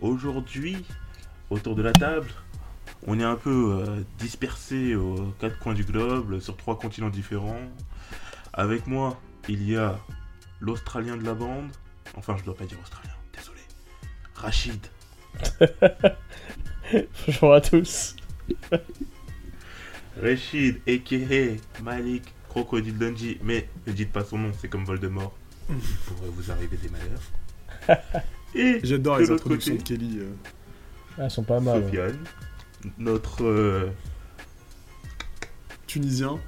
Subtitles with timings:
[0.00, 0.82] Aujourd'hui,
[1.50, 2.30] autour de la table,
[3.06, 7.60] on est un peu euh, dispersés aux quatre coins du globe, sur trois continents différents.
[8.54, 9.98] Avec moi, il y a
[10.60, 11.70] l'Australien de la bande.
[12.16, 13.60] Enfin, je dois pas dire Australien, désolé.
[14.34, 14.86] Rachid.
[17.26, 18.16] Bonjour à tous.
[20.20, 21.82] Rachid, a.k.a.
[21.82, 23.38] Malik, Crocodile Dundee.
[23.42, 25.36] Mais ne dites pas son nom, c'est comme Voldemort.
[25.68, 28.22] Il pourrait vous arriver des malheurs.
[28.54, 30.18] Et J'adore les introductions côté, de Kelly.
[30.20, 30.28] euh.
[31.18, 31.78] Ah, elles sont pas mal.
[31.78, 31.84] ouais.
[31.84, 32.18] Sofiane,
[32.98, 33.44] notre...
[33.44, 33.88] euh,
[35.86, 36.38] Tunisien.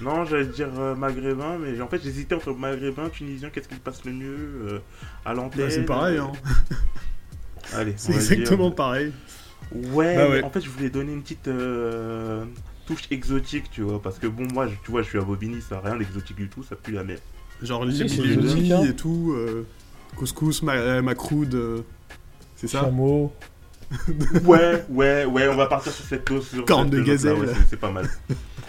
[0.00, 4.04] Non, j'allais dire euh, maghrébin, mais en fait j'hésitais entre maghrébin, tunisien, qu'est-ce qui passe
[4.04, 4.36] le mieux
[4.68, 4.78] euh,
[5.24, 5.62] à l'antenne?
[5.64, 6.32] Bah, c'est pareil, hein.
[7.72, 9.12] Allez, C'est exactement dire- pareil.
[9.72, 10.42] Ouais, Bah ouais.
[10.44, 12.44] en fait je voulais donner une petite euh,
[12.86, 15.62] touche exotique, tu vois, parce que bon, moi, je- tu vois, je suis à Bobigny,
[15.62, 17.18] ça a rien d'exotique du tout, ça pue la mer.
[17.62, 18.84] Genre les exotique, hein.
[18.84, 19.32] et tout.
[19.34, 19.66] euh,
[20.16, 21.54] couscous, ma, euh, macroude.
[21.54, 21.82] euh,
[22.56, 23.32] c'est ça Chameau.
[24.44, 26.48] Ouais, ouais, ouais, on va partir sur cette dose.
[26.48, 27.34] sur Corne de gazelle.
[27.34, 28.08] ouais, c'est- pas mal.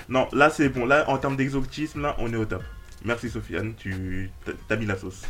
[0.09, 2.62] non, là c'est bon, là en termes d'exotisme, là on est au top.
[3.03, 4.30] Merci Sofiane, tu
[4.68, 5.22] t'as- mis la sauce.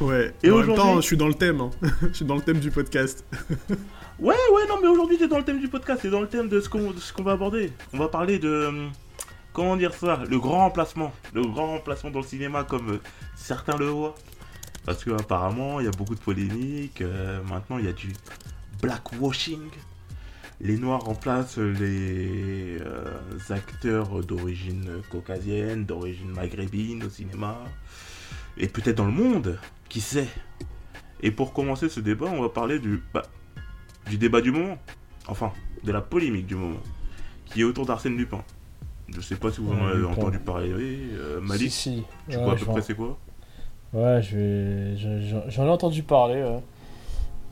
[0.00, 0.34] Ouais.
[0.42, 1.60] Et en même aujourd'hui- temps, je suis dans le thème.
[1.60, 1.70] hein.
[2.02, 3.24] je suis dans le thème du podcast.
[4.18, 6.48] Ouais, ouais, non, mais aujourd'hui, t'es dans le thème du podcast, c'est dans le thème
[6.48, 7.70] de ce qu'on de ce qu'on va aborder.
[7.92, 8.64] On va parler de.
[8.68, 8.90] hum,
[9.52, 11.12] Comment dire ça Le grand remplacement.
[11.34, 13.00] Le grand remplacement dans le cinéma, comme euh,
[13.34, 14.14] certains le voient.
[14.86, 17.00] Parce que apparemment, il y a beaucoup de polémiques.
[17.02, 18.12] euh, maintenant, il y a du
[18.80, 19.68] blackwashing.
[20.60, 23.04] Les Noirs remplacent les euh,
[23.50, 27.58] acteurs d'origine caucasienne, d'origine maghrébine au cinéma.
[28.56, 29.58] Et peut-être dans le monde,
[29.90, 30.28] qui sait?
[31.20, 33.22] Et pour commencer ce débat, on va parler du, bah,
[34.08, 34.78] du débat du moment.
[35.28, 35.52] Enfin,
[35.84, 36.80] de la polémique du moment.
[37.44, 38.42] Qui est autour d'Arsène Lupin.
[39.14, 40.72] Je sais pas si vous en avez entendu parler.
[40.74, 42.02] Euh, Malik, Si, si.
[42.30, 43.18] tu Ouais, vois à peu près c'est quoi?
[43.96, 44.96] Ouais, je vais...
[44.96, 46.42] je- je- j'en ai entendu parler.
[46.42, 46.62] ouais.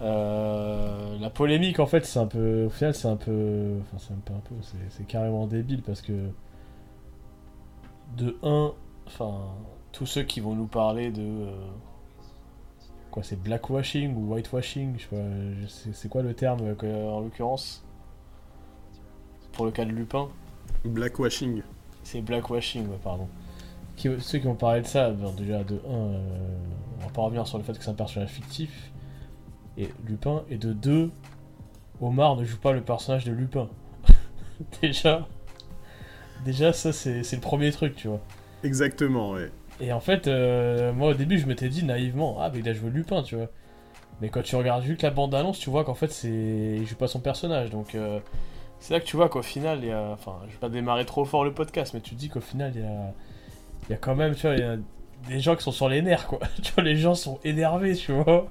[0.02, 2.64] Euh, la polémique, en fait, c'est un peu.
[2.66, 3.78] Au final, c'est un peu.
[3.82, 4.54] Enfin, c'est même pas un peu.
[4.60, 6.12] C'est c'est carrément débile parce que.
[8.16, 8.72] De 1,
[9.06, 9.32] enfin,
[9.92, 11.22] tous ceux qui vont nous parler de.
[11.22, 11.50] euh,
[13.10, 15.22] Quoi, c'est blackwashing ou whitewashing Je sais pas.
[15.62, 17.84] je sais- C'est quoi le terme euh, que- en l'occurrence
[19.52, 20.28] Pour le cas de Lupin?
[20.84, 21.62] Blackwashing.
[22.02, 23.28] C'est blackwashing, ouais, pardon.
[23.96, 27.46] Qui- ceux qui ont parlé de ça, bon, déjà de 1, on va pas revenir
[27.46, 28.92] sur le fait que c'est un personnage fictif,
[29.78, 31.10] et Lupin, et de 2,
[32.00, 33.68] Omar ne joue pas le personnage de Lupin.
[34.82, 35.26] déjà,
[36.44, 38.20] déjà ça c'est le premier truc, tu vois.
[38.64, 39.50] Exactement, ouais.
[39.80, 42.72] Et en fait, euh, moi au début je m'étais dit naïvement, ah mais il a
[42.72, 43.48] joué Lupin, tu vois.
[44.20, 46.28] Mais quand tu regardes que la bande annonce, tu vois qu'en fait c'est,
[46.78, 48.20] il joue pas son personnage, donc euh,
[48.78, 51.04] c'est là que tu vois qu'au final il y a, enfin, je vais pas démarrer
[51.04, 53.12] trop fort le podcast, mais tu te dis qu'au final il y a,
[53.88, 54.76] il y a quand même, tu vois, y a
[55.28, 56.40] des gens qui sont sur les nerfs, quoi.
[56.62, 58.50] tu vois, les gens sont énervés, tu vois.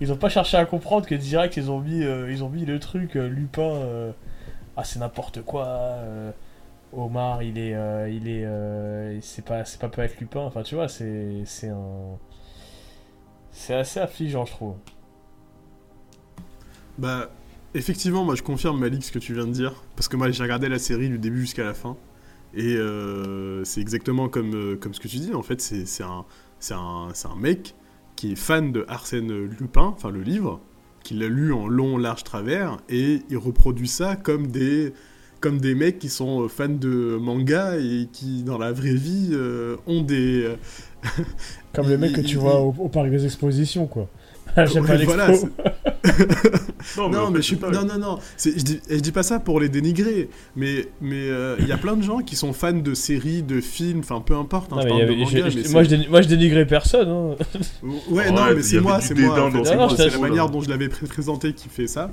[0.00, 2.66] Ils ont pas cherché à comprendre que direct ils ont mis, euh, ils ont mis
[2.66, 4.12] le truc euh, Lupin, euh,
[4.76, 5.96] ah c'est n'importe quoi.
[6.92, 7.74] Omar, il est,
[8.10, 8.46] il est,
[9.22, 10.40] c'est pas, pas peut être Lupin.
[10.40, 12.18] Enfin, tu vois, c'est, c'est un,
[13.50, 14.76] c'est assez affligeant, je trouve.
[16.98, 17.30] Bah,
[17.74, 19.82] effectivement, moi je confirme Malik ce que tu viens de dire.
[19.96, 21.96] Parce que moi j'ai regardé la série du début jusqu'à la fin.
[22.56, 25.34] Et euh, c'est exactement comme, euh, comme ce que tu dis.
[25.34, 26.24] En fait, c'est un,
[26.70, 27.74] un, un mec
[28.16, 30.60] qui est fan de Arsène Lupin, enfin le livre,
[31.04, 32.78] qui l'a lu en long, large, travers.
[32.88, 34.94] Et il reproduit ça comme des,
[35.40, 39.30] comme des mecs qui sont euh, fans de manga et qui, dans la vraie vie,
[39.32, 40.48] euh, ont des.
[41.74, 44.08] Comme le mec que tu vois au, au parc des expositions, quoi.
[44.64, 45.14] J'aime Ouais, pas l'expo.
[45.14, 45.75] voilà,
[46.98, 47.68] Non, mais fait, je suis ça.
[47.70, 48.18] non non non.
[48.42, 51.76] Je dis, je dis pas ça pour les dénigrer, mais mais euh, il y a
[51.76, 54.72] plein de gens qui sont fans de séries, de films, enfin peu importe.
[54.72, 55.82] hein, Non, je mais parle il y de avait- manga, je- mais je- c'est- moi,
[55.84, 57.08] je moi, je dénigrais personne.
[57.08, 57.36] hein.
[57.82, 59.32] Ouais, Ouais, non, mais c'est moi, c'est moi.
[59.42, 62.10] en fait, dans c'est la manière dont je l'avais pré- présenté qui fait ça.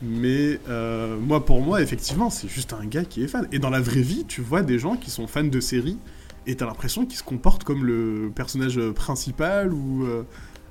[0.00, 3.48] Mais euh, moi, pour moi, effectivement, c'est juste un gars qui est fan.
[3.52, 5.98] Et dans la vraie vie, tu vois des gens qui sont fans de séries
[6.46, 10.22] et t'as l'impression qu'ils se comportent comme le personnage principal ou euh,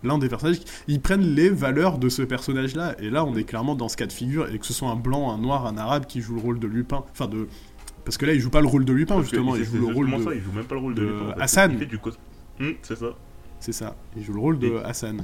[0.04, 0.60] l'un des personnages.
[0.88, 2.96] Ils prennent les valeurs de ce personnage-là.
[3.02, 4.48] Et là, on est clairement dans ce cas de figure.
[4.54, 6.68] Et que ce soit un blanc, un noir, un arabe qui joue le rôle de
[6.68, 7.04] Lupin.
[7.12, 7.48] Enfin, de.
[8.06, 9.56] Parce que là, il joue pas le rôle de Lupin, justement.
[9.56, 10.24] Il joue le rôle de.
[10.24, 11.36] ça, il joue même pas le rôle de, Lupin.
[11.40, 11.72] Hassan.
[11.74, 12.18] Il fait du cos-
[12.60, 13.08] Hum, c'est ça.
[13.60, 13.96] C'est ça.
[14.16, 15.24] Il joue le rôle de Et- Hassan.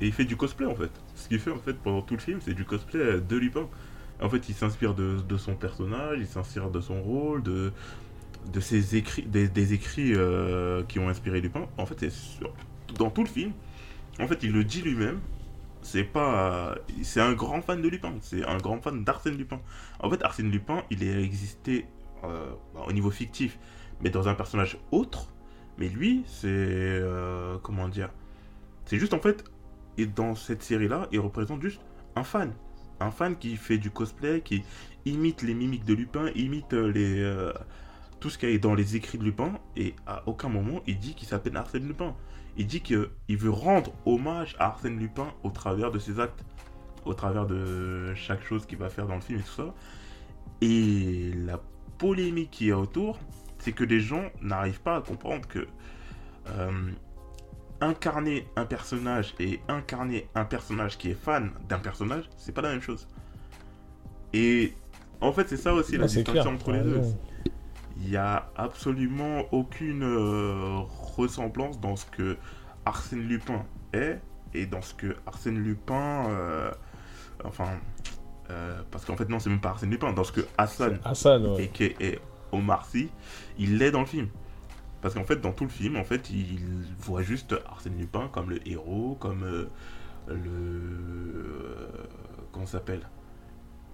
[0.00, 0.90] et il fait du cosplay en fait.
[1.14, 3.66] Ce qu'il fait en fait pendant tout le film, c'est du cosplay de Lupin.
[4.22, 7.72] En fait, il s'inspire de, de son personnage, il s'inspire de son rôle, de,
[8.52, 11.66] de ses écrits, des, des écrits euh, qui ont inspiré Lupin.
[11.78, 12.12] En fait, c'est
[12.98, 13.52] dans tout le film.
[14.20, 15.20] En fait, il le dit lui-même.
[15.82, 18.14] C'est pas, c'est un grand fan de Lupin.
[18.22, 19.60] C'est un grand fan d'Arsène Lupin.
[20.00, 21.86] En fait, Arsène Lupin, il est existé
[22.24, 22.52] euh,
[22.86, 23.58] au niveau fictif,
[24.00, 25.28] mais dans un personnage autre.
[25.78, 28.10] Mais lui, c'est euh, comment dire
[28.86, 29.44] C'est juste en fait,
[29.98, 31.80] et dans cette série-là, il représente juste
[32.16, 32.52] un fan,
[33.00, 34.62] un fan qui fait du cosplay, qui
[35.04, 37.52] imite les mimiques de Lupin, imite euh, les
[38.20, 40.98] tout ce qu'il y a dans les écrits de Lupin, et à aucun moment il
[40.98, 42.14] dit qu'il s'appelle Arsène Lupin.
[42.56, 46.44] Il dit qu'il veut rendre hommage à Arsène Lupin au travers de ses actes,
[47.04, 49.74] au travers de chaque chose qu'il va faire dans le film et tout ça.
[50.60, 51.60] Et la
[51.98, 53.18] polémique qui est autour,
[53.58, 55.66] c'est que les gens n'arrivent pas à comprendre que
[56.48, 56.90] euh,
[57.80, 62.70] incarner un personnage et incarner un personnage qui est fan d'un personnage, c'est pas la
[62.70, 63.08] même chose.
[64.32, 64.74] Et
[65.20, 66.54] en fait, c'est ça aussi la Ah, c'est distinction clair.
[66.54, 67.02] entre les t'as deux.
[68.00, 70.80] Il y a absolument aucune euh,
[71.16, 72.36] ressemblance dans ce que
[72.84, 74.20] Arsène Lupin est
[74.54, 76.28] et dans ce que Arsène Lupin.
[76.30, 76.70] euh,
[77.44, 77.68] enfin.
[78.50, 80.12] euh, parce qu'en fait, non, c'est même pas Arsène Lupin.
[80.12, 81.64] Dans ce que Hassan Hassan, ouais.
[81.64, 82.20] et qui est
[82.52, 83.08] Omar Sy,
[83.58, 84.28] il l'est dans le film.
[85.02, 86.58] Parce qu'en fait, dans tout le film, en fait, il
[86.98, 89.68] voit juste Arsène Lupin comme le héros, comme euh,
[90.28, 91.88] le.
[92.52, 93.00] comment s'appelle?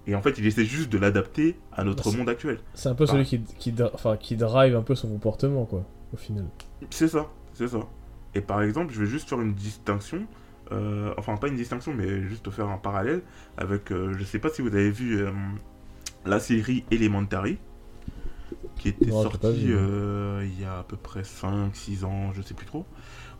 [0.07, 2.59] Et en fait, il essaie juste de l'adapter à notre Bah, monde actuel.
[2.73, 6.17] C'est un peu celui qui, qui, enfin, qui drive un peu son comportement, quoi, au
[6.17, 6.49] final.
[6.89, 7.79] C'est ça, c'est ça.
[8.33, 10.27] Et par exemple, je vais juste faire une distinction.
[10.71, 13.23] euh, enfin, pas une distinction, mais juste faire un parallèle
[13.57, 13.91] avec.
[13.91, 15.31] euh, je sais pas si vous avez vu euh,
[16.25, 17.59] la série Elementary,
[18.77, 19.69] qui était sortie
[20.43, 22.85] il y a à peu près 5-6 ans, je sais plus trop.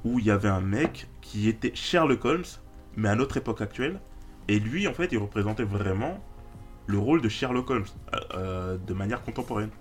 [0.04, 2.46] Où il y avait un mec qui était Sherlock Holmes,
[2.96, 4.02] mais à notre époque actuelle.
[4.48, 6.20] Et lui, en fait, il représentait vraiment
[6.88, 7.86] le rôle de Sherlock Holmes
[8.34, 9.72] de manière contemporaine.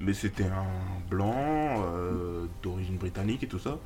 [0.00, 3.78] Mais c'était un blanc euh, d'origine britannique et tout ça.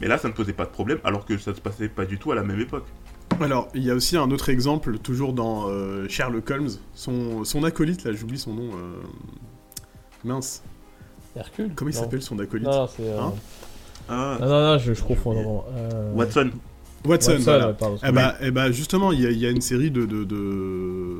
[0.00, 2.18] Mais là, ça ne posait pas de problème, alors que ça se passait pas du
[2.18, 2.86] tout à la même époque.
[3.40, 6.70] Alors, il y a aussi un autre exemple, toujours dans euh, Sherlock Holmes.
[6.94, 8.70] Son, son acolyte, là, j'oublie son nom.
[8.74, 9.02] euh,
[10.24, 10.62] Mince.
[11.36, 13.02] Hercule Comment il s'appelle son acolyte Non, c'est.
[13.06, 13.34] euh, Hein
[14.08, 15.34] Ah, Non, non, non, je, je confonds.
[15.34, 16.50] non, euh, Watson.
[17.04, 17.68] Watson, Watson, voilà.
[17.68, 17.98] ouais, pardon.
[18.06, 20.24] Eh bah, eh bah, justement, il y, a- il y a une série de, de,
[20.24, 21.18] de,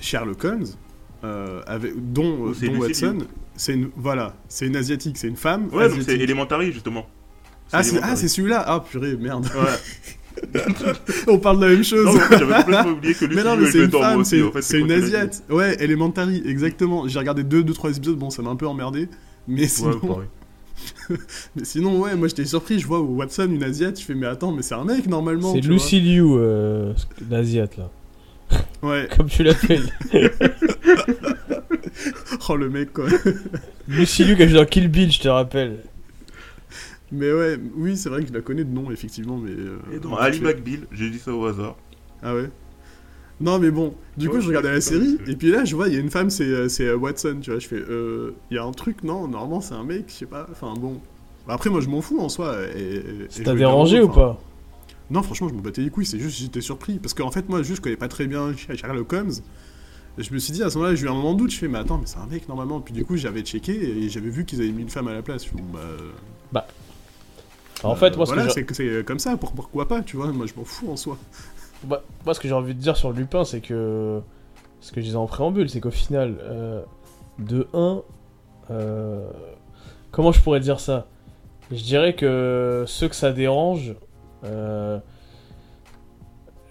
[0.00, 0.66] Sherlock Holmes,
[1.24, 3.18] euh, avec, dont, Watson.
[3.56, 5.68] C'est une, voilà, c'est une asiatique, c'est une femme.
[5.72, 7.06] Ouais, donc c'est Elementary, justement.
[7.72, 8.62] Ah, c'est ah, c'est celui-là.
[8.66, 9.46] Ah, purée, merde.
[9.54, 10.52] Ouais.
[11.28, 12.04] On parle de la même chose.
[12.04, 14.52] Non, mais j'avais complètement oublié que lui, Mais non, mais c'est une femme, c'est en
[14.52, 15.44] fait, c'est une asiate.
[15.48, 17.06] Ouais, Elementary, exactement.
[17.08, 19.08] J'ai regardé 2 deux, deux, trois épisodes, bon, ça m'a un peu emmerdé.
[19.46, 20.28] Mais Ouais, sinon, pareil.
[21.56, 22.80] mais sinon, ouais, moi j'étais surpris.
[22.80, 24.00] Je vois Watson, une asiate.
[24.00, 25.54] Je fais, mais attends, mais c'est un mec normalement.
[25.54, 25.74] C'est vois.
[25.74, 26.92] Lucy Liu, euh,
[27.30, 27.90] l'Asiate, là.
[28.82, 29.88] Ouais, Comme tu l'appelles.
[32.48, 33.06] oh le mec quoi.
[33.88, 35.78] Lucy Liu qui a joué dans Kill Bill, je te rappelle.
[37.12, 39.36] Mais ouais, oui, c'est vrai que je la connais de nom, effectivement.
[39.36, 41.76] Mais, euh, Et donc, Ali McBeal, j'ai dit ça au hasard.
[42.22, 42.50] Ah ouais
[43.40, 45.94] Non, mais bon, du coup, je regardais la série, et puis là, je vois, il
[45.94, 47.60] y a une femme, c'est euh, c'est, euh, Watson, tu vois.
[47.60, 50.26] Je fais, euh, il y a un truc, non, normalement, c'est un mec, je sais
[50.26, 50.46] pas.
[50.50, 51.00] Enfin, bon.
[51.46, 52.56] Bah, Après, moi, je m'en fous en soi.
[52.76, 54.40] Et, Ça t'a dérangé ou pas?
[55.10, 56.98] Non, franchement, je m'en battais les couilles, c'est juste, j'étais surpris.
[56.98, 59.32] Parce qu'en fait, moi, juste, je connais pas très bien Sherlock Holmes.
[60.16, 61.68] Je me suis dit, à ce moment-là, j'ai eu un moment de doute, je fais,
[61.68, 62.80] mais attends, mais c'est un mec normalement.
[62.80, 65.22] Puis du coup, j'avais checké et j'avais vu qu'ils avaient mis une femme à la
[65.22, 65.44] place.
[65.44, 65.64] Je fais, bon,
[66.52, 66.66] bah.
[67.82, 70.16] En fait, moi, ce que voilà, c'est que c'est comme ça, pour- pourquoi pas, tu
[70.16, 70.32] vois?
[70.32, 71.18] Moi, je m'en fous en soi.
[71.82, 74.20] Bah, moi, ce que j'ai envie de dire sur Lupin, c'est que.
[74.80, 76.82] Ce que je disais en préambule, c'est qu'au final, euh,
[77.38, 78.02] de 1.
[78.70, 79.28] euh,
[80.12, 81.06] Comment je pourrais dire ça?
[81.72, 83.94] Je dirais que ceux que ça dérange.
[84.44, 84.98] Euh,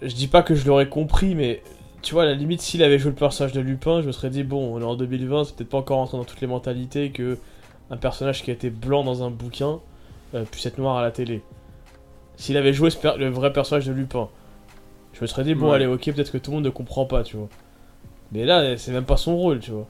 [0.02, 1.62] Je dis pas que je l'aurais compris, mais.
[2.02, 4.28] Tu vois, à la limite, s'il avait joué le personnage de Lupin, je me serais
[4.28, 7.10] dit, bon, on est en 2020, c'est peut-être pas encore rentré dans toutes les mentalités
[7.10, 7.38] que
[7.90, 9.80] un personnage qui a été blanc dans un bouquin
[10.34, 11.40] euh, puisse être noir à la télé.
[12.36, 14.28] S'il avait joué le vrai personnage de Lupin,
[15.14, 15.76] je me serais dit, bon, Ouais.
[15.76, 17.48] allez, ok, peut-être que tout le monde ne comprend pas, tu vois.
[18.32, 19.86] Mais là, c'est même pas son rôle, tu vois.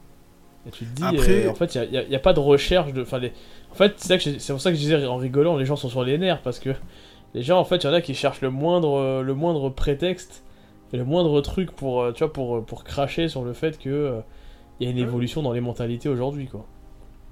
[0.69, 3.03] Et tu te dis, Après- euh, en fait, il n'y a, pas de recherche de.
[3.03, 3.33] Enfin, les...
[3.73, 6.17] En fait, c'est pour ça que je disais en rigolant, les gens sont sur les
[6.17, 6.71] nerfs, parce que
[7.35, 10.45] les gens, en fait, il y en a qui cherchent le moindre, le moindre prétexte
[10.93, 13.88] et le moindre truc pour, euh, tu vois, pour, pour cracher sur le fait que.
[13.91, 14.21] euh,
[14.81, 16.67] il y a une évolution dans les mentalités aujourd'hui, quoi.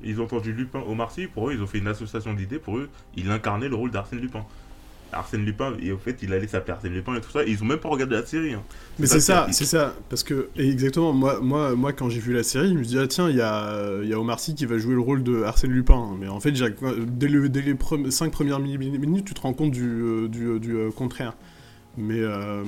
[0.04, 2.78] Ils ont entendu Lupin au Marcy, pour eux, ils ont fait une association d'idées, pour
[2.78, 4.44] eux, il incarnait le rôle d'Arsène Lupin.
[5.12, 7.44] Arsène Lupin, et au fait, il allait s'appeler Arsène Lupin et tout ça.
[7.44, 8.54] Et ils ont même pas regardé la série.
[8.54, 8.62] hein.
[8.98, 9.94] Mais c'est ça, c'est ça.
[10.08, 12.92] Parce que, et exactement, moi, moi, moi quand j'ai vu la série, je me suis
[12.94, 15.00] dit, ah tiens, il y a, il y a Omar Sy qui va jouer le
[15.00, 16.10] rôle de Arsène Lupin.
[16.20, 17.76] Mais en fait, dès, le, dès les
[18.10, 21.34] 5 premières mi- minutes, tu te rends compte du, euh, du, euh, du, euh, contraire.
[21.98, 22.64] Mais euh,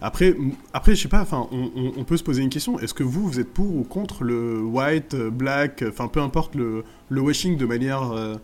[0.00, 0.36] après,
[0.72, 2.78] après, je sais pas, enfin, on, on- on peut se poser une question.
[2.78, 6.84] Est-ce que vous, vous êtes pour ou contre le white, black, enfin, peu importe le,
[7.08, 8.36] le washing de manière euh,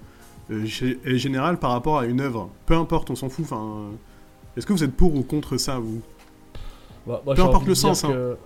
[0.51, 3.45] euh, gé- générale par rapport à une œuvre Peu importe, on s'en fout.
[3.45, 3.91] Enfin, euh,
[4.57, 6.01] est-ce que vous êtes pour ou contre ça, vous?
[7.07, 8.09] Bah, moi, Peu importe le sens, hein.
[8.13, 8.37] que-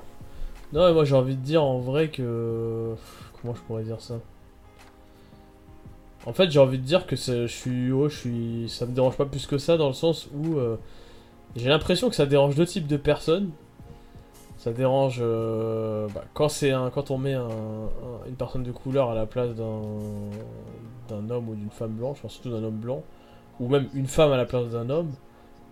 [0.72, 2.94] Non, mais moi j'ai envie de dire en vrai que.
[3.40, 4.14] Comment je pourrais dire ça?
[6.26, 7.90] En fait, j'ai envie de dire que je suis.
[7.92, 8.68] oh, je suis.
[8.68, 10.58] Ça me dérange pas plus que ça dans le sens où.
[10.58, 10.76] euh,
[11.56, 13.50] J'ai l'impression que ça dérange deux types de personnes.
[14.58, 18.72] Ça dérange euh, bah, quand c'est un quand on met un- un- une personne de
[18.72, 19.80] couleur à la place d'un
[21.08, 23.02] d'un homme ou d'une femme blanche, enfin surtout d'un homme blanc,
[23.60, 25.10] ou même une femme à la place d'un homme,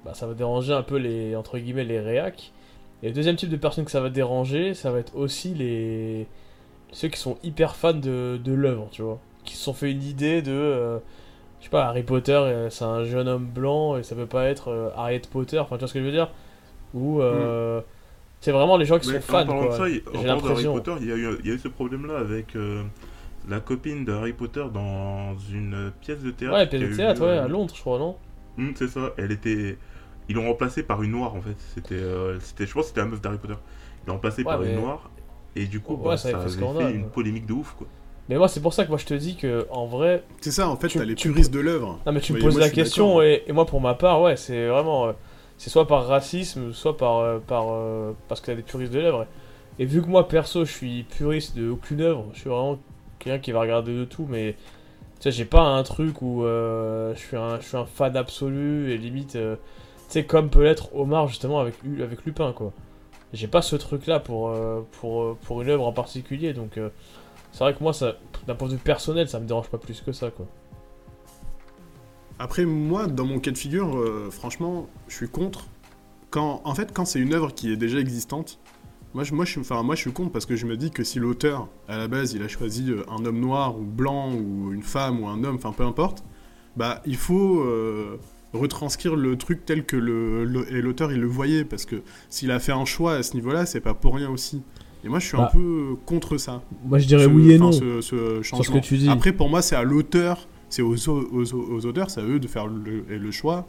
[0.05, 2.53] bah, ça va déranger un peu les entre guillemets les réacs.
[3.03, 6.27] Et le deuxième type de personnes que ça va déranger, ça va être aussi les
[6.93, 10.03] ceux qui sont hyper fans de, de l'œuvre, tu vois, qui se sont fait une
[10.03, 10.99] idée de euh,
[11.61, 14.45] je sais pas Harry Potter, euh, c'est un jeune homme blanc et ça peut pas
[14.47, 16.31] être euh, Harriet Potter, enfin tu vois ce que je veux dire
[16.95, 17.81] Ou euh,
[18.41, 20.27] c'est vraiment les gens qui Mais sont fans en parlant de ça, il- en J'ai
[20.27, 20.73] parlant de Harry l'impression.
[20.75, 22.57] Potter, il y, a eu, il y a eu ce problème-là avec
[23.49, 26.57] la copine de Harry Potter dans une pièce de théâtre.
[26.57, 28.17] Ouais, pièce a de théâtre, ouais, euh, à Londres, je crois, non?
[28.59, 29.13] Hum, c'est ça.
[29.19, 29.79] Elle était.
[30.29, 31.55] Ils l'ont remplacée par une noire en fait.
[31.75, 33.55] C'était, euh, c'était, je pense que c'était la meuf d'Harry Potter.
[34.05, 35.11] Ils l'ont remplacée Ouais, par mais- une noire.
[35.55, 37.87] Et du coup, Ouais, bah, ça ça, avait avait fait une polémique de ouf quoi.
[38.29, 40.69] Mais moi, c'est pour ça que moi je te dis que en vrai, C'est ça,
[40.69, 42.01] en fait, Tu- t'as les tu- puristes de l'œuvre.
[42.05, 44.67] Non mais tu me poses moi, la question et moi pour ma part ouais c'est
[44.67, 45.13] vraiment euh,
[45.59, 48.99] c'est soit par racisme soit par euh, par euh, parce que t'as des puristes de
[48.99, 49.27] l'œuvre
[49.79, 52.79] et, vu que moi perso je suis puriste de aucune œuvre je suis vraiment
[53.19, 57.15] quelqu'un qui va regarder de tout mais tu sais j'ai pas un truc où euh,
[57.15, 59.57] je suis un je suis un fan absolu et limite euh,
[60.09, 62.73] tu sais comme peut l'être Omar justement avec avec Lupin quoi
[63.33, 66.79] j'ai pas ce truc là pour euh, pour pour une œuvre en particulier donc
[67.53, 70.01] c'est vrai que moi ça d'un point de vue personnel ça me dérange pas plus
[70.01, 70.47] que ça quoi
[72.39, 73.99] Après, moi, dans mon cas de figure,
[74.31, 75.65] franchement, je suis contre.
[76.29, 78.59] Quand, en fait, quand c'est une œuvre qui est déjà existante,
[79.17, 80.91] moi je, moi, je, suis- enfin, moi je suis contre parce que je me dis
[80.91, 84.33] que si l'auteur, à la base, il a choisi euh, un homme noir ou blanc
[84.35, 86.23] ou une femme ou un homme, enfin peu importe,
[86.77, 88.19] bah il faut euh,
[88.53, 91.97] retranscrire le truc tel que le, le- l'auteur il le voyait parce que
[92.29, 94.63] s'il a fait un choix à ce niveau-là, c'est pas pour rien aussi.
[95.03, 95.51] Et moi je suis un Bah.
[95.53, 96.63] peu contre ça.
[96.85, 98.81] moi je dirais Ce- oui et non ce, ce sur ce changement.
[98.81, 102.11] que tu dis Après, pour moi, c'est à l'auteur, c'est aux, au- aux, aux auteurs,
[102.11, 103.67] c'est à eux de faire le, le choix.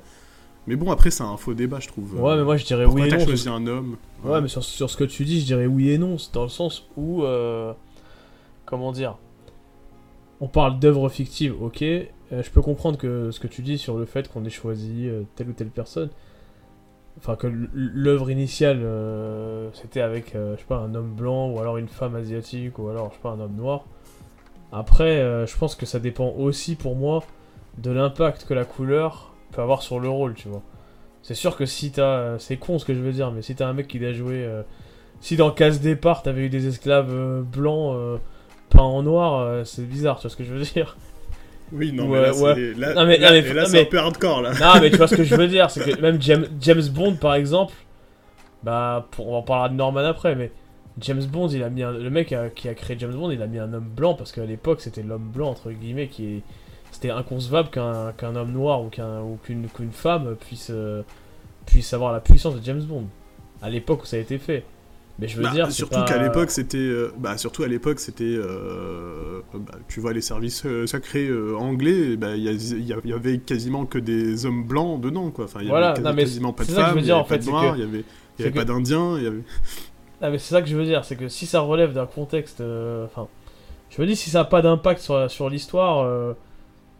[0.67, 2.21] Mais bon, après, c'est un faux débat, je trouve.
[2.21, 3.25] Ouais, mais moi je dirais Pourquoi oui et t'as non.
[3.25, 5.97] choisi un homme Ouais, mais sur, sur ce que tu dis, je dirais oui et
[5.97, 6.17] non.
[6.17, 7.23] C'est dans le sens où.
[7.23, 7.71] euh,
[8.65, 9.15] comment dire
[10.41, 11.81] On parle d'œuvres fictives, ok.
[11.81, 15.07] euh, je peux comprendre que ce que tu dis sur le fait qu'on ait choisi
[15.07, 16.09] euh, telle ou telle personne.
[17.17, 18.85] Enfin, que l'œuvre initiale,
[19.73, 23.09] c'était avec, je sais pas, un homme blanc, ou alors une femme asiatique, ou alors,
[23.09, 23.85] je sais pas, un homme noir.
[24.71, 27.23] Après, je pense que ça dépend aussi pour moi
[27.79, 30.61] de l'impact que la couleur peut avoir sur le rôle, tu vois.
[31.23, 32.37] C'est sûr que si t'as.
[32.39, 34.43] C'est con ce que je veux dire, mais si t'as un mec qui a joué.
[34.45, 34.61] euh,
[35.19, 38.17] Si dans Casse Départ, t'avais eu des esclaves euh, blancs euh,
[38.69, 40.95] peints en noir, euh, c'est bizarre, tu vois ce que je veux dire
[41.71, 42.53] Oui, non, Ouais, mais là, ouais.
[42.55, 44.51] c'est- là, là- là, c'est un peu hardcore, là.
[44.59, 47.15] Non, mais tu vois ce que je veux dire, c'est que même James, James Bond,
[47.15, 47.73] par exemple,
[48.63, 50.51] bah, pour, on en parlera de Norman après, mais
[51.01, 53.41] James Bond, il a mis un- le mec a- qui a créé James Bond, il
[53.41, 56.41] a mis un homme blanc parce qu'à l'époque, c'était l'homme blanc entre guillemets qui est,
[56.91, 61.01] c'était inconcevable qu'un qu'un homme noir ou qu'un ou qu'une qu'une femme puisse euh,
[61.65, 63.05] puisse avoir la puissance de James Bond.
[63.61, 64.63] À l'époque où ça a été fait.
[65.19, 66.77] Mais je veux Bah, dire, surtout pas- qu'à l'époque, c'était.
[66.77, 68.23] euh, bah, surtout à l'époque, c'était.
[68.37, 73.13] euh, bah, tu vois, les services euh, euh, anglais, bah, il y, il y y
[73.13, 75.45] avait quasiment que des hommes blancs dedans, quoi.
[75.45, 77.37] Enfin, il y Voilà, avait non, quasiment pas de femmes, il y dire, avait pas
[77.39, 78.03] de noirs, il y avait,
[78.37, 79.41] y avait que- pas d'indiens, il y avait.
[80.21, 82.61] Ah mais c'est ça que je veux dire, c'est que si ça relève d'un contexte,
[83.05, 83.27] enfin,
[83.91, 86.35] je me dis si ça n'a pas d'impact sur, sur l'histoire,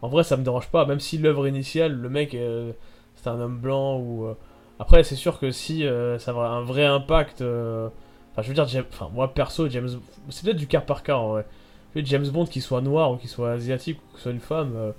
[0.01, 2.71] en vrai ça me dérange pas, même si l'œuvre initiale, le mec, euh,
[3.15, 4.33] c'est un homme blanc ou, euh,
[4.79, 7.89] après c'est sûr que si euh, ça a un vrai impact, euh,
[8.31, 9.89] enfin je veux dire, James- enfin moi perso James,
[10.29, 11.45] c'est peut-être du cas par cas en vrai,
[11.93, 14.31] Je veux dire, James Bond qu'il soit noir ou qu'il soit asiatique ou qu'il soit
[14.31, 14.89] une femme, euh,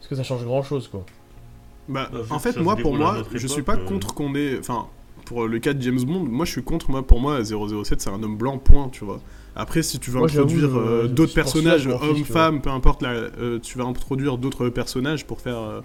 [0.00, 1.04] est-ce que ça change grand chose quoi?
[1.88, 4.58] Bah, Bah, en fait, moi, pour moi, je suis pas euh, contre qu'on ait.
[4.58, 4.86] Enfin,
[5.24, 6.90] pour le cas de James Bond, moi, je suis contre.
[6.90, 9.20] Moi, pour moi, 007, c'est un homme blanc, point, tu vois.
[9.56, 12.24] Après, si tu veux Moi, introduire euh, d'autres personnages, hommes, vois.
[12.24, 15.58] femmes, peu importe, la, euh, tu vas introduire d'autres personnages pour faire.
[15.58, 15.80] euh,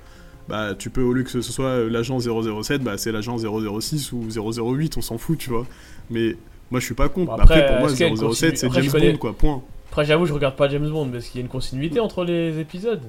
[0.50, 4.12] bah, tu peux, au lieu que ce soit euh, l'agent 007, bah, c'est l'agent 006
[4.12, 5.65] ou 008, on s'en fout, tu vois.
[6.12, 6.36] Mais
[6.70, 7.36] moi, je suis pas contre.
[7.36, 9.17] Bon, Après, après, pour moi, est-ce qu'il y a une 007, c'est James connais- Bond,
[9.17, 9.62] quoi, point.
[9.89, 12.24] Après j'avoue je regarde pas James Bond, mais est-ce qu'il y a une continuité entre
[12.25, 13.03] les épisodes?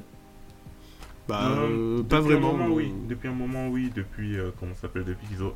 [1.26, 2.50] Bah, Euh, euh, depuis pas vraiment.
[2.50, 2.92] Un moment, oui.
[2.92, 3.90] euh, Depuis un moment, oui.
[3.96, 5.54] Depuis, euh, comment ça s'appelle Depuis qu'ils ont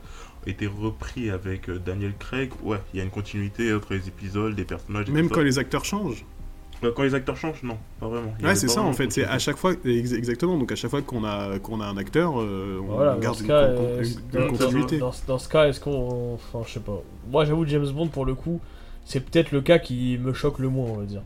[0.50, 4.56] été repris avec euh, Daniel Craig, ouais, il y a une continuité entre les épisodes,
[4.56, 5.08] les personnages.
[5.08, 5.44] et Même tout quand ça.
[5.44, 6.24] les acteurs changent.
[6.84, 8.32] Euh, quand les acteurs changent, non, pas vraiment.
[8.38, 9.10] Il Ouais, c'est ça en fait.
[9.10, 10.56] C'est à chaque fois, ex- exactement.
[10.56, 13.36] Donc à chaque fois qu'on a qu'on a un acteur, euh, on Voilà, dans garde
[13.36, 14.98] ce une, cas, con- une- dans, une dans- continuité.
[14.98, 16.34] dans- dans ce cas, est-ce qu'on.
[16.34, 17.02] Enfin, je sais pas.
[17.30, 18.60] Moi, j'avoue, James Bond, pour le coup,
[19.04, 21.22] c'est peut-être le cas qui me choque le moins, on va dire.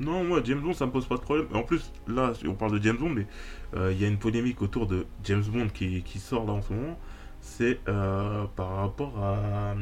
[0.00, 1.46] Non, moi, James Bond, ça me pose pas de problème.
[1.52, 3.26] En plus, là, on parle de James Bond, mais
[3.76, 6.62] euh, il y a une polémique autour de James Bond qui, qui sort là en
[6.62, 6.98] ce moment.
[7.56, 9.80] C'est euh, par rapport à hum,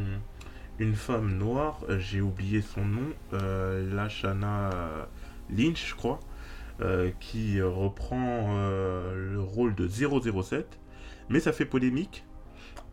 [0.79, 4.71] une femme noire, euh, j'ai oublié son nom, euh, Lashana
[5.55, 6.19] Lynch, je crois,
[6.81, 10.79] euh, qui reprend euh, le rôle de 007.
[11.29, 12.25] Mais ça fait polémique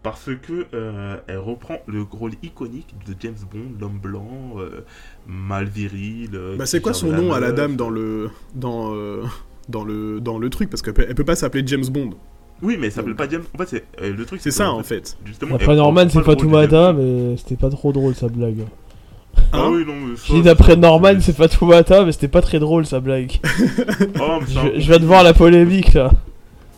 [0.03, 4.81] parce que euh, elle reprend le rôle iconique de James Bond, l'homme blanc, euh,
[5.25, 6.31] mal viril.
[6.33, 9.23] euh, Bah c'est quoi son nom à la dame dans le dans euh,
[9.69, 10.69] dans le dans le truc?
[10.69, 12.11] Parce qu'elle peut, peut pas s'appeler James Bond.
[12.65, 13.43] Oui, mais ça s'appelle pas James.
[13.53, 14.41] En fait, c'est euh, le truc.
[14.43, 15.17] C'est ça en fait.
[15.25, 15.55] Justement.
[15.55, 18.65] Après Norman, c'est Fatoumata, mais c'était pas trop drôle sa blague.
[19.51, 22.57] Ah Hein oui, non, mais Je ça, d'après Norman, c'est Fatoumata, mais c'était pas très
[22.59, 23.39] drôle sa blague.
[24.19, 26.11] Oh, mais c'est un- Je, je viens de voir la polémique là.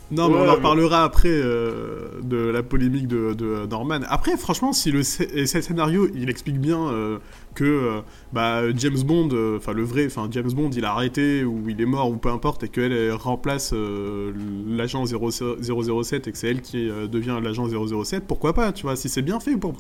[0.10, 4.00] Non, mais on en reparlera après euh, de la polémique de, de Norman.
[4.08, 5.02] Après, franchement, si le,
[5.36, 7.18] et scénario il explique bien euh,
[7.56, 8.00] que euh,
[8.32, 11.86] bah, James Bond, enfin le vrai, enfin James Bond, il a arrêté ou il est
[11.86, 16.62] mort ou peu importe, et qu'elle elle remplace l'agent 0- 007 et que c'est elle
[16.62, 19.58] qui devient l'agent 007, pourquoi pas, tu vois, si c'est bien fait.
[19.58, 19.74] Pour,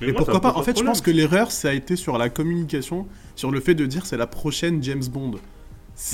[0.00, 2.28] et moi, pourquoi pas En fait, je pense que l'erreur, ça a été sur la
[2.28, 5.32] communication, sur le fait de dire c'est la prochaine James Bond.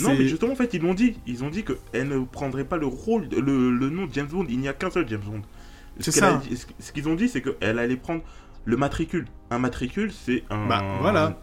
[0.00, 1.18] Non, mais justement, en fait, ils l'ont dit.
[1.26, 4.26] Ils ont dit qu'elle ne prendrait pas le rôle, de- le, le nom de James
[4.26, 4.46] Bond.
[4.48, 5.42] Il n'y a qu'un seul James Bond.
[6.00, 6.42] Ce C'est a ça.
[6.48, 8.22] dit- ce ce qu'ils ont dit, c'est qu'elle allait prendre
[8.64, 9.26] le matricule.
[9.50, 10.66] Un matricule, c'est un.
[10.68, 11.40] Bah, voilà.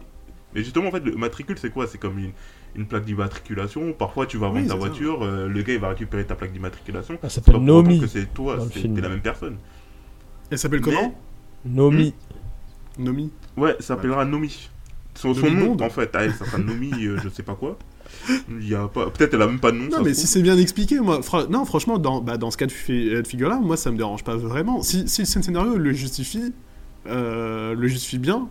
[0.54, 1.86] Mais justement, en fait, le matricule, c'est quoi?
[1.86, 2.30] C'est comme une,
[2.76, 3.92] une plaque d'immatriculation.
[3.92, 6.52] Parfois, tu vas vendre Oui, ta voiture, euh, le gars, il va récupérer ta plaque
[6.52, 7.18] d'immatriculation.
[7.22, 8.00] Elle C'est s'appelle Nomi.
[8.00, 9.58] que c'est toi, c'est la même personne.
[10.50, 11.14] Elle s'appelle Mais- comment
[11.64, 12.14] Nomi.
[12.98, 14.70] Nomi Ouais, ça s'appellera Nomi.
[15.14, 17.76] Son, son nom, en fait, elle, ça sera Nomi, euh, je sais pas quoi.
[18.50, 19.10] Il y a pas...
[19.10, 19.88] Peut-être elle a même pas de nom.
[19.98, 22.66] Non, mais si c'est bien expliqué, moi, fra- non, franchement, dans, bah, dans ce cas
[22.66, 24.82] de, fi- de figure-là, moi, ça me dérange pas vraiment.
[24.82, 26.52] Si, si le scénario le justifie,
[27.06, 28.48] euh, le justifie bien,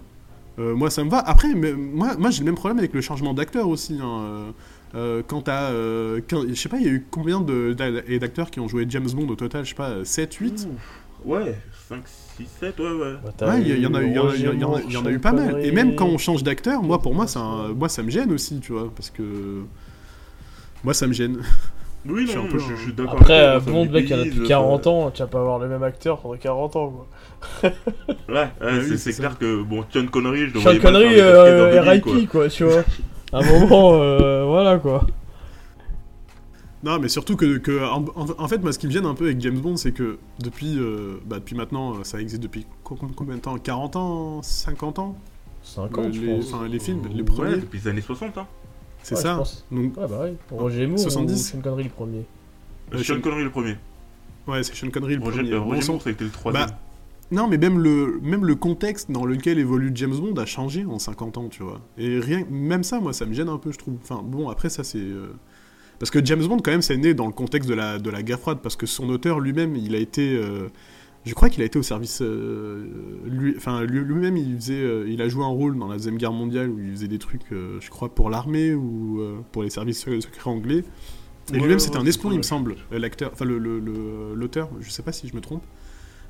[0.60, 1.20] euh, moi, ça me va.
[1.20, 4.00] Après, mais, moi, moi j'ai le même problème avec le changement d'acteur aussi.
[4.02, 4.22] Hein.
[4.22, 4.52] Euh,
[4.96, 8.86] euh, euh, quand- je sais pas, il y a eu combien d'acteurs qui ont joué
[8.90, 10.68] James Bond au total Je sais pas, 7, 8
[11.26, 11.58] Ouais,
[11.90, 13.14] 5, 6, 7, ouais, ouais.
[13.40, 15.06] Bah, Ouais, il y, en a eu- il y en a- y en a- en
[15.06, 15.66] a- eu pas mal.
[15.66, 17.40] Et même quand on change d'acteur, moi, pour moi, ça,
[17.76, 19.24] moi, ça me gêne aussi, tu vois, parce que.
[20.84, 21.40] Moi, ça me gêne.
[22.08, 23.14] Oui, Je suis un peu je, un- je suis d'accord.
[23.20, 24.88] Après, avec euh, toi, ça Bond, me mec, il y en a depuis ça- 40
[24.88, 26.90] ans, tu vas pas avoir le même acteur pendant 40 ans,
[27.62, 27.72] quoi.
[28.30, 32.14] Ouais, oui, c'est clair que, bon, Sean Connery, je le Sean Connery, cascades euh, quoi.
[32.14, 32.84] RIP, quoi, tu vois.
[33.34, 35.06] À un moment, euh, voilà, quoi.
[36.84, 39.42] Non, mais surtout que, que en, fait, moi, ce qui me gêne un peu avec
[39.42, 43.08] James Bond, c'est que depuis, euh, bah, depuis maintenant, euh, ça existe depuis co- co-
[43.16, 43.58] combien de temps?
[43.58, 44.42] 40 ans?
[44.44, 45.18] 50 ans?
[45.64, 46.54] 50, je les, pense.
[46.54, 48.48] enfin, les films, les Ouais, premiers, depuis les années 60, hein.
[49.02, 49.44] c'est Ouais, je ça.
[49.72, 50.36] Donc, Ouais, bah ouais.
[50.52, 51.34] Roger Moore 70.
[51.34, 52.26] ou Sean Connery le premier.
[52.94, 53.76] Euh, Sean Connery le premier.
[54.48, 55.54] ouais, c'est Sean Connery le Roger, premier.
[55.54, 55.94] euh, Bon Roger sang.
[55.94, 56.68] Moore, c'était le troisième.
[56.68, 56.80] Bah,
[57.32, 61.00] Non, mais même le, même le contexte dans lequel évolue James Bond a changé en
[61.00, 61.82] 50 ans, tu vois.
[61.98, 63.96] Et rien, même ça, moi, ça me gêne un peu, je trouve.
[64.04, 65.00] Enfin, bon, après, ça, c'est.
[65.00, 65.34] euh,
[66.00, 68.22] Parce que James Bond, quand même, c'est né dans le contexte de la, de la
[68.24, 70.36] guerre froide, parce que son auteur lui-même, il a été.
[70.36, 70.68] euh,
[71.26, 72.22] Je crois qu'il a été au service.
[72.22, 72.86] euh,
[73.26, 76.18] lui- Enfin, lui- lui-même, il faisait, euh, il a joué un rôle dans la deuxième
[76.18, 80.00] guerre mondiale où il faisait des trucs, je crois, pour l'armée ou pour les services
[80.06, 80.84] secrets anglais.
[81.50, 83.80] Et Ouais, lui-même, ouais, c'était ouais, un espion, il me semble, l'acteur, enfin le- le-
[83.80, 84.70] le- l'auteur.
[84.82, 85.64] Je sais pas si je me trompe.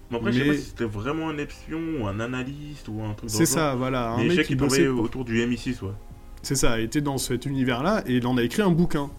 [0.10, 3.01] Mais après, je sais mais- pas si c'était vraiment un espion ou un analyste ou
[3.03, 3.47] un truc C'est genre.
[3.47, 4.12] ça, voilà.
[4.13, 5.91] Un Mais je mec sais qui qu'il bossait travaillait pour- autour du MI6, ouais.
[6.43, 9.10] C'est ça, il était dans cet univers-là et il en a écrit un bouquin.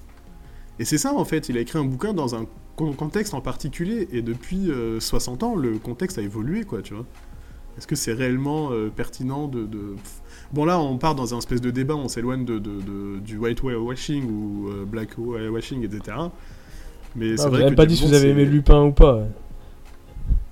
[0.79, 3.41] Et c'est ça en fait, il a écrit un bouquin dans un con- contexte en
[3.41, 7.05] particulier et depuis euh, 60 ans, le contexte a évolué quoi, tu vois.
[7.77, 9.69] Est-ce que c'est réellement euh, pertinent de.
[10.53, 13.37] Bon là, on part dans un espèce de débat, on s'éloigne de, de- de- du
[13.39, 16.17] whitewashing ou euh, blackwashing, etc.
[17.15, 19.21] Mais Ah, c'est vous vrai que pas dit si vous avez aimé Lupin ou pas.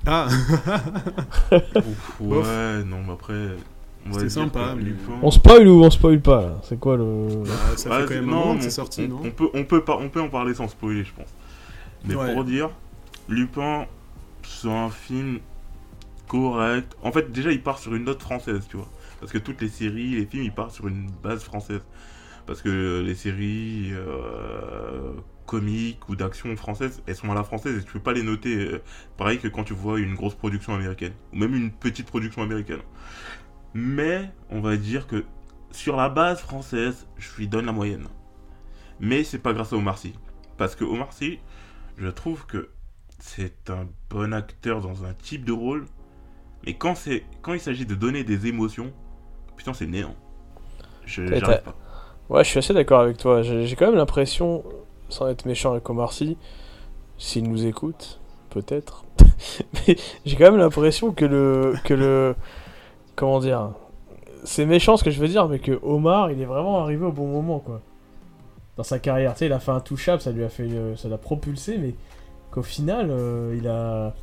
[0.06, 0.28] Ah,
[1.76, 3.56] Ouf, ouais, non, mais après.
[4.12, 4.92] C'était sympa, mais-
[5.22, 6.60] On spoil ou on spoil pas là?
[6.64, 7.42] C'est quoi le.
[7.44, 9.20] bah, ça fait quand c'est- même un non, moment que mais c'est sorti, on, non?
[9.24, 11.28] on peut, on, peut pas, on peut en parler sans spoiler, je pense.
[12.04, 12.32] Mais Ouais.
[12.34, 12.70] pour dire,
[13.28, 13.86] Lupin,
[14.44, 15.38] c'est un film
[16.28, 16.94] correct.
[17.02, 18.88] En fait, déjà, il part sur une note française, tu vois.
[19.20, 21.80] Parce que toutes les séries, les films, ils partent sur une base française.
[22.46, 25.12] Parce que les séries euh,
[25.46, 28.54] comiques ou d'action françaises, elles sont à la française et tu peux pas les noter
[28.56, 28.82] euh,
[29.16, 31.12] pareil que quand tu vois une grosse production américaine.
[31.32, 32.80] Ou même une petite production américaine.
[33.78, 35.26] Mais, on va dire que
[35.70, 38.08] sur la base française, je lui donne la moyenne.
[39.00, 40.14] Mais c'est pas grâce à Omar Sy.
[40.56, 41.40] Parce que Omar Sy,
[41.98, 42.70] je trouve que
[43.18, 45.84] c'est un bon acteur dans un type de rôle,
[46.64, 48.94] mais quand, c'est, quand il s'agit de donner des émotions,
[49.58, 50.14] putain, c'est néant.
[51.04, 51.76] Je, j'arrive pas.
[52.30, 53.42] Ouais, je suis assez d'accord avec toi.
[53.42, 54.64] J'ai j'ai quand même l'impression,
[55.10, 56.38] sans être méchant avec Omar Sy,
[57.18, 59.04] s'il nous écoute, peut-être,
[59.86, 62.34] mais j'ai quand même l'impression que le, que le,
[63.16, 63.70] comment dire,
[64.44, 67.12] c'est méchant ce que je veux dire, mais que Omar, il est vraiment arrivé au
[67.12, 67.80] bon moment, quoi.
[68.76, 70.94] Dans sa carrière, tu sais, il a fait un touchable, ça lui a fait, euh,
[70.96, 71.94] ça l'a propulsé, mais
[72.50, 74.14] qu'au final, euh, il a,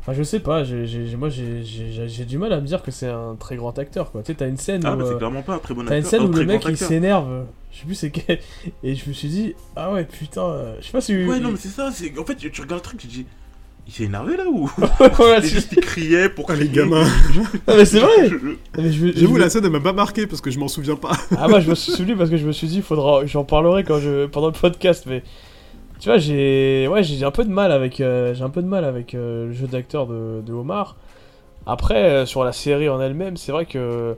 [0.00, 3.08] enfin, je sais pas, j'ai- j'ai- moi, j'ai- du mal à me dire que c'est
[3.08, 4.22] un très grand acteur, quoi.
[4.22, 5.82] Tu sais, t'as une scène Ah, où, mais euh, c'est clairement pas un très bon
[5.84, 5.98] T'as acteur.
[5.98, 8.40] une scène où le mec il s'énerve, je sais plus c'est quel,
[8.82, 11.24] et je me suis dit, ah ouais putain, je sais pas si.
[11.24, 11.92] Ouais, non, mais c'est ça.
[11.92, 13.26] c'est- En fait, tu tu regardes le truc, tu te dis,
[13.86, 14.70] il s'est énervé là ou?
[15.40, 17.04] C'est- juste il criait pour Ah, les gamins.
[17.36, 17.44] Non,
[17.76, 18.28] mais c'est vrai!
[18.28, 21.12] Je- je- J'avoue, la scène, elle m'a pas marqué parce que je m'en souviens pas.
[21.38, 23.84] Ah, moi je me suis souvenu parce que je me suis dit, faudra, j'en parlerai
[23.84, 25.22] quand je, pendant le podcast, mais
[26.00, 28.66] tu vois, j'ai, ouais, j'ai un peu de mal avec, euh, j'ai un peu de
[28.68, 30.96] mal avec euh, le jeu d'acteur de, de Omar.
[31.64, 34.14] Après, euh, sur la série en elle-même, c'est vrai que,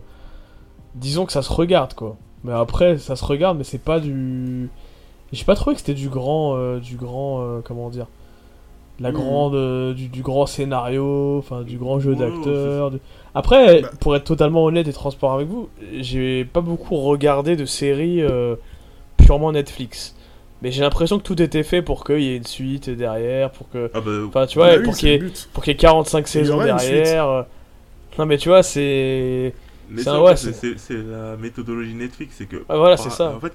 [0.94, 2.16] disons que ça se regarde quoi.
[2.44, 4.70] Mais après, ça se regarde, mais c'est pas du,
[5.32, 8.06] j'ai pas trouvé que c'était du grand, euh, du grand, euh, comment dire,
[9.00, 9.14] la Mhm.
[9.16, 12.90] grande, euh, du, du grand scénario, enfin du grand jeu d'acteur.
[12.90, 12.98] du-
[13.34, 13.90] Après, Bah.
[14.00, 15.68] pour être totalement honnête et transparent avec vous,
[16.00, 18.56] j'ai pas beaucoup regardé de séries euh,
[19.16, 20.14] purement Netflix.
[20.60, 23.70] Mais j'ai l'impression que tout était fait pour qu'il y ait une suite derrière, pour
[23.70, 23.90] que.
[23.94, 27.28] Ah bah, Enfin, tu vois, pour qu'il y, qu'il y ait 45 y saisons derrière.
[27.28, 27.42] euh.
[28.18, 29.54] Non, mais tu vois, c'est.
[29.96, 30.34] c'est ouais,
[31.08, 33.32] la méthodologie Netflix, c'est que Ouais, voilà, c'est ça.
[33.36, 33.52] En fait,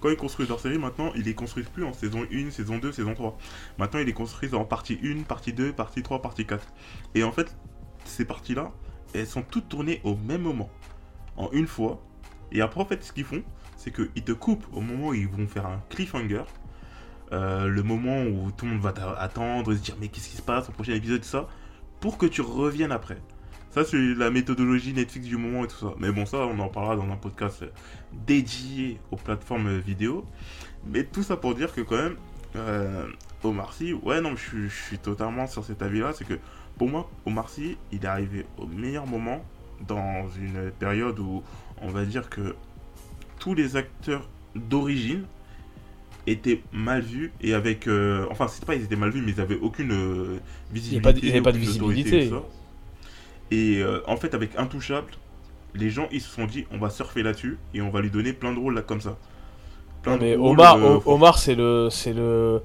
[0.00, 2.92] quand ils construisent leur série, maintenant, ils les construisent plus en saison 1, saison 2,
[2.92, 3.36] saison 3.
[3.78, 6.66] Maintenant, ils les construisent en partie 1, partie 2, partie 3, partie 4.
[7.14, 7.56] Et en fait,
[8.04, 8.72] ces parties-là,
[9.14, 10.70] elles sont toutes tournées au même moment.
[11.36, 12.02] En une fois.
[12.52, 13.42] Et après, en fait, ce qu'ils font,
[13.76, 16.42] c'est qu'ils te coupent au moment où ils vont faire un cliffhanger.
[17.32, 20.42] Euh, le moment où tout le monde va t'attendre, se dire mais qu'est-ce qui se
[20.42, 21.48] passe au prochain épisode, ça,
[22.00, 23.18] pour que tu reviennes après.
[23.70, 25.94] Ça, c'est la méthodologie Netflix du moment et tout ça.
[25.98, 27.68] Mais bon, ça, on en parlera dans un podcast euh,
[28.26, 30.24] dédié aux plateformes vidéo.
[30.86, 32.16] Mais tout ça pour dire que quand même,
[32.56, 33.06] euh,
[33.44, 36.12] Omar Sy, ouais, non, je, suis- je suis totalement sur cet avis-là.
[36.14, 36.38] C'est que
[36.78, 39.44] pour moi, Omar Sy, il est arrivé au meilleur moment
[39.86, 41.42] dans une période où
[41.80, 42.54] on va dire que
[43.38, 45.24] tous les acteurs d'origine
[46.26, 49.40] étaient mal vus et avec euh, enfin c'est pas ils étaient mal vus mais ils
[49.40, 50.38] avaient aucune euh,
[50.70, 52.28] visibilité ils avaient pas de visibilité.
[53.50, 55.12] Et euh, en fait avec Intouchable
[55.74, 58.32] les gens ils se sont dit on va surfer là-dessus et on va lui donner
[58.32, 59.16] plein de rôles là comme ça
[60.02, 62.62] plein Non, de mais rôles, Omar, euh, Omar c'est le, c'est le,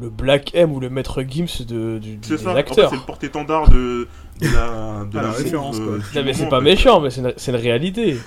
[0.00, 2.90] le Black M ou le Maître Gims de, du, c'est des ça en fait, acteurs.
[2.90, 4.08] c'est le porte-étendard de,
[4.40, 5.98] de la de Ah, la référence, euh, quoi.
[5.98, 6.64] du Non, mais c'est pas en fait.
[6.64, 8.18] méchant, mais c'est une, c'est une réalité.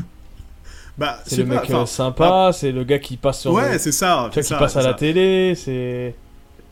[0.98, 3.54] Bah, C'est le pas, mec sympa, c'est le gars qui passe sur.
[3.54, 4.30] Ouais, le- c'est ça.
[4.32, 6.16] qui ça, passe à la télé, c'est.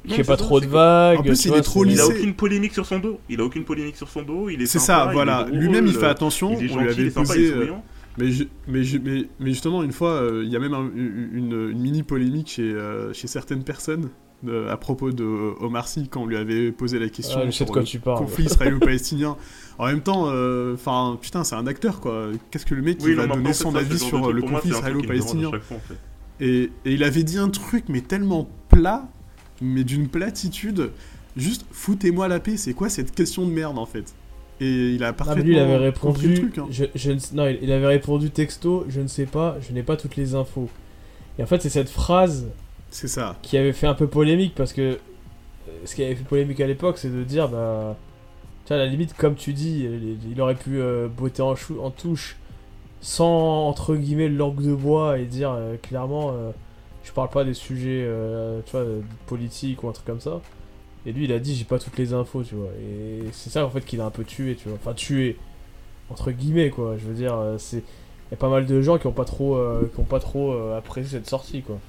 [0.04, 1.20] Qui Non, fait mais pas ça, trop de vagues.
[1.20, 3.42] En plus, il vois, est trop c'est- il a aucune polémique sur son dos il
[3.42, 5.46] a aucune polémique sur son dos il est C'est ça, il voilà.
[5.52, 6.52] est Lui-même, il fait euh, attention.
[6.60, 7.72] il est On lui il avait est sympa, il est posé.
[8.18, 10.90] Mais, je- mais, je- mais, mais justement, une fois, euh, il y a même un-
[10.96, 14.10] une, une mini polémique chez, euh, chez certaines personnes
[14.70, 15.24] à propos de
[15.60, 18.00] Omar Sy quand on lui avait posé la question Ah, de sur quoi le tu
[18.00, 18.20] parles.
[18.20, 19.36] conflit israélo-palestinien.
[19.78, 20.32] En même temps,
[20.74, 22.28] enfin, putain, c'est un acteur quoi.
[22.52, 25.50] Qu'est-ce que le mec Oui, il va donner son ça, avis sur le conflit israélo-palestinien
[25.52, 25.98] chaque fois, en fait.
[26.46, 29.10] et, et il avait dit un truc, mais tellement plat,
[29.62, 30.91] mais d'une platitude.
[31.38, 34.13] Juste, foutez-moi la paix, c'est quoi cette question de merde en fait?
[34.62, 36.34] Et il a Ah, parfaitement lui, il avait le répondu.
[36.34, 36.58] truc.
[36.58, 36.67] hein.
[36.69, 40.36] je, non, il, avait répondu texto Je ne sais pas, je n'ai pas toutes les
[40.36, 40.67] infos.
[41.38, 42.48] Et en fait, c'est cette phrase
[42.89, 43.38] C'est ça.
[43.41, 44.98] qui avait fait un peu polémique parce que euh,
[45.86, 47.95] ce qui avait fait polémique à l'époque, c'est de dire bah.
[48.65, 49.88] Tu vois, à la limite, comme tu dis,
[50.30, 52.36] il, aurait pu euh, botter en, chou- en touche
[53.02, 56.52] sans entre guillemets le langue de bois et dire euh, clairement euh,
[57.10, 58.86] je parle pas des sujets euh, tu vois,
[59.26, 60.41] politiques ou un truc comme ça.
[61.06, 62.69] Et lui, il a dit j'ai pas toutes les infos, tu vois.
[62.80, 64.78] Et c'est ça en fait qu'il a un peu tué, tu vois.
[64.80, 65.38] Enfin, tué
[66.10, 66.98] entre guillemets, quoi.
[66.98, 67.78] Je veux dire, euh, c'est.
[67.78, 70.19] Il y a pas mal de gens qui ont pas trop, euh, qui ont pas
[70.19, 71.80] trop euh, apprécié cette sortie, quoi.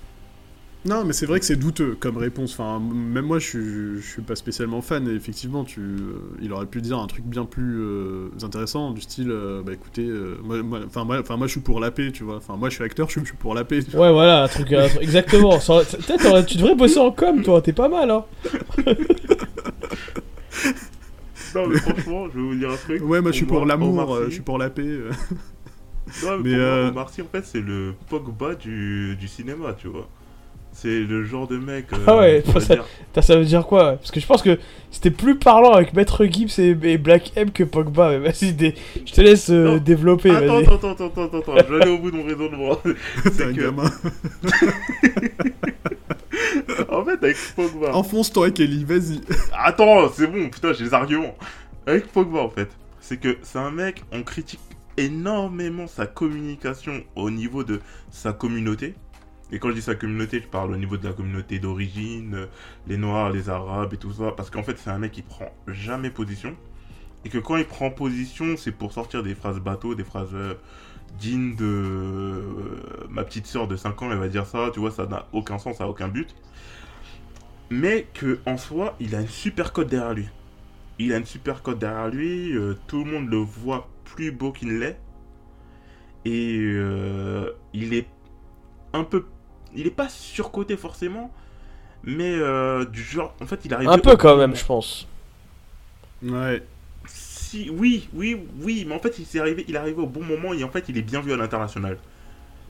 [0.86, 2.52] Non, mais c'est vrai que c'est douteux comme réponse.
[2.54, 5.06] Enfin, même moi, je suis, je suis pas spécialement fan.
[5.08, 9.02] Et effectivement, tu, euh, il aurait pu dire un truc bien plus euh, intéressant, du
[9.02, 11.90] style, euh, bah écoutez, euh, moi, moi- enfin moi, enfin moi, je suis pour la
[11.90, 12.36] paix, tu vois.
[12.36, 13.80] Enfin, moi, je suis acteur, je suis, je suis pour la paix.
[13.92, 14.72] Ouais, voilà, un truc.
[14.72, 15.58] un truc- exactement.
[15.58, 17.60] Peut-être tu devrais bosser en com, toi.
[17.60, 18.24] T'es pas mal, hein.
[21.54, 23.02] Non, mais franchement, je vais vous dire un truc.
[23.02, 24.82] Ouais, moi, je suis pour l'amour, je suis pour la paix.
[26.24, 29.88] Non, mais Mais, pour euh, moi, en fait, c'est le Pogba du, du cinéma, tu
[29.88, 30.08] vois.
[30.72, 31.86] C'est le genre de mec.
[31.92, 32.84] euh, Ah ouais, ça- dire-
[33.22, 34.58] ça veut dire quoi Parce que je pense que
[34.90, 38.10] c'était plus parlant avec Maître Gibbs et, et Black M que Pogba.
[38.10, 38.56] Mais vas-y,
[39.04, 40.30] je te laisse euh, développer.
[40.30, 42.78] Attends, attends, attends, attends, attends, attends, je vais aller au bout de mon raisonnement.
[43.32, 43.84] C'est un que- gamin.
[46.88, 47.94] en fait, avec Pogba.
[47.94, 49.20] Enfonce-toi, Kelly, vas-y.
[49.52, 51.36] Attends, c'est bon, putain, j'ai les arguments.
[51.86, 52.68] Avec Pogba, en fait,
[53.00, 54.60] c'est que c'est un mec, on critique
[54.96, 57.80] énormément sa communication au niveau de
[58.10, 58.94] sa communauté.
[59.52, 62.46] Et quand je dis sa communauté, je parle au niveau de la communauté d'origine,
[62.86, 64.32] les Noirs, les Arabes et tout ça.
[64.36, 66.56] Parce qu'en fait, c'est un mec qui prend jamais position.
[67.24, 70.54] Et que quand il prend position, c'est pour sortir des phrases bateaux, des phrases euh,
[71.18, 74.90] dignes de euh, ma petite sœur de 5 ans, elle va dire ça, tu vois,
[74.90, 76.34] ça n'a aucun sens, ça n'a aucun but.
[77.70, 80.28] Mais que en soi, il a une super cote derrière lui.
[80.98, 84.52] Il a une super cote derrière lui, euh, tout le monde le voit plus beau
[84.52, 84.98] qu'il ne l'est.
[86.26, 86.76] Et
[87.72, 88.06] il est
[88.92, 89.24] un peu.
[89.74, 91.32] Il est pas surcoté forcément,
[92.04, 93.34] mais euh, du genre.
[93.40, 93.88] En fait, il arrive.
[93.88, 95.06] Un peu quand même, je pense.
[96.22, 96.62] Ouais.
[97.06, 100.22] Si, oui, oui, oui, mais en fait, il s'est arrivé, il est arrivé au bon
[100.22, 101.98] moment et en fait, il est bien vu à l'international.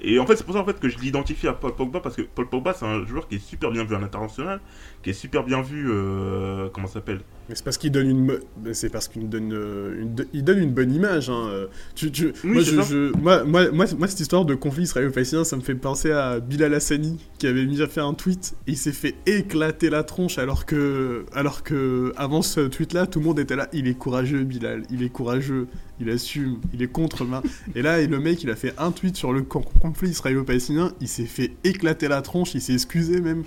[0.03, 2.17] Et en fait, c'est pour ça en fait que je l'identifie à Paul Pogba parce
[2.17, 4.61] que Paul Pogba, c'est un joueur qui est super bien vu à l'international,
[5.03, 7.21] qui est super bien vu, euh, comment ça s'appelle?
[7.55, 8.39] C'est parce qu'il donne une,
[8.75, 11.29] c'est parce qu'il donne, euh, une, il donne une bonne image.
[11.31, 11.67] Hein.
[11.95, 15.45] Tu, tu- Oui, moi, je, je- moi, moi, moi, moi, cette histoire de conflit israélo-palestinien,
[15.45, 18.77] ça me fait penser à Bilal Hassani qui avait mis fait un tweet et il
[18.77, 23.39] s'est fait éclater la tronche alors que, alors que avant ce tweet-là, tout le monde
[23.39, 23.69] était là.
[23.73, 24.83] Il est courageux, Bilal.
[24.91, 25.67] Il est courageux.
[26.01, 26.61] Il assume.
[26.73, 27.43] Il est contre main.
[27.75, 30.93] et là, et le mec, il a fait un tweet sur le con- conflit israélo-palestinien.
[31.01, 32.55] Il s'est fait éclater la tronche.
[32.55, 33.45] Il s'est excusé même.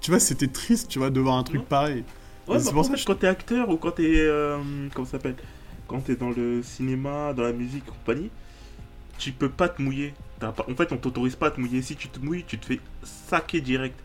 [0.00, 1.66] Tu vois, c'était triste, tu vois, de voir un truc Non.
[1.68, 2.04] pareil.
[2.46, 4.14] Ouais, C'est bah, pour ça que quand t'es acteur ou quand t'es.
[4.18, 5.36] Euh, comment ça s'appelle
[5.86, 8.30] Quand t'es dans le cinéma, dans la musique et compagnie,
[9.18, 10.14] tu peux pas te mouiller.
[10.40, 11.82] Pas- En fait, on t'autorise pas à te mouiller.
[11.82, 14.02] Si tu te mouilles, tu te fais saquer direct.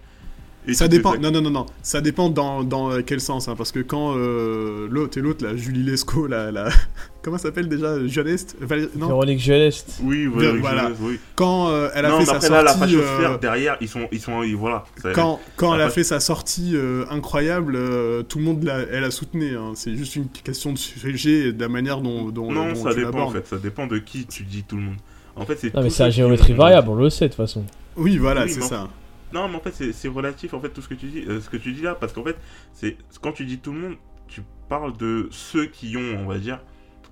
[0.68, 1.16] Et Ça dépend.
[1.18, 1.66] Non, non, non, non.
[1.82, 3.48] Ça dépend dans, dans euh, quel sens.
[3.48, 6.68] hein, parce que quand euh, l'autre et l'autre, la Julie Lescaut, la, la...
[7.22, 8.58] comment ça s'appelle déjà Jeuneste?
[8.62, 9.08] Valérie- Non?
[9.08, 10.00] Véronique Gelest.
[10.04, 10.52] Oui, voilà.
[10.60, 10.92] Voilà.
[11.02, 11.20] oui.
[11.36, 12.94] Quand euh, elle a non, fait mais sa après là, la sortie.
[12.96, 14.84] fachosphère euh, derrière, ils sont, ils sont, ils- voilà.
[15.02, 18.64] Ça- Quand, quand la elle a fait sa sortie euh, incroyable, euh, tout le monde
[18.64, 19.58] l'a, elle a soutenu.
[19.58, 19.72] hein.
[19.76, 22.94] C'est juste une question de sujet et de la manière dont, dont, non, dont ça
[22.94, 23.48] tu dépend en fait.
[23.48, 24.98] Ça dépend de qui tu dis tout le monde.
[25.38, 25.74] En fait, c'est.
[25.74, 27.64] Non, mais c'est à géométrie variable, on le sait de toute façon.
[27.96, 28.88] Oui, voilà, Oui, c'est ça.
[29.34, 31.50] Non, mais en fait, c'est- relatif, en fait, tout ce que tu dis, euh, ce
[31.50, 32.38] que tu dis là, parce qu'en fait,
[32.74, 33.96] c'est quand tu dis tout le monde,
[34.28, 36.60] tu parles de ceux qui ont, on va dire,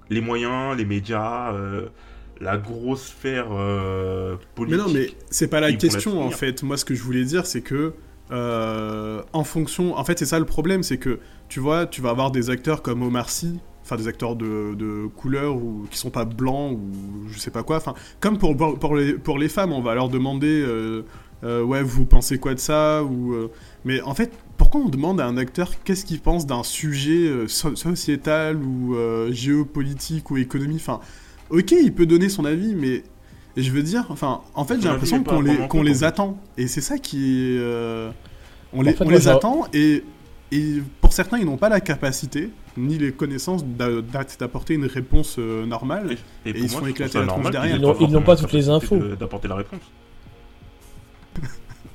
[0.10, 1.88] les moyens, les médias, euh,
[2.42, 4.80] la grosse sphère euh, Mais politique.
[4.88, 6.64] non, mais c'est pas la question en fait.
[6.64, 7.94] Moi, ce que je voulais dire, c'est que
[8.32, 12.10] euh, en fonction, en fait, c'est ça le problème, c'est que tu vois, tu vas
[12.10, 16.10] avoir des acteurs comme Omar Sy, enfin des acteurs de, de couleur ou qui sont
[16.10, 17.78] pas blancs ou je sais pas quoi.
[17.78, 21.04] Enfin, comme pour pour, pour les pour les femmes, on va leur demander, euh,
[21.44, 23.52] euh, ouais, vous pensez quoi de ça ou euh,
[23.84, 24.32] mais en fait.
[24.58, 28.96] Pourquoi on demande à un acteur qu'est-ce qu'il pense d'un sujet euh, so- sociétal ou
[28.96, 31.02] euh, géopolitique ou économie Enfin,
[31.50, 33.04] ok, il peut donner son avis, mais
[33.58, 36.38] et je veux dire, enfin, en fait, j'ai l'impression qu'on les, qu'on les attend.
[36.58, 37.18] Et c'est ça qui
[37.54, 37.58] est.
[37.60, 38.12] euh,
[38.72, 40.04] on En les, fait, on moi, les attend et,
[40.54, 44.86] et pour certains, ils n'ont pas la capacité ni les connaissances d'a- d'a- d'apporter une
[44.86, 46.16] réponse euh, normale.
[46.46, 47.76] Et, ils se font éclater la tronche normal derrière.
[47.76, 47.82] Ils
[48.14, 48.98] n'ont- pas toutes les infos.
[49.20, 49.82] D'apporter la réponse.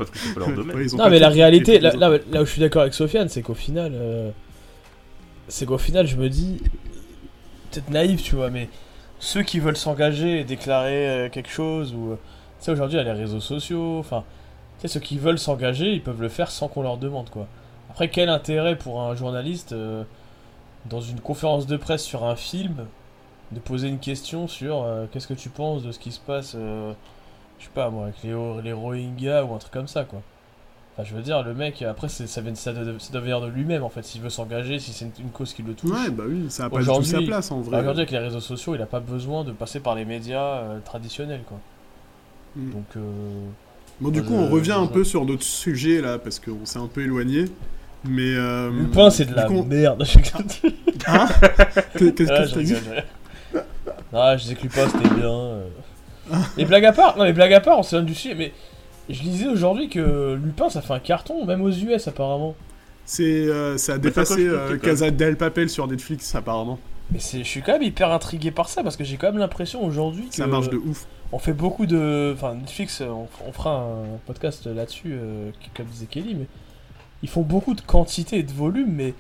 [0.01, 0.77] Parce que c'est pas leur domaine.
[0.77, 2.83] Ouais, ils ont Non, mais la réalité, là, tout- là, là où je suis d'accord
[2.83, 4.31] avec Sofiane, c'est qu'au final, euh,
[5.49, 6.61] c'est qu'au final, je me dis,
[7.71, 8.69] peut-être naïf, tu vois, mais
[9.19, 12.15] ceux qui veulent s'engager et déclarer euh, quelque chose, ou, euh,
[12.59, 14.25] tu sais, aujourd'hui, il y a les réseaux sociaux, enfin,
[14.81, 17.47] tu sais, ceux qui veulent s'engager, ils peuvent le faire sans qu'on leur demande, quoi.
[17.91, 20.05] Après, quel intérêt pour un journaliste, euh,
[20.89, 22.87] dans une conférence de presse sur un film,
[23.53, 26.55] de poser une question sur euh, qu'est-ce que tu penses de ce qui se passe,
[26.57, 26.93] euh,
[27.61, 30.21] je sais pas moi, avec les, les Rohingyas ou un truc comme ça, quoi.
[30.97, 33.47] Enfin, je veux dire, le mec, après, ça, vient, ça, doit, ça doit venir de
[33.47, 35.91] lui-même, en fait, s'il veut s'engager, si c'est une, une cause qui le touche.
[35.91, 37.71] Ouais, bah oui, ça a pas du tout sa place en vrai.
[37.77, 40.57] Bah, Aujourd'hui, avec les réseaux sociaux, il a pas besoin de passer par les médias
[40.63, 41.59] euh, traditionnels, quoi.
[42.57, 42.71] Mm.
[42.73, 43.01] Donc, euh,
[44.01, 46.65] Bon, du coup, je- on revient un je- peu sur d'autres sujets là, parce qu'on
[46.67, 47.45] s'est un peu éloigné.
[48.05, 48.35] Mais.
[48.35, 50.03] euh, Lupin, c'est de la coup, merde.
[51.07, 51.29] Hein
[51.97, 52.75] Qu'est- Qu'est-ce Ouais, que je t'as dit?
[52.75, 53.63] ouais.
[54.13, 55.51] Ah, je disais que Lupin c'était bien.
[56.35, 56.37] euh.
[56.59, 58.53] Et blague à part, non mais blague à part, on s'éloigne du sujet, mais
[59.09, 62.55] je lisais aujourd'hui que Lupin ça fait un carton, même aux US apparemment.
[63.05, 64.77] C'est, euh, ça a Mais dépassé euh.
[64.79, 66.79] Casa del Papel sur Netflix apparemment.
[67.13, 69.39] Mais c'est, je suis quand même hyper intrigué par ça parce que j'ai quand même
[69.39, 71.07] l'impression aujourd'hui que Ça marche de ouf.
[71.33, 75.87] on fait beaucoup de, enfin Netflix, on, on fera un podcast là-dessus, euh, qui- comme
[75.87, 76.47] disait Kelly, mais
[77.25, 79.15] ils font beaucoup de quantité et de volume, mais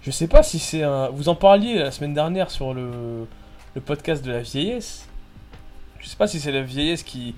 [0.00, 1.08] je sais pas si c'est un.
[1.10, 2.90] Vous en parliez la semaine dernière sur le,
[3.74, 5.06] le podcast de la vieillesse.
[6.04, 7.34] Je sais pas si c'est la vieillesse qui,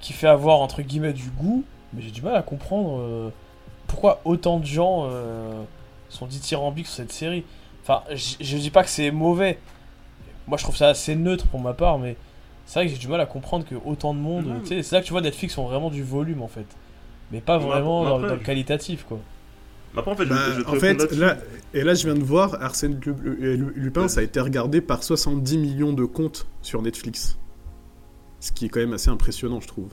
[0.00, 3.28] qui fait avoir entre guillemets du goût, mais j'ai du mal à comprendre euh,
[3.86, 5.62] pourquoi autant de gens euh,
[6.08, 7.44] sont dithyrambiques sur cette série.
[7.82, 9.58] Enfin, je, dis pas que c'est mauvais.
[10.48, 12.16] Moi, je trouve ça assez neutre pour ma part, mais
[12.66, 14.46] c'est vrai que j'ai du mal à comprendre que autant de monde.
[14.64, 16.66] Sais, C'est là que tu vois Netflix ont vraiment du volume en fait.
[17.30, 19.18] Mais pas vraiment après- dans, dans le qualitatif, quoi.
[19.96, 21.36] Après, en fait, je- Bah, je, en fait, là,
[21.74, 23.14] et là, je viens de voir, Arsène Lu-
[23.56, 27.36] Lu- Lupin, ça a été regardé par 70 millions de comptes sur Netflix.
[28.40, 29.90] Ce qui est quand même assez impressionnant, je trouve.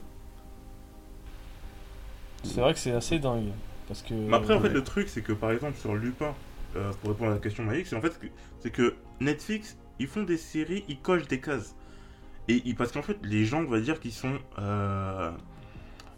[2.44, 3.50] C'est vrai que c'est assez dingue.
[3.86, 4.14] Parce que.
[4.14, 4.74] Mais après, en fait, Ouais.
[4.74, 6.34] le truc, c'est que par exemple, sur Lupin,
[6.76, 8.26] euh, pour répondre à la question de Malik, c'est en fait que,
[8.60, 11.74] c'est que Netflix, ils font des séries, ils cochent des cases.
[12.48, 14.38] Et ils- parce qu'en fait, les gens, on va dire qu'ils sont.
[14.58, 15.30] euh,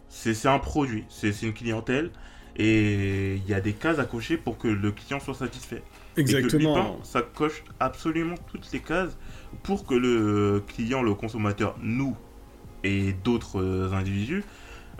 [0.09, 2.11] c'est un produit, c'est une clientèle.
[2.57, 5.83] Et il y a des cases à cocher pour que le client soit satisfait.
[6.17, 6.75] Et que Exactement.
[6.75, 9.17] Lupin, ça coche absolument toutes les cases
[9.63, 12.15] pour que le client, le consommateur, nous
[12.83, 14.43] et d'autres euh, individus,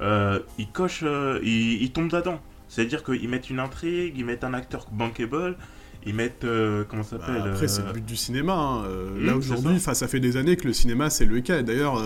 [0.02, 2.40] euh, ils cochent, euh, ils, ils tombent dedans.
[2.68, 5.58] C'est-à-dire qu'ils mettent une intrigue, ils mettent un acteur bankable,
[6.06, 8.54] ils mettent, euh, comment ça Bah, s'appelle après, c'est le but du cinéma.
[8.54, 8.84] hein.
[8.86, 9.94] Euh, Hmm, là, aujourd'hui, ça.
[9.94, 11.62] ça fait des années que le cinéma, c'est le cas.
[11.64, 12.02] D'ailleurs,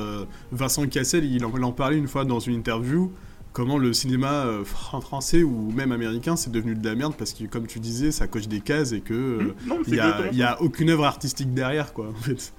[0.51, 3.11] Vincent Cassel, il en, il en parlait une fois dans une interview,
[3.55, 7.33] comment le cinéma euh, fran- français ou même américain, c'est devenu de la merde parce
[7.33, 9.13] que, comme tu disais, ça coche des cases et que...
[9.13, 9.55] euh,
[9.87, 10.51] Il c'est y a, exactement il y ça.
[10.51, 12.53] a aucune œuvre artistique derrière, quoi, en fait.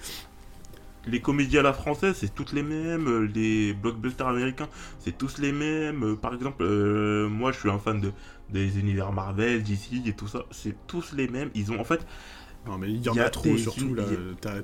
[1.08, 3.06] Les comédies à la française, c'est toutes les mêmes.
[3.06, 6.02] euh, Les blockbusters américains, c'est tous les mêmes.
[6.02, 8.10] Euh, Par exemple, euh, moi, je suis un fan de,
[8.50, 10.46] des univers Marvel, DC et tout ça.
[10.50, 11.50] C'est tous les mêmes.
[11.54, 12.04] Ils ont, en fait,
[12.66, 14.02] Non, mais il y en y a, a trop, surtout, là.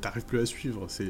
[0.00, 0.86] T'arrives plus à suivre.
[0.88, 1.04] C'est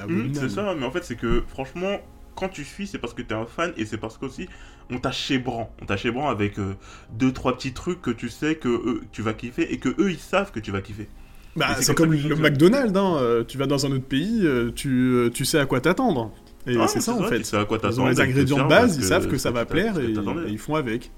[0.00, 0.36] abominable.
[0.48, 1.98] c'est ça, mais en fait, c'est que franchement,
[2.36, 4.48] quand tu suis, c'est parce que t'es un fan et c'est parce qu'aussi
[4.90, 5.74] on t'a chébran.
[5.82, 6.74] On t'a chébran avec euh,
[7.12, 10.18] deux, trois petits trucs que tu sais que tu vas kiffer et que eux ils
[10.18, 11.08] savent que tu vas kiffer.
[11.56, 13.16] Bah, c'est comme le McDonald's, hein.
[13.18, 16.30] euh, tu vas dans un autre pays, euh, tu, euh, tu sais à quoi t'attendre.
[16.66, 17.44] Et Ah, c'est ça, en tu fait.
[17.44, 19.98] sais à quoi Ils ont les ingrédients de base, ils savent que ça va plaire
[19.98, 20.12] et,
[20.48, 21.10] ils font avec.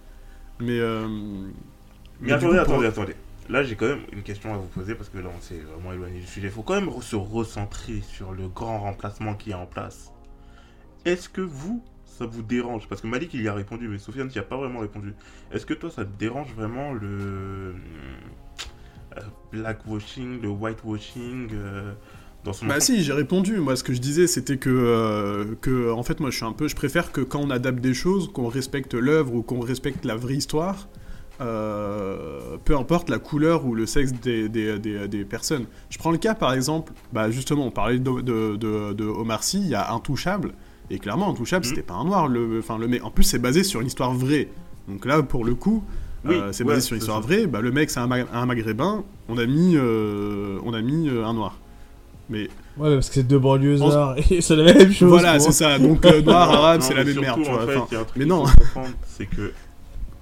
[0.61, 1.07] Mais, euh,
[2.27, 3.15] attendez, coup, pour- attendez, attendez.
[3.49, 5.93] Là, j'ai quand même une question à vous poser parce que là, on s'est vraiment
[5.93, 6.49] éloigné du sujet.
[6.49, 10.13] Il faut quand même se recentrer sur le grand remplacement qui est en place.
[11.05, 12.87] Est-ce que vous, ça vous dérange?
[12.89, 15.15] Parce que Malik, il y a répondu, mais Sofiane, n'y a pas vraiment répondu.
[15.53, 17.75] Est-ce que toi, ça te dérange vraiment le
[19.17, 19.21] euh,
[19.53, 21.93] blackwashing, le whitewashing euh,
[22.45, 23.59] dans son Bah si, j'ai répondu.
[23.59, 26.53] Moi, ce que je disais, c'était que, euh, que, en fait, moi, je suis un
[26.53, 30.05] peu, je préfère que quand on adapte des choses, qu'on respecte l'œuvre ou qu'on respecte
[30.05, 30.89] la vraie histoire,
[31.41, 35.67] euh, peu importe la couleur ou le sexe des, des, des- des personnes.
[35.89, 39.45] Je prends le cas, par exemple, bah justement, on parlait de, de, de, de Omar
[39.45, 40.53] Sy, il y a Intouchable,
[40.91, 41.69] et clairement, Intouchable, Mhm.
[41.71, 42.29] c'était pas un noir.
[42.29, 44.49] Le, enfin, le mec, en plus, c'est basé sur une histoire vraie.
[44.89, 45.85] Donc là, pour le coup,
[46.25, 47.27] Oui, euh, c'est ouais, basé sur une histoire ça.
[47.27, 47.47] vraie.
[47.47, 49.05] Bah, le mec, c'est un, ma- un maghrébin.
[49.29, 51.59] On a mis, euh, on a mis euh, un noir.
[52.31, 55.09] Mais Ouais, parce que c'est deux banlieusards et c'est la même chose.
[55.09, 55.79] voilà, c'est ça.
[55.79, 57.43] Donc euh, noir, arabe, c'est la même merde.
[57.43, 57.63] surtout, Tu vois.
[57.65, 58.45] en fait, Enfin, il y a un truc mais non.
[59.07, 59.53] c'est que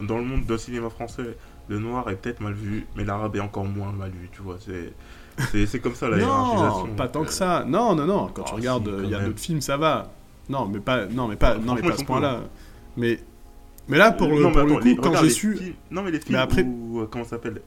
[0.01, 1.37] dans le monde du cinéma français,
[1.69, 4.57] le noir est peut-être mal vu, mais l'arabe est encore moins mal vu, tu vois.
[4.65, 6.95] C'est, c'est, comme ça la non, hiérarchisation.
[6.97, 7.65] pas tant que ça.
[7.67, 8.29] Non, non, non.
[8.33, 10.11] Quand tu oh, regardes, si, il y a d'autres films, ça va.
[10.49, 12.41] Non, mais pas, non, mais pas, Ah, non, mais pas à ce point-là.
[12.97, 13.19] Mais,
[13.89, 16.03] mais là, pour le, non, pour le attends, coup, les- quand j'ai su, films- Non,
[16.03, 17.01] mais les films après- où.
[17.01, 17.61] euh, comment ça s'appelle?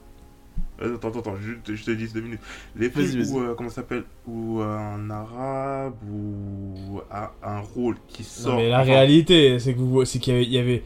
[0.81, 2.39] Euh, Attends, attends, attends, je, te- je te dis deux minutes.
[2.77, 3.31] Les films vas-y.
[3.33, 4.03] où, euh, comment ça s'appelle?
[4.27, 8.53] Où euh, un arabe ou a un rôle qui sort.
[8.53, 10.83] Non, mais la enfin, réalité, c'est que vous, c'est qu'il y avait, il y avait-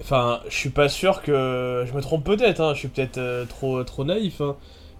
[0.00, 1.84] Enfin, je suis pas sûr que.
[1.86, 4.56] Je me trompe peut-être, hein, je suis peut-être euh, trop, trop naïf, hein,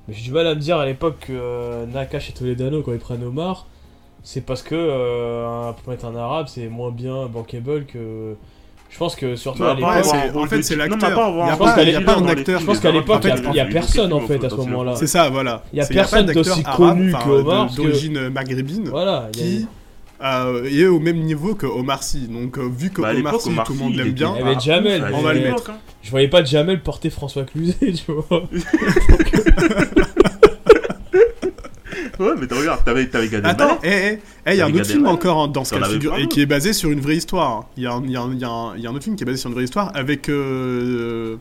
[0.06, 2.92] mais j'ai du mal à me dire à l'époque que euh, Nakash et Toledano, quand
[2.92, 3.66] ils prennent Omar,
[4.24, 8.34] c'est parce que euh, pour mettre un arabe, c'est moins bien bankable que.
[8.90, 10.36] Je pense que surtout Bah, à l'époque.
[10.36, 11.10] En fait, c'est l'acteur.
[11.10, 12.60] Il y a pas- un acteur.
[12.60, 14.94] Je pense qu'à l'époque, il y a- personne, en fait, à ce moment-là.
[14.96, 15.62] c'est ça, voilà.
[15.72, 19.66] Il y a personne d'aussi connu que Omar, d'origine maghrébine, Voilà, qui
[20.22, 22.28] euh, est au même niveau que Omar Sy.
[22.28, 24.32] Donc, euh, vu que Bah, Omar Sy, tout le monde l'aime bien.
[24.38, 25.70] Il y avait Jamel, Ah, mais- on va le mettre.
[25.70, 25.76] hein.
[26.02, 28.44] je voyais pas Jamel porter François Cluzet, tu vois.
[32.18, 34.12] Ouais, mais t'as- regarde, t'avais, t'avais Gad Attends, Elmaleh.
[34.12, 35.86] eh, eh, eh, il y a un Avec autre film encore hein, dans ce cas
[35.86, 37.66] de figure et qui est basé sur une vraie histoire.
[37.76, 38.90] Il y a un, il y a un- il y a un- il y a
[38.90, 41.36] un autre film qui est basé sur une vraie histoire avec, euh,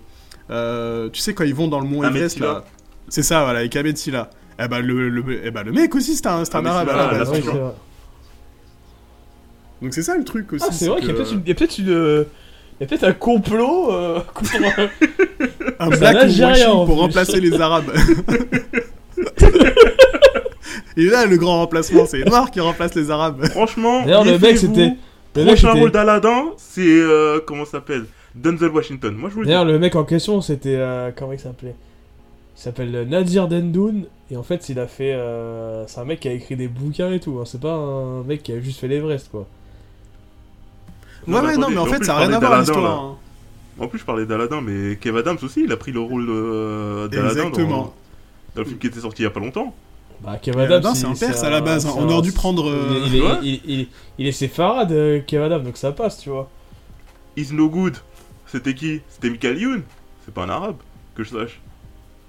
[0.49, 2.63] euh, tu sais, quand ils vont dans le mont Everest là.
[3.09, 4.29] C'est ça, voilà, avec Ahmed Silla.
[4.59, 7.23] Eh ben le, le, eh ben, le mec aussi, c'est un, c'est un arabe là,
[7.23, 7.41] vrai.
[9.81, 10.65] Donc c'est ça le truc aussi.
[10.67, 11.89] Ah, c'est vrai qu'il y a que peut-être une- il y a peut-être une.
[11.89, 12.23] euh,
[12.79, 14.51] Il y a peut-être un complot euh, contre.
[15.79, 17.91] un black Algérien, pour remplacer les arabes.
[20.97, 23.43] Et là, le grand remplacement, c'est les noirs qui remplacent les arabes.
[23.51, 24.93] Franchement, D'ailleurs, le mec, c'était.
[25.35, 26.81] Le Prochain rôle d'Aladin, c'est.
[26.85, 28.05] euh, comment ça s'appelle?
[28.35, 29.15] Denzel Washington.
[29.15, 29.51] Moi, je vous le dis.
[29.51, 30.75] D'ailleurs, le mec en question, c'était.
[30.75, 31.75] euh, comment il s'appelait?
[32.55, 34.05] Il s'appelle euh, Nadir Dendoun.
[34.29, 35.13] Et en fait, il a fait.
[35.13, 37.39] euh, C'est un mec qui a écrit des bouquins et tout.
[37.39, 37.45] hein.
[37.45, 39.47] C'est pas un mec qui a juste fait l'Everest, quoi.
[41.27, 43.03] Ouais, ouais, non, mais en en fait, plus, ça n'a rien à voir l'histoire.
[43.03, 43.17] hein.
[43.79, 47.07] En plus, je parlais d'Aladin, mais Kev Adams aussi, il a pris le rôle euh,
[47.07, 47.67] d'Aladin Exactement.
[47.69, 47.83] dans,
[48.55, 49.73] dans le film qui était sorti il y a pas longtemps.
[50.23, 50.53] Bah, Kev
[50.95, 51.85] c'est un perse à la base.
[51.85, 51.93] hein.
[51.97, 52.69] On aurait dû prendre.
[52.69, 53.87] euh, Il, est- il, il, il-
[54.19, 56.49] il est séfarade, euh, Kev donc ça passe, tu vois.
[57.35, 57.97] He's no good.
[58.47, 59.01] C'était qui?
[59.09, 59.81] C'était Michael Youn
[60.25, 60.75] C'est pas un arabe,
[61.15, 61.59] que je sache.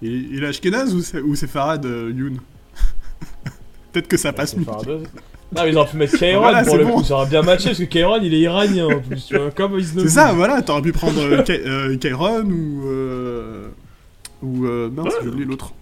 [0.03, 2.39] Il, il est Ashkenaz ou c'est, ou c'est Farad euh, Youn?
[3.93, 4.65] Peut-être que ça passe mieux.
[4.67, 6.95] Non, mais ils auraient pu mettre Kairon Voilà, pour le bon.
[6.97, 9.51] coup, ça aurait bien matché parce que Kairon il est iranien en plus, tu vois,
[9.53, 10.09] comme Isnobu.
[10.09, 12.83] C'est ça, voilà, t'aurais pu prendre Kai- Kairon ou.
[12.89, 13.69] Euh,
[14.43, 14.65] ou.
[14.67, 15.21] Euh, mince, Ouais.
[15.23, 15.73] j'ai oublié l'autre.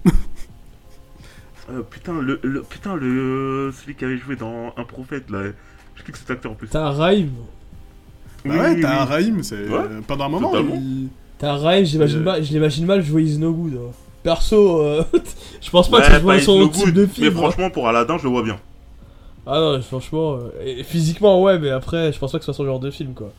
[1.70, 5.44] Euh, putain, le, le- putain, le celui qui avait joué dans Un Prophète là.
[5.94, 6.68] Je sais que cet acteur en plus.
[6.68, 7.28] T'as Raïm.
[8.44, 9.08] Bah Oui, ouais, oui, t'as oui.
[9.10, 9.68] Raïm, c'est.
[9.68, 10.74] Ouais, pendant un moment, totalement.
[10.74, 11.08] il-
[11.38, 12.24] T'as Raïm, j'imagine Euh.
[12.24, 13.74] mal- je l'imagine mal jouer Isnogoud.
[13.74, 13.92] hein.
[14.22, 15.02] Perso, euh,
[15.60, 17.26] je pense pas Ouais, que je vois son No type Good, de Mais film.
[17.36, 17.40] hein.
[17.40, 18.58] franchement, pour Aladdin, je le vois bien.
[19.46, 22.56] Ah non, franchement, euh, et physiquement ouais, mais après, je pense pas que ce soit
[22.56, 23.32] son genre de film quoi.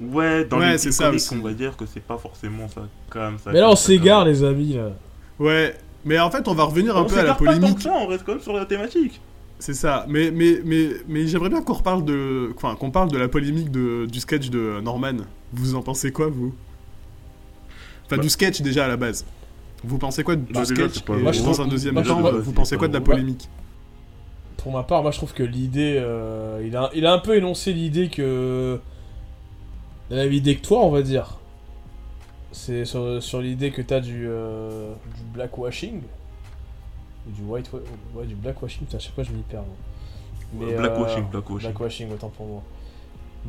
[0.00, 3.20] Ouais, dans Ouais, les films ça on va dire que c'est pas forcément ça, quand
[3.20, 3.50] même ça.
[3.52, 4.90] Mais là on s'égare les amis là.
[5.40, 5.74] Ouais,
[6.04, 7.76] mais en fait, on va revenir un On peu à la s'égare pas tant polémique.
[7.76, 9.20] que ça, on reste quand même sur la thématique.
[9.58, 12.52] C'est ça, mais, mais, mais, mais j'aimerais bien qu'on reparle de.
[12.56, 15.18] Enfin, qu'on parle de la polémique de, du sketch de Norman.
[15.52, 16.52] Vous en pensez quoi, vous?
[18.06, 18.22] Enfin, Bah.
[18.22, 19.24] du sketch déjà à la base.
[19.84, 21.94] Vous pensez quoi du Bah, déjà, sketch pas Et Moi, je dans trouve- un deuxième
[21.94, 23.48] moi, je temps, trouve- vous pensez quoi de la polémique?
[24.56, 27.36] Pour ma part, moi je trouve que l'idée, euh, il, a, il a un peu
[27.36, 28.78] énoncé l'idée que.
[30.10, 31.38] La même idée que toi, on va dire.
[32.52, 36.02] C'est sur, sur l'idée que t'as du, euh, du blackwashing.
[37.26, 37.70] Du white.
[38.14, 39.62] Ouais, du blackwashing, à chaque fois je m'y perds.
[39.62, 40.66] moi.
[40.66, 41.68] Mais, Blackwashing, euh, blackwashing.
[41.70, 42.62] Blackwashing, autant pour moi.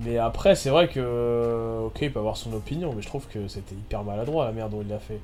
[0.05, 1.81] Mais après, c'est vrai que.
[1.85, 4.71] Ok, il peut avoir son opinion, mais je trouve que c'était hyper maladroit la merde
[4.71, 5.19] dont il l'a fait.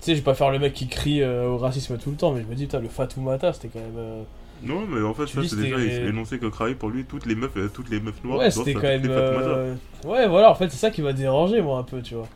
[0.00, 2.16] Tu sais, je vais pas faire le mec qui crie euh, au racisme tout le
[2.16, 3.96] temps, mais je me dis, putain, le Fatoumata, c'était quand même.
[3.98, 4.22] euh,
[4.62, 7.26] Non, mais en fait, Tu ça, c'est déjà il énoncé que Kraï, pour lui, toutes
[7.26, 9.02] les meufs, euh, toutes les meufs noires, Ouais, c'était quand même.
[9.06, 9.74] Euh,
[10.04, 12.26] Ouais, voilà, en fait, c'est ça qui m'a dérangé, moi, un peu, tu vois.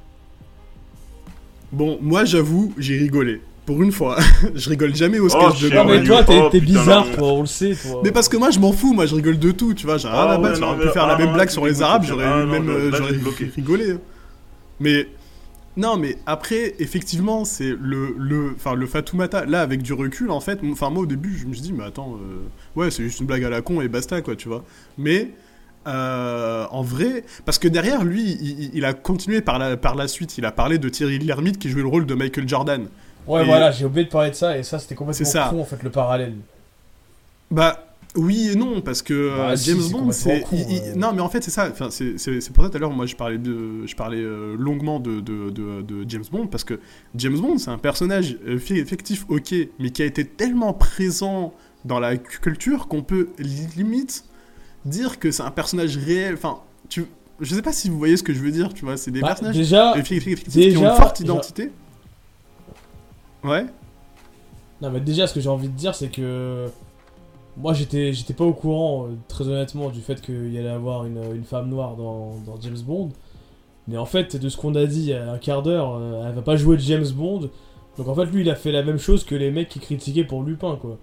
[1.75, 3.41] Bon, moi j'avoue, j'ai rigolé.
[3.67, 4.19] Pour une fois,
[4.55, 7.41] je rigole jamais au sketch Oh, de Non, mais toi, t'es Oh, bizarre, toi, on
[7.41, 8.01] le sait, toi.
[8.05, 10.07] Mais parce que moi je m'en fous, moi je rigole de tout, tu vois, j'ai
[10.09, 11.83] rien Ah à ouais, battre, j'aurais mais- pu faire la ah, même blague sur les
[11.83, 12.99] arabes, j'aurais ah, même non, euh, là,
[13.57, 13.97] rigolé.
[14.81, 15.09] Mais
[15.77, 20.41] non, mais après effectivement, c'est le le enfin le Fatoumata là avec du recul en
[20.41, 23.19] fait, enfin moi au début, je me suis dit mais attends euh, ouais, c'est juste
[23.21, 24.63] une blague à la con et basta quoi, tu vois.
[24.99, 25.31] Mais
[25.87, 28.39] euh, en vrai, parce que derrière lui,
[28.73, 30.39] il, a continué par la, par la suite.
[30.39, 32.87] Il a parlé de Thierry Lhermitte qui jouait le rôle de Michael Jordan.
[33.27, 35.49] Ouais, Et- voilà, j'ai oublié de parler de ça, et ça, c'était complètement ça.
[35.51, 36.35] con, en fait, le parallèle.
[37.51, 40.93] Bah oui et non parce que Bah, euh, si, James Bond c'est ouais.
[40.95, 42.15] non mais en fait c'est ça enfin c'est
[42.53, 45.51] pour ça tout à l'heure moi je parlais de je parlais euh, longuement de, de,
[45.51, 46.79] de, de James Bond parce que
[47.17, 51.53] James Bond c'est un personnage euh, effectif ok mais qui a été tellement présent
[51.85, 54.25] dans la cu- culture qu'on peut limite
[54.85, 57.07] dire que c'est un personnage réel enfin tu
[57.41, 59.21] je sais pas si vous voyez ce que je veux dire tu vois c'est des
[59.21, 61.71] Bah, personnages déjà, qui ont une forte identité
[63.43, 63.67] ouais
[64.81, 66.67] non, mais déjà, ce que j'ai envie de dire, c'est que.
[67.57, 71.07] Moi, j'étais j'étais pas au courant, euh, très honnêtement, du fait qu'il y allait avoir
[71.07, 73.11] une, une femme noire dans, dans James Bond.
[73.87, 76.27] Mais en fait, de ce qu'on a dit il y a un quart d'heure, euh,
[76.29, 77.49] elle va pas jouer de James Bond.
[77.97, 80.25] Donc en fait, lui, il a fait la même chose que les mecs qui critiquaient
[80.25, 80.99] pour Lupin, quoi.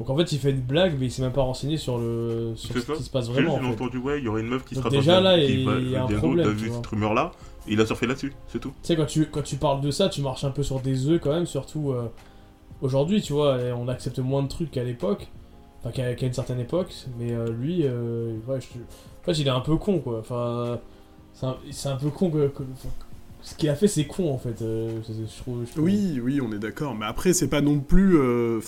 [0.00, 2.52] Donc en fait, il fait une blague, mais il s'est même pas renseigné sur, le,
[2.56, 2.94] sur ce ça.
[2.94, 3.50] qui se passe vraiment.
[3.58, 3.84] juste en fait.
[3.84, 5.66] entendu, ouais, il y aurait une meuf qui Donc sera déjà, dans là, qui il
[5.66, 7.30] va- y a un problème, T'as vu cette rumeur-là
[7.68, 8.70] Il a surfé là-dessus, c'est tout.
[8.70, 11.06] Tu sais, quand tu, quand tu parles de ça, tu marches un peu sur des
[11.08, 12.08] œufs quand même, surtout euh,
[12.80, 15.28] aujourd'hui, tu vois, on accepte moins de trucs qu'à l'époque,
[15.84, 19.50] enfin qu'à une certaine époque, mais euh, lui, euh, ouais, je, en fait, il est
[19.50, 20.20] un peu con, quoi.
[20.20, 20.78] Enfin,
[21.70, 22.48] c'est un, peu con que.
[22.48, 22.88] que- enfin,
[23.42, 24.60] ce qu'il a fait, c'est con en fait.
[24.62, 25.84] euh, je trouve, je trouve.
[25.84, 26.94] Oui, oui, on est d'accord.
[26.94, 28.16] Mais après, c'est pas non plus.
[28.18, 28.58] euh,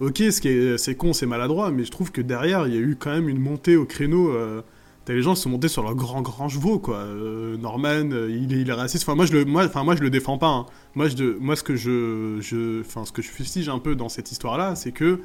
[0.00, 2.96] Ok, ce c'est con, c'est maladroit, mais je trouve que derrière, il y a eu
[2.98, 4.30] quand même une montée au créneau.
[4.30, 4.62] euh,
[5.06, 6.96] T'as les gens qui sont montés sur leur grand grand chevaux, quoi.
[6.98, 9.04] Euh, Norman, euh, il, est, il est raciste.
[9.06, 10.48] Enfin, moi, je le, moi, enfin, moi, je le défends pas.
[10.48, 10.66] hein.
[10.94, 14.08] Moi, je, moi, ce que je, je, enfin, ce que je fustige un peu dans
[14.10, 15.20] cette histoire-là, c'est que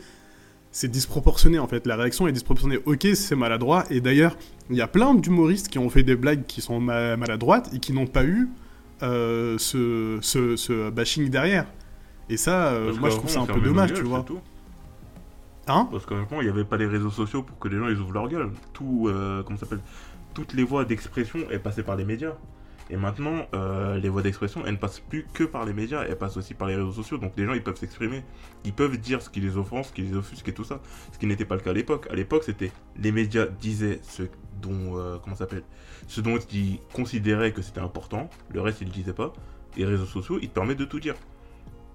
[0.71, 1.85] c'est disproportionné en fait.
[1.87, 2.79] La réaction est disproportionnée.
[2.85, 3.83] Ok, c'est maladroit.
[3.89, 4.37] Et d'ailleurs,
[4.69, 7.79] il y a plein d'humoristes qui ont fait des blagues qui sont ma- maladroites et
[7.79, 8.47] qui n'ont pas eu
[9.03, 11.65] euh, ce, ce, ce bashing derrière.
[12.29, 14.23] Et ça, euh, moi, je trouve ça un peu dommage, tu vois.
[14.23, 14.39] tout.
[15.67, 17.99] Hein Parce qu'avant, il n'y avait pas les réseaux sociaux pour que les gens ils
[17.99, 18.51] ouvrent leur gueule.
[18.81, 19.81] Euh, comment s'appelle?
[20.33, 22.33] Toutes les voies d'expression, elles passaient par les médias.
[22.91, 26.17] Et maintenant, euh, les voies d'expression, elles ne passent plus que par les médias, elles
[26.17, 27.17] passent aussi par les réseaux sociaux.
[27.17, 28.23] Donc les gens, ils peuvent s'exprimer.
[28.63, 30.81] Ils peuvent dire ce qui les offense, ce qui les offusque et tout ça.
[31.11, 32.07] Ce qui n'était pas le cas à l'époque.
[32.11, 34.23] À l'époque, c'était les médias disaient ce
[34.61, 35.63] dont, euh, comment s'appelle?
[36.07, 38.29] Ce dont ils considéraient que c'était important.
[38.53, 39.33] Le reste, ils ne disaient pas.
[39.77, 41.15] Et les réseaux sociaux, ils te permettent de tout dire.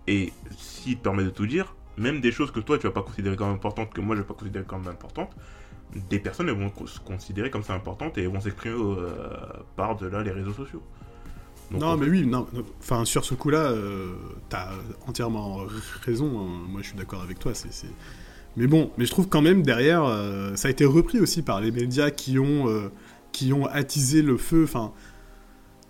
[0.09, 3.03] Et s'ils te permettent de tout dire, même des choses que toi tu vas pas
[3.03, 5.31] considérer comme importantes, que moi je vais pas considérer comme importantes,
[6.09, 9.11] des personnes elles vont se considérer comme ça importantes et vont s'exprimer euh,
[9.77, 10.83] par de là les réseaux sociaux.
[11.71, 12.47] Donc, Non, mais fait, oui, non,
[12.81, 14.15] enfin, sur ce coup-là, euh,
[14.49, 14.71] t'as
[15.07, 15.59] entièrement
[16.03, 16.27] raison.
[16.41, 16.67] hein.
[16.69, 17.53] Moi, je suis d'accord avec toi.
[17.55, 17.87] C'est,
[18.57, 21.61] Mais bon, mais je trouve quand même derrière, euh, ça a été repris aussi par
[21.61, 22.91] les médias qui ont,
[23.31, 24.65] qui ont attisé le feu.
[24.65, 24.93] Enfin,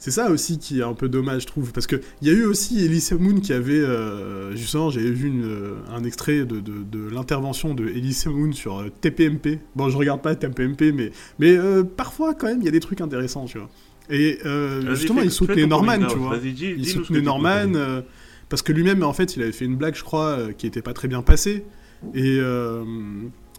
[0.00, 1.72] c'est ça aussi qui est un peu dommage, je trouve.
[1.72, 3.74] Parce qu'il y a eu aussi Elise Moon qui avait.
[3.78, 8.50] euh, justement, j'avais vu une, euh, un extrait de, de, de l'intervention de Elise Moon
[8.52, 9.60] sur euh, TPMP.
[9.76, 12.80] Bon, je regarde pas TPMP, mais, mais euh, parfois, quand même, il y a des
[12.80, 13.68] trucs intéressants, tu vois.
[14.08, 16.36] Et euh, justement, il soutenait Norman, tu vois.
[16.38, 17.74] Dis- Il soutenait Norman.
[17.76, 18.00] euh,
[18.48, 20.82] parce que lui-même, en fait, il avait fait une blague, je crois, euh, qui était
[20.82, 21.64] pas très bien passée.
[22.14, 22.40] Et.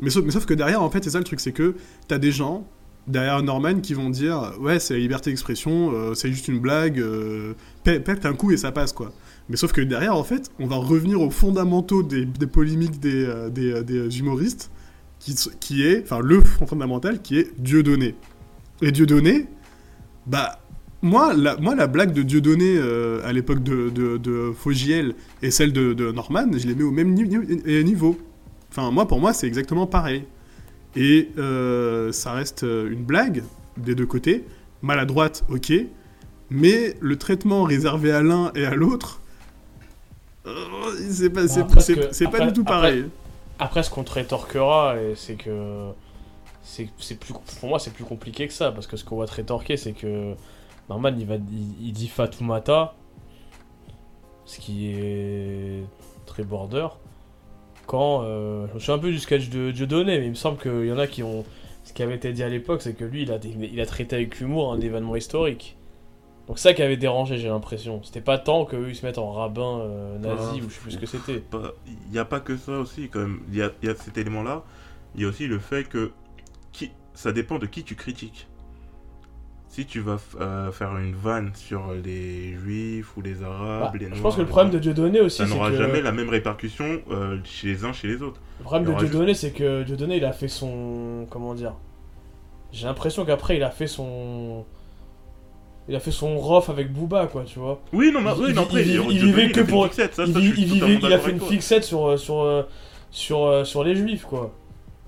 [0.02, 1.76] mais, sauf, mais sauf que derrière, en fait, c'est ça le truc, c'est que
[2.08, 2.68] t'as des gens
[3.08, 7.00] derrière Norman qui vont dire ouais c'est la liberté d'expression euh, c'est juste une blague
[7.00, 7.54] euh,
[7.86, 9.12] pè- pète un coup et ça passe quoi
[9.50, 13.26] mais sauf que derrière en fait on va revenir aux fondamentaux des, des polémiques des,
[13.26, 14.70] euh, des, des humoristes
[15.20, 18.16] qui, qui est enfin le fond fondamental qui est Dieudonné
[18.82, 19.48] et Dieudonné
[20.28, 20.60] bah
[21.02, 25.74] moi la, moi, la blague de Dieudonné euh, à l'époque de, de, Fogiel et celle
[25.74, 28.20] de, de Norman, je les mets au même ni- ni- niveau.
[28.70, 30.26] Enfin, moi, pour moi, c'est exactement pareil.
[30.96, 33.44] Et euh, ça reste euh, une blague
[33.78, 34.46] des deux côtés,
[34.82, 35.72] maladroite, ok,
[36.50, 39.22] mais le traitement réservé à l'un et à l'autre,
[40.46, 40.52] euh,
[41.10, 43.06] c'est pas, que- du tout pareil.
[43.60, 45.92] Après, ce qu'on te rétorquera, c'est que.
[46.64, 49.26] C'est c'est plus, pour moi, c'est plus compliqué que ça, parce que ce qu'on va
[49.28, 50.34] te rétorquer, c'est que.
[50.90, 52.96] Norman, il, va, il, il dit Fatoumata,
[54.46, 55.84] ce qui est
[56.26, 56.88] très border.
[57.92, 58.24] Quand.
[58.24, 60.86] euh, je me souviens un peu du sketch de Dieudonné, mais il me semble qu'il
[60.86, 61.44] y en a qui ont.
[61.84, 63.86] Ce qui avait été dit à l'époque, c'est que lui, il a, dé- il a
[63.86, 65.76] traité avec humour un événement historique.
[66.48, 68.02] Donc, ça qui avait dérangé, j'ai l'impression.
[68.04, 70.66] C'était pas tant qu'eux, ils se mettent en rabbin euh, nazi, Ah.
[70.66, 71.40] ou je sais plus ce que c'était.
[71.40, 73.42] pas- Il n'y a pas que ça aussi, quand même.
[73.50, 74.64] Il y a, il y a cet élément-là.
[75.16, 76.12] Il y a aussi le fait que
[76.72, 78.48] qui, ça dépend de qui tu critiques.
[79.74, 83.92] Si tu vas f- euh, faire une vanne sur les juifs ou les arabes, Bah,
[83.98, 85.78] les noirs, je pense que le problème de Dieudonné aussi, ça c'est n'aura que...
[85.78, 88.42] jamais la même répercussion euh, chez les uns chez les autres.
[88.60, 91.26] Le problème Il de Dieudonné, c'est que Dieudonné, il a fait son...
[91.30, 91.76] Comment dire
[92.74, 94.66] J'ai l'impression qu'après, il a fait son...
[95.88, 97.82] Il a fait son rough avec Booba, quoi, tu vois.
[97.94, 99.72] Oui, non, mais Il- oui, non, il- après, il- Dieudonné, il vivait a que fait
[99.72, 101.48] pour- une fixette, ça, il, ça, il vivait- il a fait une toi.
[101.48, 102.66] fixette sur, euh, sur,
[103.10, 104.54] sur, sur les juifs, quoi.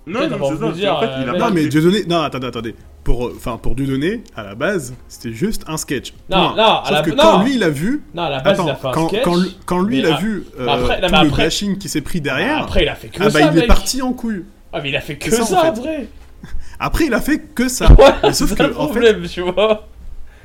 [0.07, 0.71] Non, non, c'est ça.
[0.71, 2.75] dire, en fait, il a mec- pas Non, mais Dieudonné, non, attendez, attendez.
[3.03, 6.13] Pour, euh, enfin, pour Dieudonné, à la base, c'était juste un sketch.
[6.29, 6.55] Non, Point.
[6.55, 7.15] non, à Sauf la- que non.
[7.17, 9.07] quand lui, il a vu, Non, à la base, Attends, il a fait un quand,
[9.09, 9.23] sketch.
[9.23, 9.35] quand,
[9.65, 12.21] quand lui, il a a- vu euh, après- non, tout le bashing qui s'est pris
[12.21, 14.45] derrière, Après, il a fait que ah bah ça, il est parti en couille.
[14.71, 15.67] Ah, mais il a fait que ça, ça, en fait.
[15.79, 16.07] après.
[16.79, 17.89] Après, il a fait que ça.
[18.23, 19.87] Mais sauf que, le en fait, problème, tu vois.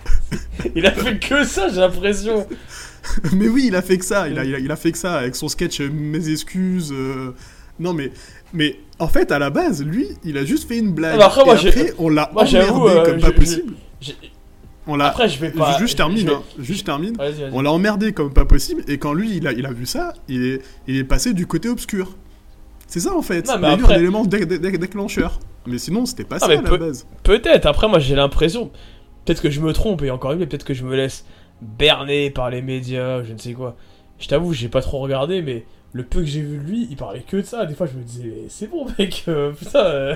[0.75, 2.47] il a fait que ça, j'ai l'impression.
[3.33, 4.29] mais oui, il a fait que ça.
[4.29, 6.93] Il a, il a, il a fait que ça avec son sketch euh, Mes excuses.
[6.93, 7.35] euh,
[7.79, 8.11] Non, mais,
[8.53, 11.15] mais en fait, à la base, lui, il a juste fait une blague.
[11.15, 12.57] Ah bah après, moi, Et après, on l'a emmerdé
[12.91, 13.75] euh, comme pas possible.
[14.87, 15.07] On l'a.
[15.07, 15.77] Après, je vais pas.
[15.79, 16.43] Juste, termine, vais- hein.
[16.59, 17.15] Juste, termine.
[17.53, 18.83] On l'a emmerdé comme pas possible.
[18.89, 21.47] Et quand lui, il a, il a vu ça, il est, il est passé du
[21.47, 22.17] côté obscur.
[22.87, 23.47] C'est ça en fait.
[23.47, 25.41] Non, il mais a eu après- un élément dé- dé- dé- déclencheur.
[25.67, 27.07] Mais sinon, c'était pas Ah, ça à la base.
[27.23, 28.71] Peut-être, après moi j'ai l'impression,
[29.27, 31.27] peut-être que je me trompe et encore une fois, peut-être que je me laisse
[31.61, 33.77] berner par les médias, je ne sais quoi.
[34.19, 36.97] Je t'avoue, j'ai pas trop regardé, mais le peu que j'ai vu de lui, il
[36.97, 37.65] parlait que de ça.
[37.67, 40.15] Des fois je me disais, Mais c'est bon mec, euh, putain, euh,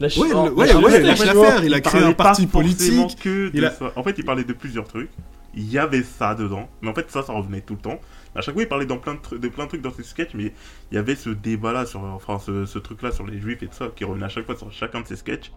[0.00, 3.16] lâche Ouais, le- ouais, ouais, lâche tu l'affaire, il a créé parlait un parti politique,
[3.22, 3.92] que de il a- ça.
[3.96, 5.10] En fait, il parlait de plusieurs trucs.
[5.54, 8.00] Il y avait ça dedans, mais en fait, ça, ça revenait tout le temps.
[8.36, 10.52] À chaque fois, il parlait dans plein de, plein de trucs dans ses sketchs, mais
[10.92, 13.74] il y avait ce débat-là, sur, enfin, ce, ce truc-là sur les juifs et tout
[13.74, 15.50] ça, qui revenait à chaque fois sur chacun de ses sketchs.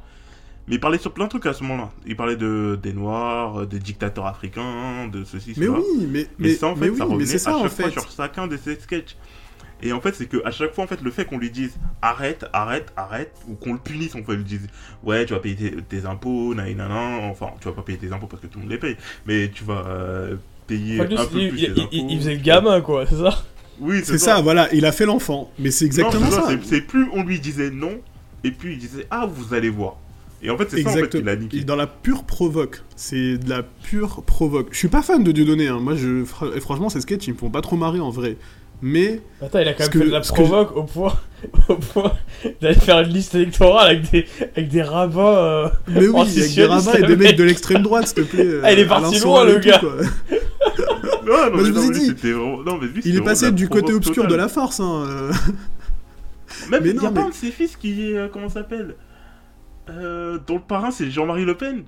[0.68, 1.92] Mais il parlait sur plein de trucs à ce moment-là.
[2.08, 5.78] Il parlait de, des Noirs, euh, des dictateurs africains, de ceci, Mais cela.
[5.78, 7.64] oui, mais, Mais, mais, ça, en mais fait, oui, ça mais revenait ça à en
[7.64, 7.92] chaque fois fait.
[7.92, 9.16] sur chacun de ses sketchs.
[9.86, 11.74] Et en fait, c'est que à chaque fois, en fait, le fait qu'on lui dise
[12.02, 14.68] arrête, arrête, arrête, ou qu'on le punisse, on fait lui dise
[15.04, 15.72] ouais, tu vas payer tes,
[16.02, 18.72] tes impôts, nanana, enfin, tu vas pas payer tes impôts parce que tout le monde
[18.72, 20.36] les paye, mais tu vas euh,
[20.68, 22.08] payer Enfin, un peu il, plus il- tes il- impôts.
[22.10, 23.44] il faisait le gamin quoi, c'est ça?
[23.80, 25.52] Oui, C'est ça, voilà, il a fait l'enfant.
[25.60, 26.50] Mais c'est exactement Non, ça.
[26.64, 28.00] c'est- plus on lui disait non,
[28.46, 29.98] et puis il disait ah, vous allez voir.
[30.46, 31.22] Et en fait, c'est ça en fait Exactement.
[31.24, 31.64] qu'il a niqué.
[31.64, 32.82] Dans la pure provoque.
[32.98, 34.68] C'est de la pure provoque.
[34.72, 35.70] Je suis pas fan de Dieudonné.
[35.70, 35.80] Hein.
[35.80, 36.26] Moi, je,
[36.60, 38.36] franchement, ces sketchs, ils me font pas trop marrer en vrai.
[38.86, 41.14] Mais Attends, il a quand Parce même que- fait de la provoque au point,
[41.70, 42.12] au point
[42.62, 44.26] d'aller faire une liste électorale avec des,
[44.58, 45.38] avec des rabbins.
[45.38, 47.36] euh, Mais oui, Oh, avec des rabbins et des mecs mec.
[47.38, 48.46] de l'extrême droite, s'il te plaît.
[48.46, 49.80] euh, Ah, il est parti Alain loin, le tout, gars.
[49.80, 49.94] quoi.
[51.26, 52.06] Non, non, Moi, mais je non, vous ai dit.
[52.08, 54.82] c'était vraiment- non, mais lui, Il c'était est passé du côté obscur de la force.
[54.82, 55.06] Hein.
[55.08, 55.32] euh.
[56.70, 58.18] Même Mais il y a pas un de ses fils qui est.
[58.18, 58.96] euh, comment ça s'appelle
[59.90, 61.84] euh, Dont le parrain c'est Jean-Marie Le Pen.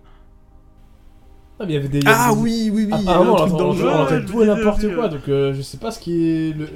[1.59, 1.99] Ah, mais il y avait des.
[1.99, 2.95] il y Ah avait des- oui, oui, oui.
[2.99, 5.09] il y a Apparemment, un on truc dans le on tout et n'importe quoi, ouais.
[5.09, 6.53] donc euh, je sais pas ce qui est.
[6.57, 6.67] Le...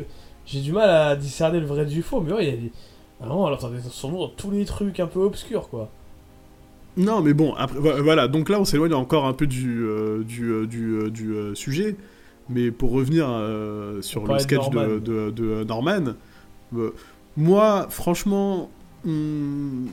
[0.45, 2.71] J'ai du mal à discerner le vrai du faux, mais ouais, il y a des.
[3.19, 5.89] Vraiment, on entendait son nom dans tous les trucs un peu obscurs, quoi.
[6.97, 10.23] Non, mais bon, après, vo- voilà, donc là on s'éloigne encore un peu du, euh,
[10.23, 11.95] du, euh, du, euh, du, euh, sujet,
[12.49, 14.95] mais pour revenir euh, sur le sketch de, Norman.
[14.99, 16.03] de, de Norman,
[16.77, 16.93] euh,
[17.37, 18.69] moi, franchement,
[19.05, 19.87] hum,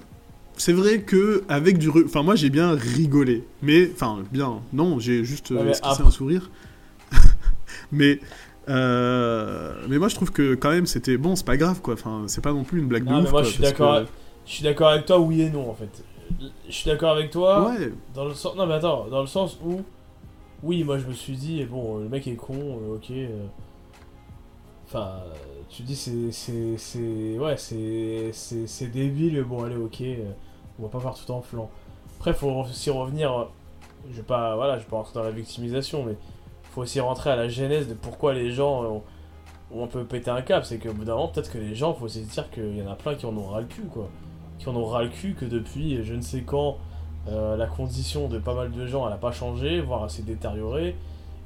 [0.56, 5.24] c'est vrai que avec du, enfin moi j'ai bien rigolé, mais enfin bien, non, j'ai
[5.24, 6.50] juste euh, esquissé un sourire.
[7.92, 8.20] mais
[8.68, 11.94] euh, mais moi je trouve que quand même c'était bon, c'est pas grave quoi.
[11.94, 13.30] Enfin, c'est pas non plus une blague de Non, mais ouf.
[13.32, 14.06] moi, quoi, je suis d'accord que-
[14.46, 16.04] Je suis d'accord avec toi, oui et non en fait.
[16.68, 18.56] Je suis d'accord avec toi Ouais, dans le sens.
[18.56, 19.82] Non mais attends, dans le sens où.
[20.62, 23.12] Oui, moi je me suis dit, bon, le mec est con, euh, ok.
[24.86, 25.16] Enfin,
[25.68, 26.32] tu dis c'est.
[26.32, 28.30] c'est- Ouais, c'est.
[28.32, 30.02] c'est c'est débile, mais bon, allez, ok.
[30.78, 31.70] On va pas faire tout en flanc.
[32.18, 33.32] Après, faut aussi revenir.
[33.32, 33.44] euh,
[34.10, 34.56] Je vais pas.
[34.56, 36.16] Voilà, je vais pas rentrer dans la victimisation, mais.
[36.72, 38.98] Faut aussi rentrer à la genèse de pourquoi les gens euh,
[39.74, 40.64] ont, un peu pété un cap.
[40.66, 42.90] C'est qu'au bout d'un moment, peut-être que les gens, faut aussi dire qu'il y en
[42.90, 44.10] a plein qui en ont ras le cul, quoi.
[44.58, 46.76] Qui en ont ras le cul que depuis je ne sais quand.
[47.28, 50.22] Euh, la condition de pas mal de gens, elle a pas changé, voire elle s'est
[50.22, 50.94] détériorée.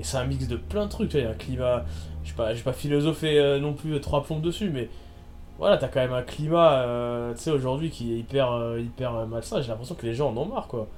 [0.00, 1.84] Et c'est un mix de plein de trucs, tu vois, il y a un climat.
[2.24, 4.88] Je vais pas, pas philosopher non plus trois plombs dessus, mais
[5.60, 9.14] voilà, t'as quand même un climat, euh, tu sais, aujourd'hui qui est hyper, euh, hyper
[9.14, 9.60] euh, malsain.
[9.62, 10.88] J'ai l'impression que les gens en ont marre, quoi.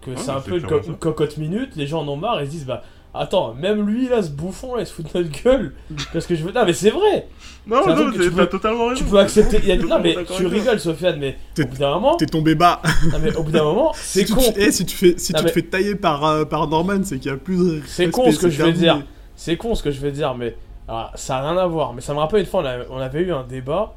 [0.00, 2.46] Que Ouais, c'est un peu une, co- cocotte minute, les gens en ont marre et
[2.46, 2.82] se disent, bah
[3.14, 5.74] attends, même lui là, ce bouffon là, il se fout de notre gueule.
[6.12, 6.52] Parce que je veux.
[6.52, 7.28] Non, mais c'est vrai!
[7.66, 9.04] Non, non, tu t'as peux- totalement raison.
[9.04, 9.58] Tu peux accepter.
[9.62, 12.16] il y a- Je suis Non, mais tu rigoles, Sofiane, mais au bout d'un moment.
[12.16, 12.80] t'es tombé bas.
[13.12, 14.42] Non, mais au bout d'un moment, c'est si tu con.
[14.56, 16.98] eh, si tu fais, si Non, tu mais- te fais tailler par, euh, par Norman,
[17.04, 17.80] c'est qu'il y a plus de.
[17.86, 19.02] C'est con ce que je vais dire.
[19.36, 20.56] C'est con ce que je vais dire, mais
[20.88, 21.92] alors, ça a rien à voir.
[21.94, 23.94] Mais ça me rappelle une fois, on, a- on avait eu un débat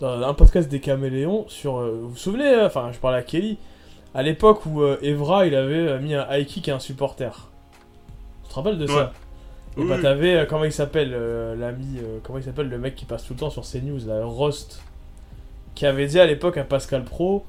[0.00, 1.78] dans un podcast des caméléons sur.
[1.78, 3.58] euh, vous vous souvenez, euh, enfin, je parlais à Kelly,
[4.14, 7.50] à l'époque où euh, Evra il avait mis un high kick à un supporter.
[8.44, 8.92] Tu te rappelles de Ouais.
[8.94, 9.12] ça
[9.76, 10.02] Et Oui, bah, oui.
[10.02, 11.12] t'avais, euh, comment il s'appelle,
[11.58, 14.82] l'ami, comment il s'appelle, le mec qui passe tout le temps sur CNews, là, Rost,
[15.74, 17.44] qui avait dit à l'époque à Pascal Pro.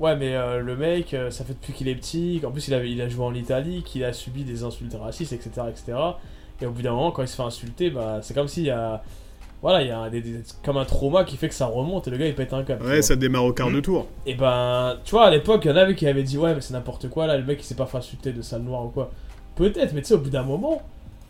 [0.00, 3.00] Ouais, mais le mec, ça fait depuis qu'il est petit, qu'en plus il, avait, il
[3.00, 5.96] a joué en Italie, qu'il a subi des insultes racistes, etc., etc.
[6.60, 8.70] Et au bout d'un moment, quand il se fait insulter, bah, c'est comme s'il y
[8.70, 9.04] a.
[9.62, 12.10] Voilà, il y a des, des- comme un trauma qui fait que ça remonte et
[12.10, 12.84] le gars il pète un câble.
[12.84, 13.74] Ouais, ça démarre au quart Mm.
[13.76, 14.06] de tour.
[14.26, 16.60] Et ben, tu vois, à l'époque, il y en avait qui avaient dit Ouais, mais
[16.60, 18.88] c'est n'importe quoi là, le mec il s'est pas fait insulter de sale noir ou
[18.88, 19.10] quoi.
[19.54, 20.82] Peut-être, mais tu sais, au bout d'un moment,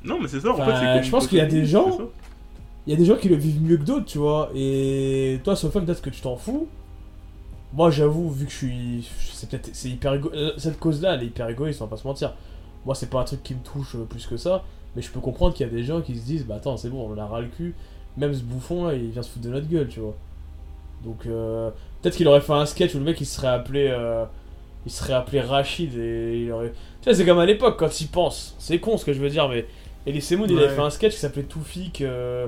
[0.02, 1.98] Non, mais c'est ça, en fait, je pense qu'il y a des gens-
[2.86, 4.48] il y a des gens qui le vivent mieux que d'autres, tu vois.
[4.54, 6.66] Et toi, Sofiane, peut-être que tu t'en fous.
[7.74, 9.10] Moi, j'avoue, vu que je suis.
[9.32, 9.70] C'est peut-être.
[9.72, 10.30] C'est hyper égo...
[10.34, 12.32] euh, Cette cause-là, elle est hyper égoïste, on va pas se mentir.
[12.84, 14.62] Moi, c'est pas un truc qui me touche euh, plus que ça.
[14.94, 16.90] Mais je peux comprendre qu'il y a des gens qui se disent Bah attends, c'est
[16.90, 17.74] bon, on a ras le cul.
[18.16, 20.14] Même ce bouffon là, il vient se foutre de notre gueule, tu vois.
[21.04, 23.88] Donc, euh, peut-être qu'il aurait fait un sketch où le mec il serait appelé.
[23.90, 24.24] euh,
[24.86, 26.72] Il serait appelé Rachid et il aurait.
[27.00, 28.54] Tu vois, c'est comme à l'époque quand il pense.
[28.58, 29.66] C'est con ce que je veux dire, mais.
[30.06, 30.64] Elise Moon, il Ouais.
[30.64, 32.00] avait fait un sketch qui s'appelait Toufik.
[32.02, 32.46] euh,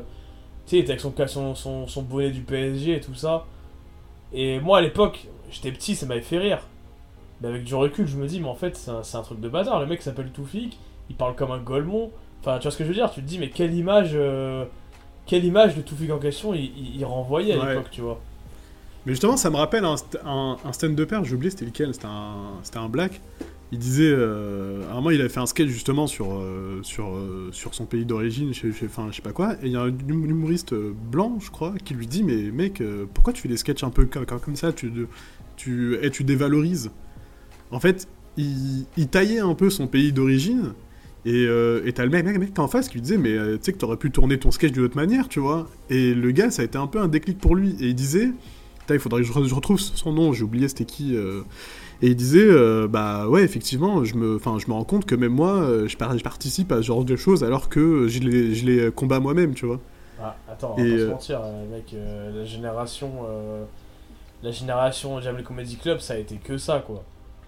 [0.66, 3.44] Tu sais, il était avec son, son, son, son bonnet du PSG et tout ça.
[4.32, 6.60] Et moi, à l'époque, j'étais petit, ça m'avait fait rire.
[7.40, 9.78] Mais avec du recul, je me dis, mais en fait, c'est un, truc de bâtard.
[9.80, 10.78] Le mec s'appelle Toufik,
[11.10, 12.10] il parle comme un Golemon.
[12.40, 14.16] Enfin, tu vois ce que je veux dire Tu te dis, mais quelle image.
[15.26, 17.68] Quelle image de Toufik en question il, il- il renvoyait à Ouais.
[17.74, 18.20] l'époque, tu vois.
[19.06, 22.06] Mais justement, ça me rappelle un, st- un, un stand-upper, j'ai oublié c'était lequel, c'était
[22.06, 23.20] un, un black.
[23.72, 27.08] Il disait, euh, à un moment, il avait fait un sketch justement sur, euh, sur,
[27.16, 29.76] euh, sur son pays d'origine, je, je, enfin, je sais pas quoi, et il y
[29.76, 33.48] a un hum- humoriste blanc, je crois, qui lui dit, mais mec, pourquoi tu fais
[33.48, 35.08] des sketchs un peu comme, ça, tu, de-
[35.56, 36.90] tu, et tu dévalorises?
[37.70, 38.06] En fait,
[38.36, 40.72] il, il taillait un peu son pays d'origine,
[41.24, 43.56] et euh, et t'as le mec, mec, mec en face qui lui disait, mais euh,
[43.56, 45.68] tu sais que t'aurais pu tourner ton sketch d'une autre manière, tu vois.
[45.90, 48.30] Et le gars, ça a été un peu un déclic pour lui, et il disait,
[48.90, 51.16] il faudrait que je, re- je retrouve son nom, j'ai oublié c'était qui.
[51.16, 51.40] euh,
[52.02, 52.48] et il disait,
[52.88, 56.22] bah ouais, effectivement, je me, je me rends compte que même moi, je, par- je
[56.22, 59.64] participe à ce genre de choses alors que je les, je les combat moi-même, tu
[59.66, 59.80] vois.
[60.18, 61.94] Ah, attends, on va Et, pas se mentir, euh, mec,
[62.34, 63.10] la génération.
[64.42, 67.02] la génération Jamel Comedy Club, ça a été que ça, quoi.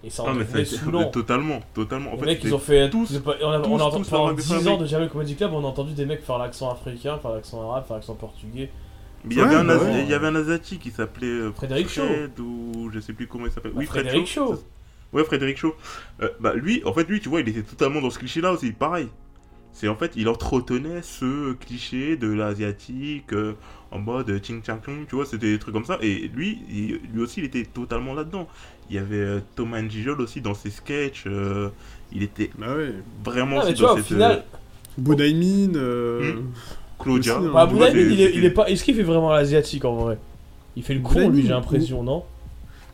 [0.07, 1.09] Et ça en Ah, mais ça saoulant.
[1.09, 2.11] totalement, totalement.
[2.11, 2.89] En Les fait, mecs, ils ont fait.
[2.89, 5.09] tous- on a, tous- on a entendu tous pendant avoir des 10 ans de Jamel
[5.09, 8.15] Comedy Club, on a entendu des mecs faire l'accent africain, faire l'accent arabe, faire l'accent
[8.15, 8.69] portugais.
[9.25, 10.03] Mais il y avait Ouais, un ouais.
[10.03, 12.05] il y avait un asiatique qui s'appelait euh, Frédéric Shaw.
[12.05, 13.71] Fred ou je sais plus comment il s'appelle.
[13.73, 14.55] Bah, Oui, Fred Frédéric Shaw.
[14.55, 14.61] ça-
[15.11, 15.75] Ouais, Frédéric Shaw.
[16.21, 18.71] Euh, bah lui, en fait, lui, tu vois, il était totalement dans ce cliché-là aussi,
[18.71, 19.09] pareil.
[19.73, 23.53] C'est en fait, il entretenait ce cliché de l'asiatique euh,
[23.91, 25.97] en mode euh, ching chang chong, tu vois, c'était des trucs comme ça.
[26.01, 28.47] Et lui, il- lui aussi, il était totalement là-dedans.
[28.89, 31.23] Il y avait euh, Thomas Njijol aussi dans ses sketchs.
[31.27, 31.69] euh,
[32.11, 32.93] il était Bah ouais.
[33.23, 34.43] vraiment Ah, mais aussi tu vois, dans au cette final,
[34.97, 36.45] Boudaimin, euh, Hmm.
[36.99, 37.37] Claudia.
[37.37, 37.51] aussi, hein.
[37.53, 38.69] bah, c'est- il, est, il est pas.
[38.69, 40.17] Est-ce qu'il fait vraiment l'asiatique en vrai
[40.75, 42.23] Il fait le con, lui, j'ai l'impression, non?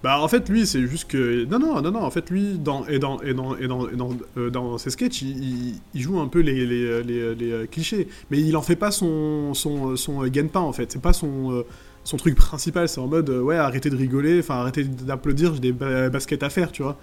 [0.04, 2.86] Bah en fait lui c'est juste que non non non non en fait lui dans
[2.88, 6.02] et dans et dans et dans et dans, euh, dans ses sketchs il, il- il
[6.02, 9.54] joue un peu les les, les, les, euh, clichés mais il en fait pas son
[9.54, 11.64] son son euh, gagne-pain en fait c'est pas son euh,
[12.04, 15.62] son truc principal c'est en mode euh, ouais arrêtez de rigoler enfin arrêtez d'applaudir j'ai
[15.62, 16.98] des ba- baskets à faire tu vois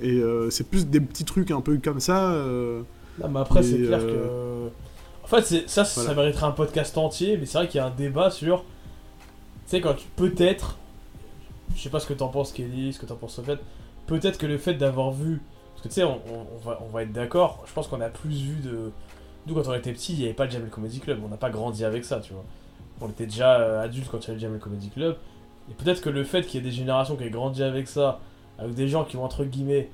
[0.00, 2.82] et euh, c'est plus des petits trucs un peu comme ça euh,
[3.20, 5.24] Non, mais après, c'est clair euh, que.
[5.24, 7.86] En fait, c'est- ça, ça mériterait un podcast entier, mais c'est vrai qu'il y a
[7.86, 8.62] un débat sur.
[8.62, 8.64] Tu
[9.66, 10.06] sais, quand tu.
[10.16, 10.78] Peut-être.
[11.74, 13.58] Je sais pas ce que t'en penses, Kelly, ce que t'en penses, Sofiane.
[14.06, 15.40] Peut-être que le fait d'avoir vu.
[15.74, 16.20] Parce que tu sais, on,
[16.64, 18.90] va, on va être d'accord, je pense qu'on a plus vu de.
[19.46, 21.36] Nous, quand on était petits, il n'y avait pas le Jamel Comedy Club, on n'a
[21.36, 22.44] pas grandi avec ça, tu vois.
[23.00, 25.16] On était déjà euh, adultes quand il y avait le Jamel Comedy Club.
[25.70, 28.20] Et peut-être que le fait qu'il y ait des générations qui aient grandi avec ça,
[28.58, 29.88] avec des gens qui ont entre guillemets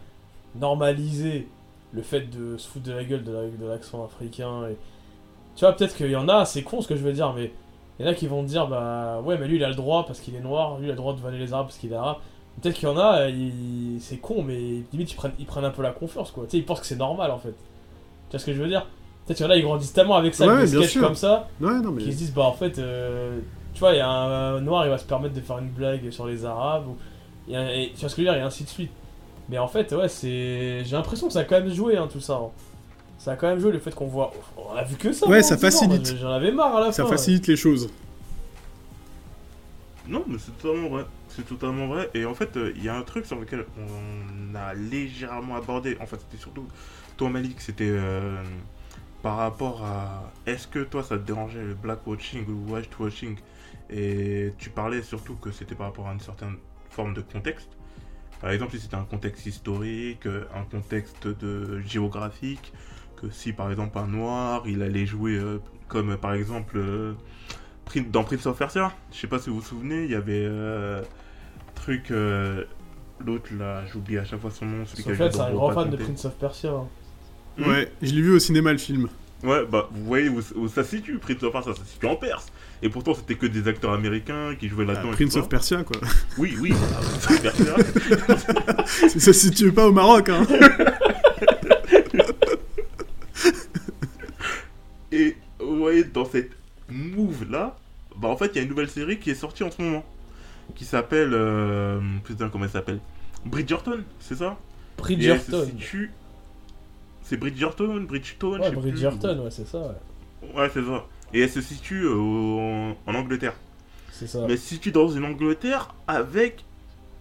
[0.57, 1.49] normalisé
[1.93, 4.69] le fait de se foutre de la gueule de la- de l'accent africain.
[5.57, 7.53] Tu vois, peut-être qu'il y en a, c'est con ce que je veux dire, mais
[8.01, 10.05] il y en a qui vont dire, bah ouais, mais lui il a le droit
[10.07, 11.93] parce qu'il est noir, lui il a le droit de vanner les arabes parce qu'il
[11.93, 12.17] est arabe.
[12.61, 14.59] Peut-être qu'il y en a, il- c'est con, mais
[14.93, 16.45] limite ils prennent, ils prennent un peu la confiance quoi.
[16.45, 17.51] Tu sais, ils pensent que c'est normal en fait.
[17.51, 17.57] Tu
[18.33, 18.87] vois ce que je veux dire?
[19.27, 21.03] Peut-être qu'il y en a, ils grandissent tellement avec ça, Ouais, des sketchs sûr.
[21.03, 22.03] comme ça, Ouais, non, mais.
[22.03, 23.39] qu'ils se disent, bah en fait, euh,
[23.75, 26.11] tu vois, il y a un noir, il va se permettre de faire une blague
[26.11, 26.97] sur les arabes, ou,
[27.53, 28.91] et- tu vois ce que je veux dire, et ainsi de suite.
[29.49, 30.85] Mais en fait, ouais, c'est.
[30.85, 32.35] J'ai l'impression que ça a quand même joué, hein, tout ça.
[32.35, 32.51] hein.
[33.21, 34.33] Ça a quand même joué le fait qu'on voit.
[34.57, 35.29] On a vu que ça.
[35.29, 36.17] Ouais, pendant ça 10 ans, moi, facilite.
[36.19, 37.11] J'en avais marre à la Ça fin.
[37.11, 37.91] facilite les choses.
[40.09, 41.05] Non, mais c'est totalement vrai.
[41.29, 42.09] C'est totalement vrai.
[42.15, 45.99] Et en fait, euh, il y a un truc sur lequel on a légèrement abordé.
[46.01, 46.67] En fait, c'était surtout
[47.19, 47.61] toi, Malik.
[47.61, 48.43] C'était euh,
[49.23, 50.33] par rapport à.
[50.47, 53.37] Est-ce que toi, ça te dérangeait le black watching ou white watching?
[53.91, 56.57] Et tu parlais surtout que c'était par rapport à une certaine
[56.89, 57.69] forme de contexte.
[58.41, 62.73] Par exemple, si c'était un contexte historique, un contexte de géographique,
[63.21, 65.59] que si par exemple un noir, il allait jouer euh,
[65.89, 67.13] comme par exemple euh,
[68.11, 68.93] dans Prince of Persia.
[69.13, 71.03] Je sais pas si vous vous souvenez, il y avait euh,
[71.75, 72.65] truc euh,
[73.25, 75.91] l'autre là, j'oublie à chaque fois son nom, celui joué Sofiane, c'est un grand fan
[75.91, 75.97] de.
[75.97, 76.71] Prince of Persia.
[76.71, 76.89] hein.
[77.67, 79.09] Ouais, je l'ai vu au cinéma le film.
[79.43, 82.07] Ouais, bah vous voyez où, où ça se situe, Prince of Persia, ça se situe
[82.07, 82.47] en Perse.
[82.83, 85.13] Et pourtant c'était que des acteurs américains qui jouaient Ah, là-dedans.
[85.13, 85.49] et Prince of.
[85.49, 85.97] Persia, quoi.
[86.39, 88.87] Oui, oui, voilà, Prince of Persia.
[89.09, 90.47] ça se situe pas au Maroc, hein.
[95.13, 96.51] Et vous voyez, dans cette
[96.89, 97.77] move là,
[98.17, 100.05] bah en fait, il y a une nouvelle série qui est sortie en ce moment.
[100.75, 101.31] Qui s'appelle.
[101.33, 103.01] Euh, putain, comment elle s'appelle?
[103.45, 104.57] Bridgerton, c'est ça?
[105.09, 105.65] Et elle se Bridgerton.
[105.67, 106.13] situe-
[107.23, 108.81] C'est Bridgerton, Bridgeton, Ouais, plus.
[108.81, 110.51] Bridgerton, ouais, c'est ça, ouais.
[110.55, 111.05] Ouais, c'est ça.
[111.33, 113.55] Et elle se situe euh, au- en Angleterre.
[114.13, 114.41] C'est ça.
[114.47, 116.65] Mais elle se situe dans une Angleterre avec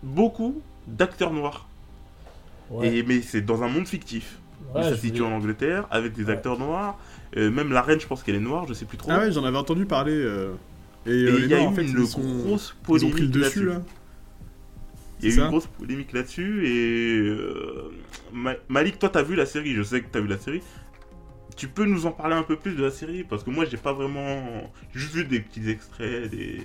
[0.04, 1.68] beaucoup d'acteurs noirs.
[2.72, 2.98] Ouais.
[2.98, 4.40] Et, mais c'est dans un monde fictif.
[4.76, 6.98] Ouais, ça se situe voulais- en Angleterre avec des acteurs noirs.
[7.38, 9.12] Euh, même la reine, je pense qu'elle est noire, je sais plus trop.
[9.12, 10.14] Ah ouais, j'en avais entendu parler.
[10.14, 10.54] euh,
[11.06, 12.22] Et, euh, il y a Noirs, eu en fait, une ils, sont...
[12.22, 13.66] grosse ils ont polémique pris le dessus, là-dessus.
[13.66, 13.82] là.
[15.22, 17.92] Il y a eu une grosse polémique là-dessus et euh,
[18.32, 20.62] Ma- Malik, toi t'as vu la série, je sais que t'as vu la série.
[21.58, 23.76] Tu peux nous en parler un peu plus de la série parce que moi j'ai
[23.78, 26.64] pas vraiment, j'ai juste vu des petits extraits, des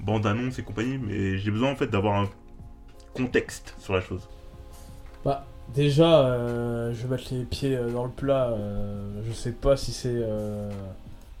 [0.00, 2.28] bandes annonces et compagnie, mais j'ai besoin en fait d'avoir un
[3.14, 4.28] contexte sur la chose.
[5.24, 8.48] Bah, déjà, euh, je vais mettre les pieds euh, dans le plat.
[8.50, 10.10] euh, je sais pas si c'est.
[10.12, 10.70] euh,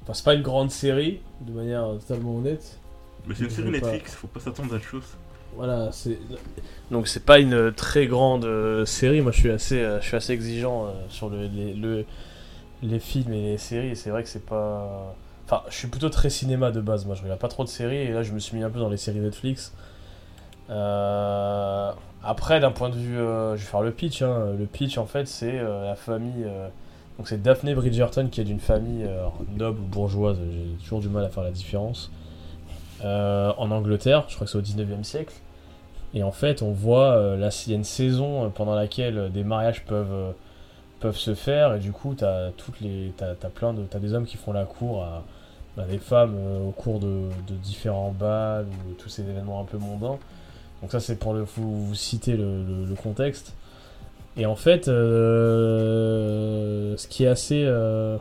[0.02, 2.78] Enfin, c'est pas une grande série, de manière totalement honnête.
[3.26, 5.04] Mais c'est une série pas- Netflix, faut pas s'attendre à de choses.
[5.54, 6.18] Voilà, c'est.
[6.90, 9.20] Donc, c'est pas une très grande euh, série.
[9.20, 12.04] Moi, je suis assez, euh, je suis assez exigeant euh, sur le, les, le-
[12.82, 13.88] les films et les séries.
[13.90, 15.14] Et c'est vrai que c'est pas.
[15.44, 17.04] Enfin, je suis plutôt très cinéma de base.
[17.06, 17.98] Moi, je regarde pas trop de séries.
[17.98, 19.72] Et là, je me suis mis un peu dans les séries Netflix.
[20.68, 21.92] Euh,
[22.24, 23.18] Après, d'un point de vue.
[23.18, 24.22] euh, je vais faire le pitch.
[24.22, 24.52] hein.
[24.58, 26.44] Le pitch, en fait, c'est euh, la famille.
[26.44, 26.68] euh,
[27.18, 30.38] Donc, c'est Daphne Bridgerton qui est d'une famille euh, noble ou bourgeoise.
[30.52, 32.10] J'ai toujours du mal à faire la différence.
[33.04, 35.34] En Angleterre, je crois que c'est au 19e siècle.
[36.14, 39.84] Et en fait, on voit, là, il y a une saison pendant laquelle des mariages
[39.84, 40.34] peuvent,
[41.00, 43.12] peuvent se faire, et du coup, t'as toutes les,
[43.54, 45.24] plein de, t'as des hommes qui font la cour à,
[45.80, 46.36] à des femmes
[46.68, 50.18] au cours de, de différents bals ou tous ces événements un peu mondains.
[50.82, 53.54] Donc ça, c'est pour le, vous, vous citer le, contexte.
[54.36, 57.62] Et en fait, euh, ce qui est assez...
[57.64, 58.16] euh,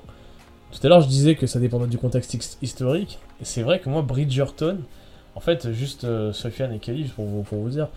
[0.71, 3.19] Tout à l'heure, je disais que ça dépendait du contexte his- historique.
[3.41, 4.79] Et c'est vrai que moi, Bridgerton,
[5.35, 7.87] en fait, juste euh, Sofiane et Kelly, pour vous, pour vous dire,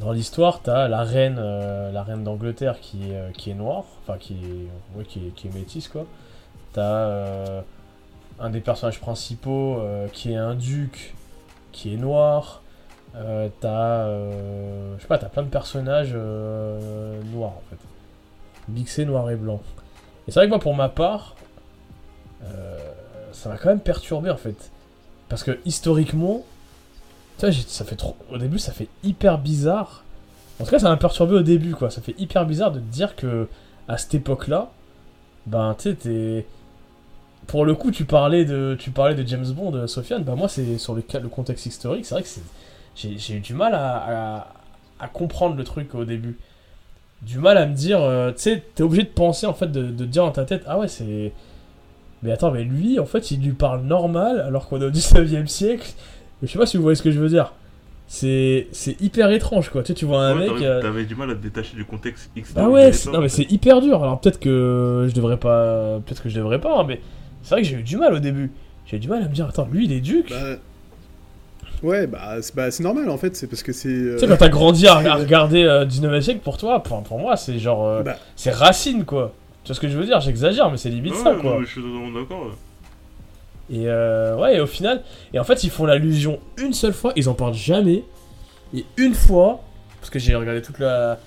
[0.00, 4.34] dans l'histoire, t'as la reine, euh, la reine d'Angleterre qui qui est noire, enfin qui
[4.34, 6.04] est, qui est, métisse quoi.
[6.72, 7.62] T'as
[8.40, 9.80] un des personnages principaux
[10.12, 11.14] qui est un duc
[11.70, 12.63] qui est noir.
[13.16, 17.78] Euh, t'as, euh, je sais pas, t'as plein de personnages euh, noirs en fait,
[18.68, 19.60] mixés noir et blanc.
[20.26, 21.36] Et c'est vrai que moi, pour ma part,
[23.32, 24.70] ça m'a quand même perturbé en fait,
[25.28, 26.42] parce que historiquement,
[27.38, 28.16] ça fait trop.
[28.32, 30.02] Au début, ça fait hyper bizarre.
[30.60, 31.90] En tout cas, ça m'a perturbé au début, quoi.
[31.90, 33.48] Ça fait hyper bizarre de te dire que
[33.88, 34.70] à cette époque-là,
[35.46, 36.46] ben, tu t'es.
[37.46, 40.22] Pour le coup, tu parlais de, tu parlais de James Bond, Sofiane.
[40.22, 42.06] Ben moi, c'est sur le contexte historique.
[42.06, 42.40] C'est vrai que c'est,
[42.94, 44.46] j'ai, j'ai eu du mal à, à,
[45.00, 46.36] à comprendre le truc au début.
[47.22, 49.82] Du mal à me dire, euh, tu sais, t'es obligé de penser en fait, de,
[49.90, 51.32] de dire dans ta tête, ah ouais, c'est.
[52.22, 55.32] Mais attends, mais lui, en fait, il lui parle normal alors qu'on est au 19
[55.32, 55.90] e siècle.
[56.42, 57.52] Je sais pas si vous voyez ce que je veux dire.
[58.06, 59.82] c'est c'est hyper étrange quoi.
[59.82, 60.48] Tu sais, tu vois un Ouais, mec.
[60.50, 62.52] t'avais- euh, T'avais du mal à te détacher du contexte X.
[62.52, 64.02] Bah ouais, c'est- non mais c'est hyper dur.
[64.02, 67.00] Alors peut-être que je devrais pas, peut-être que je devrais pas, hein, mais
[67.42, 68.52] c'est vrai que j'ai eu du mal au début.
[68.86, 70.28] J'ai eu du mal à me dire, attends, lui il est duc.
[70.28, 70.56] Bah,
[71.84, 73.88] Ouais, bah c'est bah, c'est normal en fait, c'est parce que c'est.
[73.88, 76.82] euh, Tu sais, quand t'as grandi à, à regarder euh, 19 e siècle, pour toi,
[76.82, 77.84] pour, pour moi, c'est genre.
[77.86, 78.16] euh, Bah.
[78.36, 79.32] C'est Racine, quoi.
[79.62, 80.20] Tu vois ce que je veux dire?
[80.20, 81.58] J'exagère, mais c'est limite ça, quoi.
[81.60, 82.46] Je suis totalement d'accord.
[82.46, 82.52] ouais.
[83.76, 85.02] Et euh, ouais, et au final.
[85.32, 88.04] Et en fait, ils font l'allusion une seule fois, ils en parlent jamais.
[88.74, 89.62] Et une fois,
[90.00, 91.18] parce que j'ai regardé toute la.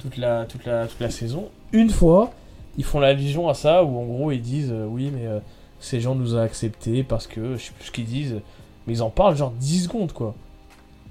[0.00, 2.30] Toute la, toute, la, toute la saison, une fois,
[2.76, 5.38] ils font l'allusion à ça, où en gros, ils disent euh, Oui, mais euh,
[5.80, 7.56] ces gens nous ont acceptés parce que.
[7.56, 8.40] Je sais plus ce qu'ils disent.
[8.86, 10.34] Mais ils en parlent genre 10 secondes, quoi.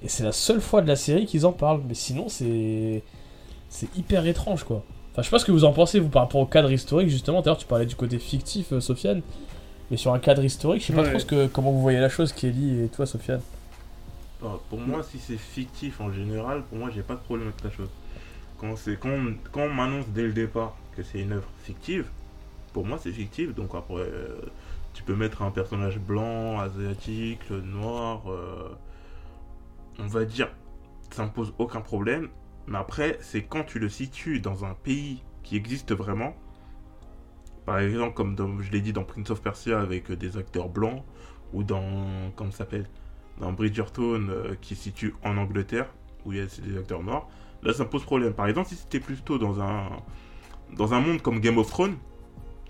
[0.02, 1.80] Et c'est la seule fois de la série qu'ils en parlent.
[1.88, 3.02] Mais sinon, c'est.
[3.70, 4.84] C'est hyper étrange, quoi.
[5.12, 7.08] Enfin, je sais pas ce que vous en pensez, vous, par rapport au cadre historique,
[7.08, 7.40] justement.
[7.40, 9.22] D'ailleurs, tu parlais du côté fictif, euh, Sofiane.
[9.90, 11.10] Mais sur un cadre historique, je sais pas Ouais.
[11.10, 13.40] trop ce que, comment vous voyez la chose, Kelly et toi, Sofiane.
[14.42, 17.64] Ah, pour moi, si c'est fictif en général, pour moi, j'ai pas de problème avec
[17.64, 17.88] la chose.
[18.58, 22.06] Quand, c'est, quand, on- quand on m'annonce dès le départ que c'est une œuvre fictive,
[22.72, 23.54] pour moi, c'est fictif.
[23.54, 24.28] Donc après, euh,
[24.94, 28.30] tu peux mettre un personnage blanc, asiatique, noir.
[28.30, 28.70] euh,
[29.98, 30.48] on va dire,
[31.10, 32.28] ça me pose aucun problème.
[32.66, 36.34] Mais après, c'est quand tu le situes dans un pays qui existe vraiment.
[37.66, 41.04] Par exemple, comme je l'ai dit dans Prince of Persia avec euh, des acteurs blancs,
[41.52, 42.30] ou dans.
[42.36, 42.88] Comment ça s'appelle?
[43.38, 45.88] Dans Bridgerton, euh, qui se situe en Angleterre,
[46.24, 47.28] où il y a des acteurs noirs.
[47.62, 48.32] Là, ça pose problème.
[48.32, 49.88] Par exemple, si c'était plutôt dans un.
[50.76, 51.96] Dans un monde comme Game of Thrones,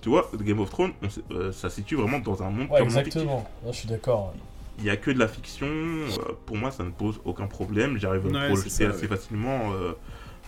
[0.04, 2.76] tu vois, Game of Thrones, on euh, ça se situe vraiment dans un monde Ouais,
[2.82, 3.06] purement fictif.
[3.22, 3.50] exactement.
[3.66, 4.34] Je suis d'accord.
[4.76, 5.66] Il n'y a que de la fiction.
[5.66, 7.96] euh, pour moi, ça ne pose aucun problème.
[7.96, 9.08] J'arrive à me projeter assez ouais.
[9.08, 9.92] facilement euh,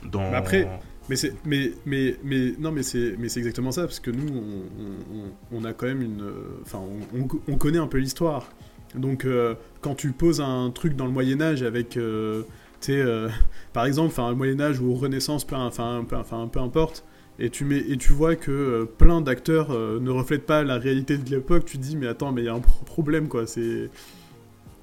[0.04, 0.30] dans.
[0.30, 0.68] Mais après,
[1.08, 4.28] Mais c'est, mais, mais, mais, non, mais c'est, mais c'est exactement ça, parce que nous,
[4.28, 5.14] on,
[5.56, 6.80] on- on a quand même une, euh, enfin,
[7.14, 8.48] on, on- on connaît un peu l'histoire.
[8.94, 12.42] Donc, euh, quand tu poses un truc dans le Moyen Âge avec, euh,
[12.90, 13.30] euh,
[13.72, 17.04] par exemple, enfin, le Moyen Âge ou Renaissance, peu, enfin, peu, enfin, peu importe,
[17.38, 20.78] et tu mets, et tu vois que euh, plein d'acteurs euh, ne reflètent pas la
[20.78, 23.28] réalité de l'époque, tu te dis, mais attends, mais il y a un pro- problème,
[23.28, 23.46] quoi.
[23.46, 23.90] C'est,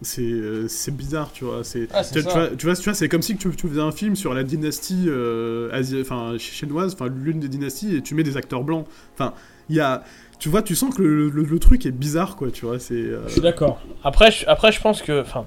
[0.01, 1.63] c'est, euh, bizarre, tu vois.
[1.63, 3.91] C'est, Ah, tu, vois, tu vois, tu vois, c'est comme si tu, tu faisais un
[3.91, 5.69] film sur la dynastie euh,
[6.01, 8.85] enfin, ch- chinoise, enfin l'une des dynasties, et tu mets des acteurs blancs.
[9.13, 9.33] Enfin,
[9.69, 10.03] il y a,
[10.39, 12.51] tu vois, tu sens que le, le- le truc est bizarre, quoi.
[12.51, 13.01] Tu vois, c'est.
[13.27, 13.81] Je suis d'accord.
[14.03, 15.21] Après, je, après, je pense que.
[15.21, 15.45] Enfin.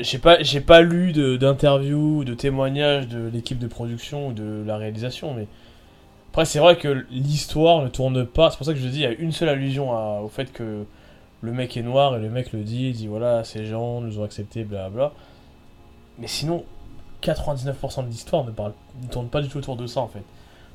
[0.00, 4.62] J'ai pas, j'ai pas lu de- d'interviews, de, témoignages de l'équipe de production ou de
[4.66, 5.46] la réalisation, mais
[6.36, 8.50] après c'est vrai que l'histoire ne tourne pas.
[8.50, 10.84] C'est pour ça que je dis il y a une seule allusion au fait que
[11.40, 14.20] le mec est noir et le mec le dit, il dit voilà ces gens nous
[14.20, 15.12] ont accepté, blablabla.
[16.18, 16.62] Mais sinon,
[17.22, 20.22] 99% de l'histoire ne ne tourne pas du tout autour de ça en fait.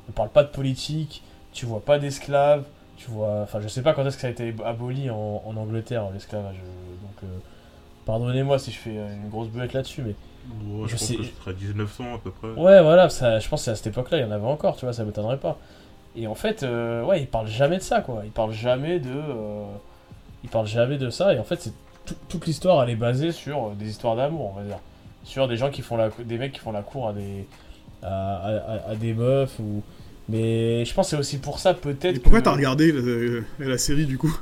[0.08, 2.64] Ne parle pas de politique, tu vois pas d'esclaves,
[2.96, 6.10] tu vois, enfin, je sais pas quand est-ce que ça a été aboli en, Angleterre,
[6.12, 6.56] l'esclavage.
[6.56, 7.38] euh, Donc, euh,
[8.04, 10.16] pardonnez-moi si je fais une grosse boulette là-dessus, mais
[10.64, 12.48] Ouais, je, je pense sais- que ce serait 1900 à peu près.
[12.48, 14.76] ouais, voilà, ça, je pense que c'est à cette époque-là, il y en avait encore,
[14.76, 15.58] tu vois, ça m'étonnerait pas.
[16.16, 18.22] Et en fait, euh, ouais, il parle jamais de ça, quoi.
[18.24, 19.64] Il parle jamais de, euh,
[20.44, 21.32] il parle jamais de ça.
[21.34, 21.72] Et en fait, c'est
[22.04, 24.78] tout- toute l'histoire, elle est basée sur euh, des histoires d'amour, on va dire,
[25.24, 27.46] sur des gens qui font la, des mecs qui font la cour à des,
[28.02, 29.82] à, à- à- à des meufs ou.
[30.28, 32.16] Mais je pense que c'est aussi pour ça peut-être.
[32.16, 32.92] Et pourquoi que- t'as regardé
[33.58, 34.36] la, la série du coup?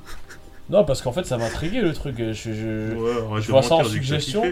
[0.71, 2.17] Non, parce qu'en fait, ça m'a intrigué le truc.
[2.19, 4.43] Je, je- Ouais, arrête je de vois ça en suggestion.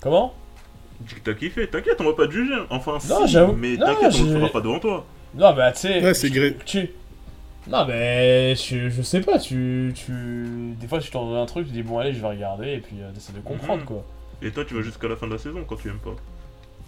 [0.00, 0.32] Comment?
[1.24, 2.54] T'as kiffé, t'inquiète, on va pas te juger.
[2.70, 5.04] Enfin, Non, si, j'avoue- mais t'inquiète, on le fera pas devant toi.
[5.34, 6.02] Non, bah tu sais.
[6.02, 6.90] Ouais, c'est tu- gré- Tu.
[7.68, 10.12] Non, mais je, je sais pas, tu, tu.
[10.80, 12.78] Des fois, tu t'en donnes un truc, tu dis bon, allez, je vais regarder, et
[12.78, 13.86] puis euh, t'essaies de comprendre, Mhm.
[13.86, 14.04] quoi.
[14.42, 16.10] Et toi, tu vas jusqu'à la fin de la saison quand tu aimes pas.
[16.10, 16.16] Bah,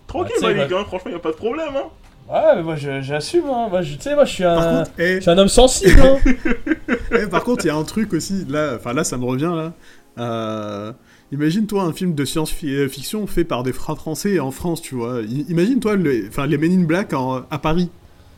[0.06, 1.88] Tranquille, sais, Malik, bah- hein, franchement, y a pas de problème, hein.
[2.32, 3.68] Ouais, mais moi, j'assume, hein.
[3.70, 4.84] Moi, tu sais, moi, je suis un.
[4.84, 6.18] contre, eh, Je suis un homme sensible, hein.
[7.12, 8.44] eh, par contre, il y a un truc aussi.
[8.48, 9.72] Là, enfin là, ça me revient là.
[10.18, 10.92] Euh,
[11.32, 15.20] Imagine-toi un film de science-fiction fait par des frères français en France, tu vois.
[15.48, 17.90] Imagine-toi le- enfin, les Men in Black en- à Paris,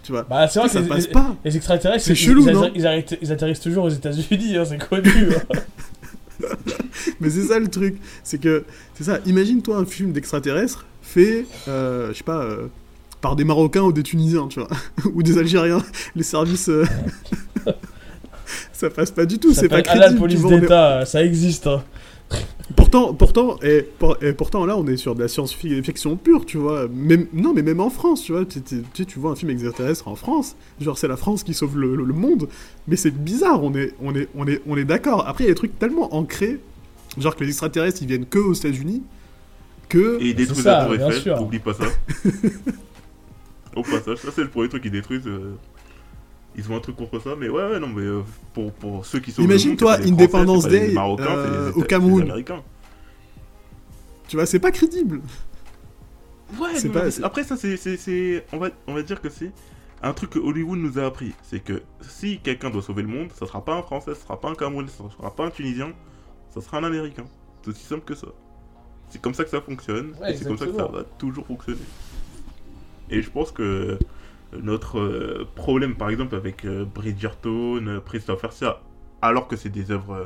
[0.03, 0.25] tu vois.
[0.29, 1.37] Bah, c'est vrai que ça les, passe les- pas.
[1.45, 4.79] les extraterrestres, C'est chelou, ils, non ils, arrêtent- ils atterrissent toujours aux États-Unis, hein, c'est
[4.89, 5.09] connu.
[5.35, 5.57] hein.
[7.21, 8.65] Mais c'est ça le truc, c'est que
[8.95, 9.19] c'est ça.
[9.27, 12.67] Imagine-toi un film d'extraterrestres fait, euh, je sais pas, euh,
[13.21, 14.69] par des Marocains ou des Tunisiens, tu vois,
[15.15, 15.85] ou des Algériens.
[16.17, 16.85] Les services, euh,
[18.73, 19.53] ça passe pas du tout.
[19.53, 20.19] Ça C'est pas crédible.
[20.19, 21.83] Police vois, on est- d'État, ça existe, hein.
[22.77, 26.57] Pourtant, pourtant, et, pour- et pourtant là, on est sur de la science-fiction pure, tu
[26.59, 26.87] vois.
[26.89, 28.45] Même, non, mais même en France, tu vois.
[28.45, 31.43] Tu, tu- tu sais, tu vois un film extraterrestre en France, genre c'est la France
[31.43, 32.49] qui sauve le, le- le monde.
[32.87, 33.63] Mais c'est bizarre.
[33.65, 35.27] On est, on est, on est, on est d'accord.
[35.27, 36.59] Après, il y a des trucs tellement ancrés,
[37.19, 39.03] genre que les extraterrestres ils viennent que aux États-Unis,
[39.89, 41.43] que Et ils détruisent ça, la tour Eiffel, sûr.
[41.43, 41.85] oublie pas ça.
[43.77, 45.27] Au passage, ça c'est le premier truc qu'ils détruisent.
[45.27, 45.55] euh,
[46.57, 48.23] Ils ont un truc contre ça, mais ouais, ouais, non, mais euh,
[48.55, 49.43] pour, pour ceux qui sont.
[49.43, 52.23] Imagine-toi, Independence Day, euh, au Cameroun.
[52.23, 52.63] Américains.
[54.29, 55.21] Tu vois, c'est pas crédible.
[56.61, 59.53] Ouais, non, pas- après ça c'est on va on va dire que c'est
[60.03, 63.29] un truc que Hollywood nous a appris, c'est que si quelqu'un doit sauver le monde,
[63.39, 65.93] ça sera pas un Français, ça sera pas un Camerounais, ça sera pas un Tunisien,
[66.53, 67.25] ça sera un Américain.
[67.63, 68.27] C'est aussi simple que ça.
[69.11, 71.47] C'est comme ça que ça fonctionne, Ouais, et c'est comme ça que ça va toujours
[71.47, 71.79] fonctionner.
[73.11, 73.99] Et je pense que
[74.53, 78.81] notre euh, problème, par exemple, avec euh, Bridgerton, euh, Prince of Persia,
[79.23, 80.25] alors que c'est des œuvres euh,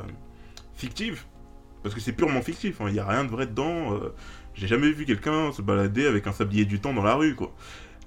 [0.75, 1.23] fictives,
[1.83, 3.93] parce que c'est purement fictif, il n'y a rien de vrai dedans.
[3.93, 4.13] euh,
[4.55, 7.51] J'ai jamais vu quelqu'un se balader avec un sablier du temps dans la rue, quoi.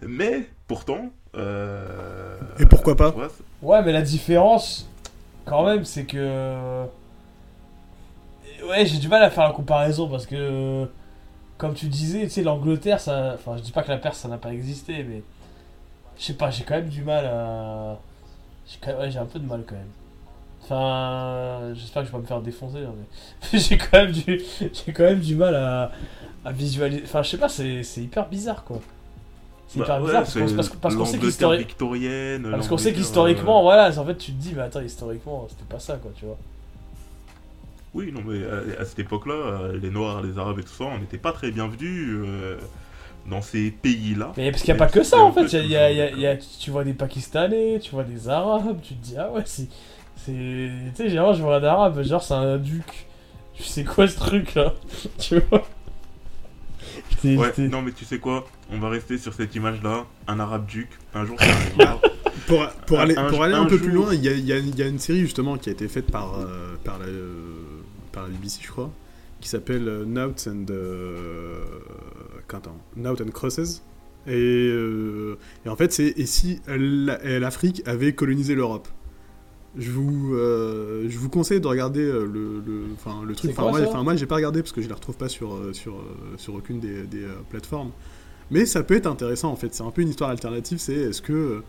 [0.02, 1.10] Mais pourtant.
[1.36, 3.28] euh, Et pourquoi pas vois,
[3.62, 4.88] Ouais, mais la différence,
[5.44, 6.84] quand même, c'est que.
[8.68, 10.86] Ouais, j'ai du mal à faire la comparaison parce que.
[11.58, 13.34] Comme tu disais, tu sais, l'Angleterre, ça.
[13.34, 15.22] Enfin, je dis pas que la Perse, ça n'a pas existé, mais.
[16.18, 17.98] Je sais pas, j'ai quand même du mal à.
[18.66, 19.86] j'ai Ouais, un peu de mal quand même.
[20.62, 22.92] Enfin, j'espère que je vais pas me faire défoncer, hein,
[23.52, 25.92] mais j'ai quand même du, j'ai quand même du mal à,
[26.44, 27.02] à visualiser.
[27.04, 28.80] Enfin, je sais pas, c'est hyper bizarre quoi.
[29.68, 30.22] C'est bah, hyper ouais, bizarre
[30.56, 32.48] parce qu'on parce qu'on sait l'Angleterre qu'histori- victorienne.
[32.50, 35.64] parce qu'on sait qu'historiquement, euh, voilà, en fait, tu te dis, mais attends, historiquement, c'était
[35.72, 36.36] pas ça quoi, tu vois.
[37.94, 40.84] Oui, non, mais à, à cette époque-là, euh, les Noirs, les Arabes et tout ça,
[40.84, 42.58] on n'était pas très bienvenus euh,
[43.30, 44.32] dans ces pays-là.
[44.36, 45.96] Mais parce qu'il n'y a pas que ça en un fait, il y a, il
[45.96, 48.94] y a- toujours- il y a- tu vois des Pakistanais, tu vois des Arabes, tu
[48.94, 49.68] te dis, ah ouais, c'est.
[50.16, 53.06] c'est- Tu sais, généralement, je vois un Arabe, genre, c'est un duc.
[53.54, 54.72] Tu sais quoi ce truc là?
[55.18, 55.66] Tu vois?
[57.24, 58.46] Ouais, non, mais tu sais quoi?
[58.70, 60.06] On va rester sur cette image-là.
[60.28, 60.88] Un arabe duc.
[61.14, 62.00] Un jour, ça arrivera.
[62.46, 64.28] Pour, pour Un- aller, un- pour aller un, un peu jour- plus loin, il y
[64.28, 66.38] a, il y a- il y a une série justement qui a été faite par,
[66.38, 67.32] euh, par, la, euh,
[68.12, 68.90] par la BBC, je crois,
[69.40, 71.62] qui s'appelle euh, Noughts and, euh,
[73.20, 73.82] and Crosses.
[74.26, 74.32] Et,
[74.70, 78.88] euh, et en fait, c'est et si la- l'Afrique avait colonisé l'Europe?
[79.76, 82.84] Je vous, euh, je vous conseille de regarder le, le,
[83.26, 83.52] le truc.
[83.52, 86.02] Enfin, moi, moi, j'ai pas regardé parce que je les retrouve pas sur, sur,
[86.36, 87.90] sur aucune des, des, euh, plateformes.
[88.50, 89.74] Mais ça peut être intéressant en fait.
[89.74, 90.78] C'est un peu une histoire alternative.
[90.78, 91.62] C'est est-ce que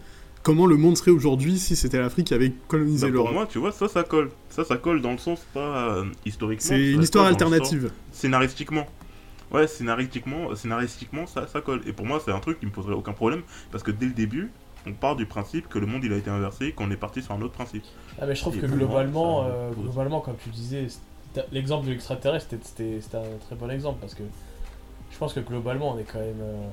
[0.43, 3.45] comment le monde serait aujourd'hui si c'était l'Afrique qui avait colonisé Bah, pour l'Europe moi,
[3.47, 4.29] tu vois, ça, ça colle.
[4.49, 6.67] Ça, ça colle dans le sens pas euh, historiquement.
[6.69, 7.91] C'est une histoire alternative.
[8.11, 8.85] Scénaristiquement.
[9.51, 11.81] Ouais, scénaristiquement, scénaristiquement ça, ça colle.
[11.87, 13.41] Et pour moi, c'est un truc qui me poserait aucun problème.
[13.71, 14.51] Parce que dès le début,
[14.87, 17.33] on part du principe que le monde il a été inversé, qu'on est parti sur
[17.33, 17.83] un autre principe.
[18.21, 20.87] Ah, mais je trouve Et que pour moi, globalement, euh, globalement, comme tu disais,
[21.51, 24.23] l'exemple de l'extraterrestre, c'était- c'était c'était un très bon exemple parce que
[25.11, 26.39] je pense que globalement, on est quand même.
[26.41, 26.67] euh,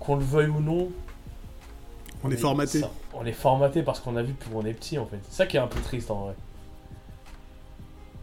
[0.00, 0.90] qu'on le veuille ou non,
[2.24, 2.80] On est formaté.
[2.80, 5.18] ça- on est formaté parce qu'on a vu pour on est petit en fait.
[5.28, 6.34] C'est ça qui est un peu triste en vrai.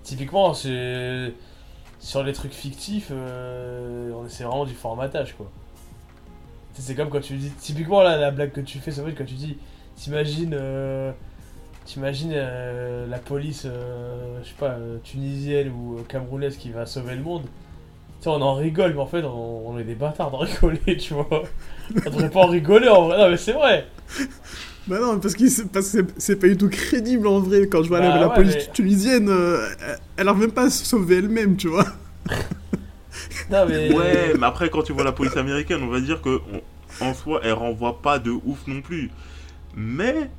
[0.03, 5.49] Typiquement, sur les trucs fictifs, euh, on- c'est vraiment du formatage quoi.
[6.73, 7.51] C'est comme quand tu dis.
[7.51, 9.57] Typiquement, là, la blague que tu fais, ça dire quand tu dis.
[9.95, 10.53] T'imagines.
[10.53, 11.11] euh,
[11.85, 17.23] T'imagines euh, la police, euh, je sais pas, tunisienne ou camerounaise qui va sauver le
[17.23, 17.41] monde.
[18.19, 20.97] Tu sais, on en rigole, mais en fait, on, on est des bâtards d'en rigoler,
[20.97, 21.27] tu vois.
[22.05, 23.17] On devrait pas en rigoler en vrai.
[23.17, 23.87] Non, mais c'est vrai.
[24.87, 27.67] Bah non, parce que c'est parce que c'est- c'est pas du tout crédible en vrai.
[27.67, 30.51] Quand je vois la, Bah la ouais, police mais- tunisienne, euh, elle- elle arrive même
[30.51, 31.85] pas à se sauver elle-même, tu vois.
[33.49, 33.93] Non, mais.
[33.93, 37.13] Ouais, mais après, quand tu vois la police américaine, on va dire que on- en
[37.13, 39.09] soi, elle renvoie pas de ouf non plus.
[39.75, 40.29] Mais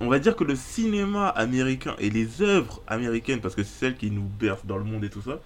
[0.00, 3.96] on va dire que le cinéma américain et les œuvres américaines, parce que c'est celles
[3.96, 5.38] qui nous bercent dans le monde et tout ça,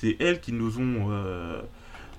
[0.00, 1.62] c'est elles qui nous ont euh,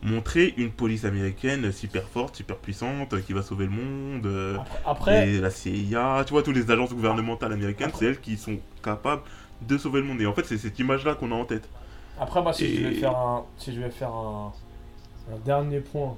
[0.03, 4.25] montré une police américaine super forte, super puissante, qui va sauver le monde.
[4.25, 8.37] euh, Après, et la CIA, tu vois, toutes les agences gouvernementales américaines, c'est elles qui
[8.37, 9.23] sont capables
[9.61, 10.21] de sauver le monde.
[10.21, 11.69] Et en fait, c'est cette image-là qu'on a en tête.
[12.17, 14.53] après moi, si je vais faire un, si je vais faire un,
[15.31, 16.17] un dernier point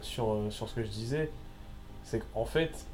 [0.00, 1.32] sur, euh, sur ce que je disais,
[2.02, 2.88] c'est qu'en fait,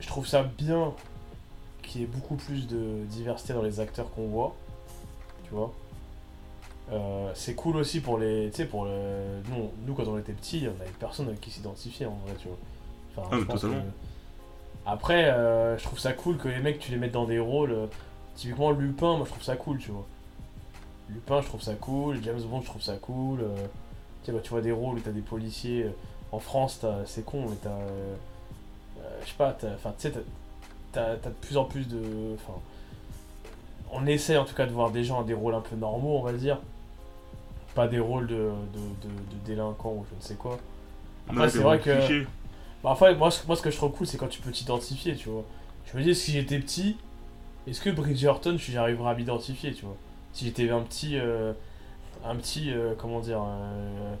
[0.00, 0.94] je trouve ça bien
[1.82, 4.56] qu'il y ait beaucoup plus de diversité dans les acteurs qu'on voit,
[5.48, 5.72] tu vois.
[6.92, 10.32] Euh, c'est cool aussi pour les, tu sais, pour le, nous, nous quand on était
[10.32, 12.56] petits, on avait personne avec qui s'identifier en vrai, tu vois.
[13.16, 13.82] Enfin, Ah, je mais pense totalement.
[13.82, 17.40] que- Après, euh, je trouve ça cool que les mecs, tu les mettes dans des
[17.40, 17.72] rôles.
[17.72, 17.86] euh,
[18.36, 20.06] typiquement, Lupin, moi je trouve ça cool, tu vois.
[21.08, 22.22] Lupin, je trouve ça cool.
[22.22, 23.38] James Bond, je trouve ça cool.
[24.22, 25.86] tu sais, bah, tu vois des rôles où t'as des policiers.
[26.32, 27.70] en France, t'as- c'est con, mais t'as.
[29.22, 30.14] je sais pas, t'as- enfin, tu sais,
[30.92, 32.34] t'as- de plus en plus de.
[32.34, 32.58] Enfin.
[33.92, 36.18] On essaie en tout cas de voir des gens à des rôles un peu normaux,
[36.18, 36.58] on va dire.
[37.74, 40.58] Pas des rôles de, de, de, de délinquants ou je ne sais quoi.
[41.28, 42.24] Après, Ouais, c'est vrai que-.
[42.82, 45.14] Bah, enfin, moi, ce- moi, ce que je trouve cool, c'est quand tu peux t'identifier,
[45.16, 45.44] tu vois.
[45.92, 46.96] Je me dis, si j'étais petit,
[47.66, 49.96] est-ce que Bridgerton, j'arriverais à m'identifier, tu vois?
[50.32, 51.18] Si j'étais un petit.
[51.18, 51.52] euh,
[52.24, 52.70] un petit.
[52.72, 54.14] euh, comment dire euh,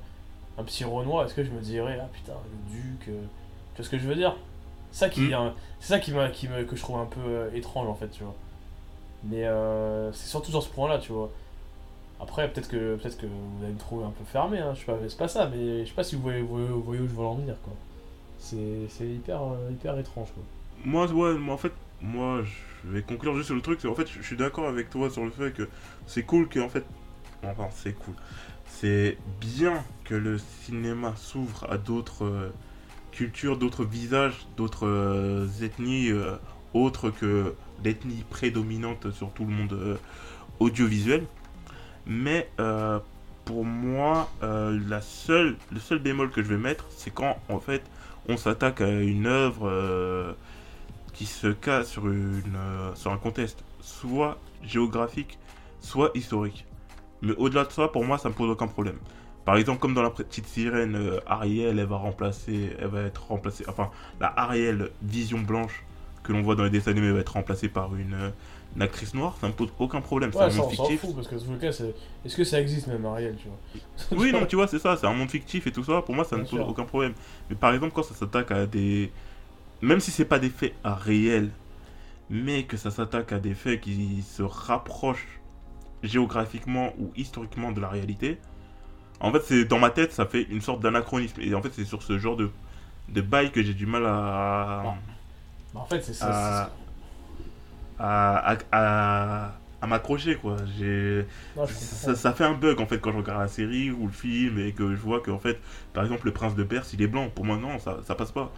[0.58, 3.08] Un petit Renoir, est-ce que je me dirais, ah putain, le duc.
[3.08, 3.22] euh,
[3.74, 4.36] tu vois ce que je veux dire?
[4.92, 5.34] Ça qui, Mm.
[5.34, 8.08] hein, C'est ça qui, qui me, que je trouve un peu euh, étrange, en fait,
[8.08, 8.34] tu vois.
[9.30, 11.30] Mais euh, c'est surtout sur ce point-là, tu vois.
[12.20, 14.72] Après, peut-être que, peut que vous allez me trouver un peu fermé, hein.
[14.74, 17.14] je sais pas, c'est pas ça, mais je sais pas si vous voyez, où je
[17.14, 17.74] veux en venir, quoi.
[18.38, 18.56] C'est
[19.00, 20.42] hyper, euh, hyper étrange, quoi.
[20.84, 23.80] Moi, ouais, moi, en fait, moi, je vais conclure juste sur le truc.
[23.80, 25.68] c'est En fait, je suis d'accord avec toi sur le fait que
[26.06, 26.84] c'est cool que, en fait,
[27.42, 28.14] enfin, c'est cool.
[28.66, 32.52] C'est bien que le cinéma s'ouvre à d'autres euh,
[33.12, 36.12] cultures, d'autres visages, d'autres ethnies
[36.74, 37.54] autres que
[37.84, 39.96] l'ethnie prédominante sur tout le monde euh,
[40.60, 41.24] audiovisuel.
[42.06, 42.98] Mais euh,
[43.44, 47.58] pour moi, euh, la seule, le seul bémol que je vais mettre, c'est quand, en
[47.58, 47.82] fait,
[48.28, 50.34] on s'attaque à une œuvre
[51.12, 55.38] qui se casse sur, un contexte soit géographique,
[55.80, 56.66] soit historique.
[57.22, 58.98] Mais au-delà de ça, pour moi, ça me pose aucun problème.
[59.44, 62.02] Par exemple, comme dans la petite sirène, Ariel, elle va
[62.80, 65.84] elle va être remplacée, enfin, la Ariel vision blanche
[66.26, 68.30] que l'on voit dans les dessins animés va être remplacée par une, euh,
[68.74, 70.32] une actrice noire, ça me pose aucun problème.
[70.32, 71.00] C'est un monde fictif.
[71.00, 73.58] fout, parce que les cas, c'est- est-ce que ça existe même, Ariel, tu vois?
[74.18, 76.02] Oui, non, tu vois, c'est ça, c'est un monde fictif et tout ça.
[76.02, 76.68] Pour moi, ça ne pose sûr.
[76.68, 77.14] aucun problème.
[77.50, 79.10] Mais par exemple, quand ça s'attaque à des.
[79.82, 81.50] Même si c'est pas des faits à réels,
[82.30, 85.40] mais que ça s'attaque à des faits qui se rapprochent
[86.02, 88.38] géographiquement ou historiquement de la réalité,
[89.20, 91.40] en fait, c'est dans ma tête, ça fait une sorte d'anachronisme.
[91.40, 92.50] Et en fait, c'est sur ce genre de,
[93.08, 94.94] de bail que j'ai du mal à.
[95.76, 96.72] Bah, en fait, c'est ça.
[97.98, 99.52] à, à, à, à-
[99.82, 100.56] à m'accrocher, quoi.
[100.78, 101.26] J'ai.
[101.66, 104.58] Ça, ça fait un bug en fait quand je regarde la série ou le film
[104.58, 105.58] et que je vois que en fait
[105.92, 108.32] par exemple le prince de Perse il est blanc pour moi non ça, ça passe
[108.32, 108.52] pas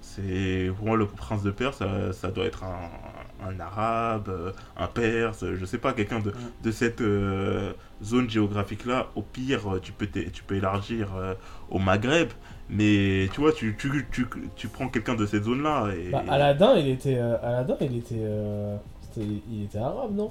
[0.00, 2.90] c'est pour moi le prince de Perse ça, ça doit être un,
[3.48, 9.08] un arabe un perse je sais pas quelqu'un de, de cette euh, zone géographique là
[9.16, 11.34] au pire tu peux tu peux élargir euh,
[11.70, 12.30] au Maghreb
[12.72, 16.24] mais tu vois tu, tu, tu, tu prends quelqu'un de cette zone là et Bah,
[16.28, 17.16] Aladdin, il était.
[17.16, 18.16] euh, Aladdin, il était.
[18.18, 18.76] euh,
[19.16, 20.30] il était arabe, non?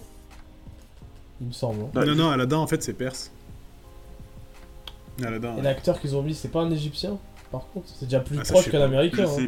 [1.40, 1.84] Il me semble.
[1.84, 1.90] hein.
[1.94, 3.32] Bah, non, non, Aladdin, en fait, c'est perse.
[5.24, 5.56] Aladdin.
[5.58, 7.18] Et l'acteur qu'ils ont mis, c'est pas un égyptien
[7.52, 9.26] Par contre, c'est déjà plus Ah, proche qu'un américain.
[9.28, 9.48] Hein.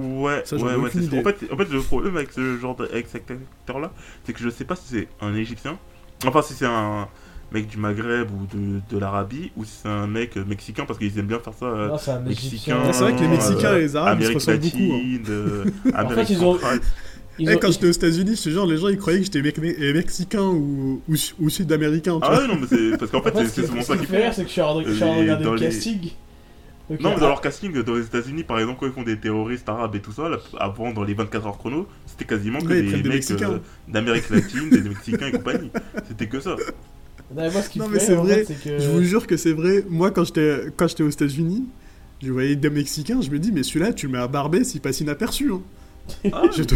[0.00, 0.88] Ouais, Ça, ouais, ai ouais.
[0.88, 3.92] En fait, en fait, le problème avec ce genre de, avec cet acteur-là,
[4.24, 5.78] c'est que je sais pas si c'est un Égyptien,
[6.26, 7.08] enfin si c'est un
[7.52, 10.98] mec du Maghreb ou de, de l'Arabie, ou si c'est un mec euh, mexicain parce
[10.98, 11.66] qu'ils aiment bien faire ça.
[11.66, 14.26] euh, Non, c'est un Mexicain, c'est vrai que les Mexicains euh, et les Arabes, ils
[14.26, 15.18] se ressemblent beaucoup, hein.
[15.28, 15.64] euh,
[15.94, 16.58] Amérique ils ont-.
[17.38, 19.24] Ils Eh, ont- quand j'étais aux États-Unis, je te jure, les gens ils croyaient que
[19.24, 22.18] j'étais me- mexicain ou, ou, ou sud-américain.
[22.22, 24.06] Ah ouais, non, mais c'est parce qu'en fait, En fait, c'est souvent ce ça qui
[24.06, 26.10] fait rire, c'est que je suis en train de en regarder dans le les- casting.
[27.00, 29.66] Non, mais dans leur casting, dans les États-Unis, par exemple, quand ils font des terroristes
[29.68, 32.82] arabes et tout ça, là, avant, dans les 24 heures chrono, c'était quasiment que Ouais,
[32.82, 33.52] des mecs Mexicains.
[33.52, 35.70] euh, d'Amérique latine, des Mexicains et compagnie.
[36.06, 36.56] C'était que ça.
[37.30, 38.78] Non, mais moi, ce qui Non, me mais fait c'est vrai, fait, c'est que.
[38.78, 39.84] Je vous jure que c'est vrai.
[39.88, 41.64] Moi, quand j'étais quand j'étais aux États-Unis,
[42.22, 44.80] je voyais des Mexicains, je me dis, mais celui-là, tu le mets à Barbès, il
[44.80, 45.52] passe inaperçu.
[45.52, 45.62] hein.
[46.32, 46.74] Ah, Je te-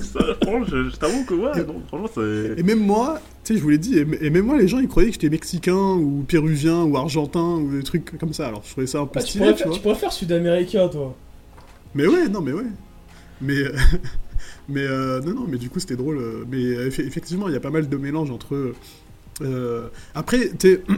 [0.00, 2.58] ça, franchement, je, je t'avoue que ouais, non, franchement, c'est.
[2.58, 4.78] Et même moi, tu sais, je vous l'ai dit, et, et même moi, les gens,
[4.78, 8.48] ils croyaient que j'étais mexicain ou péruvien ou argentin ou des trucs comme ça.
[8.48, 9.74] Alors, je trouvais ça un peu Ah, tu, stylé, tu vois.
[9.74, 11.14] tu pourrais faire sud-américain, toi.
[11.94, 12.64] Mais ouais, non, mais ouais.
[13.42, 13.72] Mais, euh,
[14.70, 16.16] mais euh, non, non, mais du coup, c'était drôle.
[16.18, 18.72] euh, Mais euh, effe- effectivement, il y a pas mal de mélanges entre.
[19.42, 20.82] Euh, après, sais.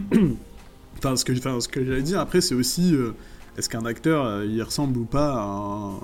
[0.98, 2.94] Enfin, ce que, enfin, ce que j'allais dire, après, c'est aussi.
[2.94, 3.12] euh,
[3.58, 5.94] Est-ce qu'un acteur, euh, il ressemble ou pas à un,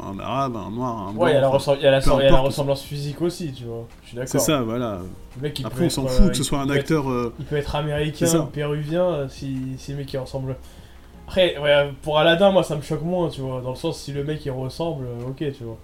[0.00, 1.72] à un arabe, à un noir, à un blanc Ouais, il y a la, enfin,
[1.72, 2.46] ressem- il y a la- peu il y a la importe.
[2.46, 3.86] ressemblance physique aussi, tu vois.
[4.02, 4.30] Je suis d'accord.
[4.30, 5.00] C'est ça, voilà.
[5.36, 7.10] Le mec, il Après, on s'en fout que ce soit un être- acteur.
[7.10, 10.56] euh, Il peut être américain ou péruvien si, si le mec il ressemble.
[11.26, 13.60] Après, ouais, pour Aladdin, moi ça me choque moins, tu vois.
[13.60, 15.76] Dans le sens, si le mec il ressemble, ok, tu vois.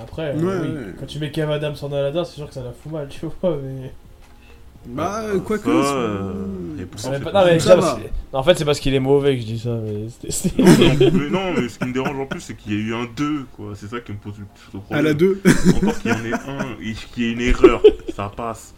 [0.00, 0.92] Après, euh, Ouais, oui, ouais.
[0.98, 3.26] quand tu mets Kev Adams en Aladdin, c'est sûr que ça la fout mal, tu
[3.42, 3.56] vois.
[3.62, 3.92] Mais.
[4.86, 5.68] Bah, Ah, quoique.
[5.68, 6.32] euh,
[8.32, 9.76] en fait, c'est parce qu'il est mauvais que je dis ça.
[9.84, 12.78] Mais Non, mais non, mais ce qui me dérange en plus, c'est qu'il y a
[12.78, 13.72] eu un 2, quoi.
[13.74, 14.98] C'est ça qui me pose le plus de problème.
[14.98, 15.40] À la 2.
[15.76, 17.82] Encore qu'il y en ait un, et qu'il y ait une erreur,
[18.14, 18.74] ça passe.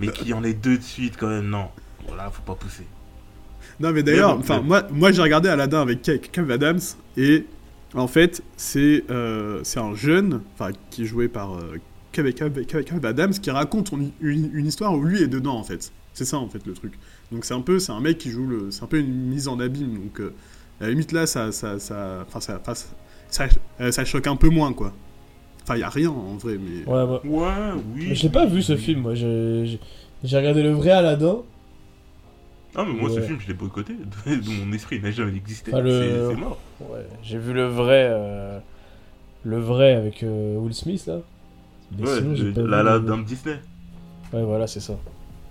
[0.00, 1.66] Mais qu'il y en ait deux de suite, quand même, non.
[2.06, 2.86] Voilà, faut pas pousser.
[3.80, 6.78] Non, mais d'ailleurs, enfin, mais- moi, moi j'ai regardé Aladdin avec Ke- Kev Adams
[7.16, 7.44] et
[7.94, 11.76] en fait, c'est euh, c'est un jeune, enfin, qui est joué par euh,
[12.14, 14.10] Kev- Kev- Kev Adams qui raconte une,
[14.52, 15.92] une histoire où lui est dedans en fait.
[16.12, 16.92] C'est ça en fait le truc.
[17.32, 19.48] Donc c'est un peu, c'est un mec qui joue le, c'est un peu une mise
[19.48, 19.94] en abîme.
[19.94, 20.32] Donc euh,
[20.80, 22.74] à la limite là, ça, ça, ça, enfin, ça, ça,
[23.28, 23.46] ça,
[23.80, 24.92] euh, ça choque un peu moins quoi.
[25.62, 26.84] Enfin, il y a rien en vrai, mais.
[26.86, 27.20] Ouais, ouais.
[27.24, 28.06] Ouais, oui.
[28.10, 29.14] Mais je l'ai pas vu ce film, moi.
[29.14, 29.78] J'ai
[30.36, 31.38] regardé le vrai Aladdin.
[32.76, 33.94] Ah, mais moi, ce film, je l'ai boycotté.
[34.26, 35.72] Mon esprit, il n'a jamais existé.
[35.72, 35.90] Enfin, le-
[36.28, 36.58] C'est c'est mort.
[36.80, 38.08] Ouais, j'ai vu le vrai.
[38.10, 38.58] euh,
[39.44, 41.20] Le vrai avec euh, Will Smith là.
[41.92, 43.56] Mais Ouais, sinon, j'ai le- pas la, vu la le- dame Disney.
[44.32, 44.94] Ouais, voilà, c'est ça.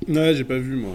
[0.07, 0.93] Ouais, j'ai pas vu moi.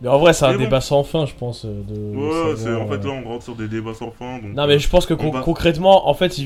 [0.00, 0.58] Mais en vrai, c'est un bon.
[0.58, 1.64] débat sans fin, je pense.
[1.64, 4.38] euh, De Ouais, savoir, en fait euh, là, on rentre sur des débats sans fin.
[4.38, 6.38] Donc, Non, mais je pense que on con- va- concrètement, en fait,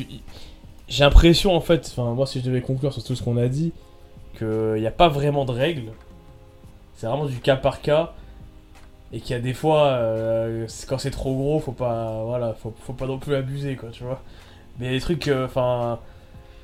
[0.88, 3.48] j'ai l'impression, en fait, enfin, moi, si je devais conclure sur tout ce qu'on a
[3.48, 3.72] dit,
[4.38, 5.92] qu'il n'y a pas vraiment de règles.
[6.96, 8.12] c'est vraiment du cas par cas.
[9.12, 12.72] Et qu'il y a des fois, euh, quand c'est trop gros, faut pas, voilà, faut,
[12.86, 14.22] faut pas non plus abuser, quoi, tu vois.
[14.78, 15.98] Mais il y a des trucs, euh, enfin,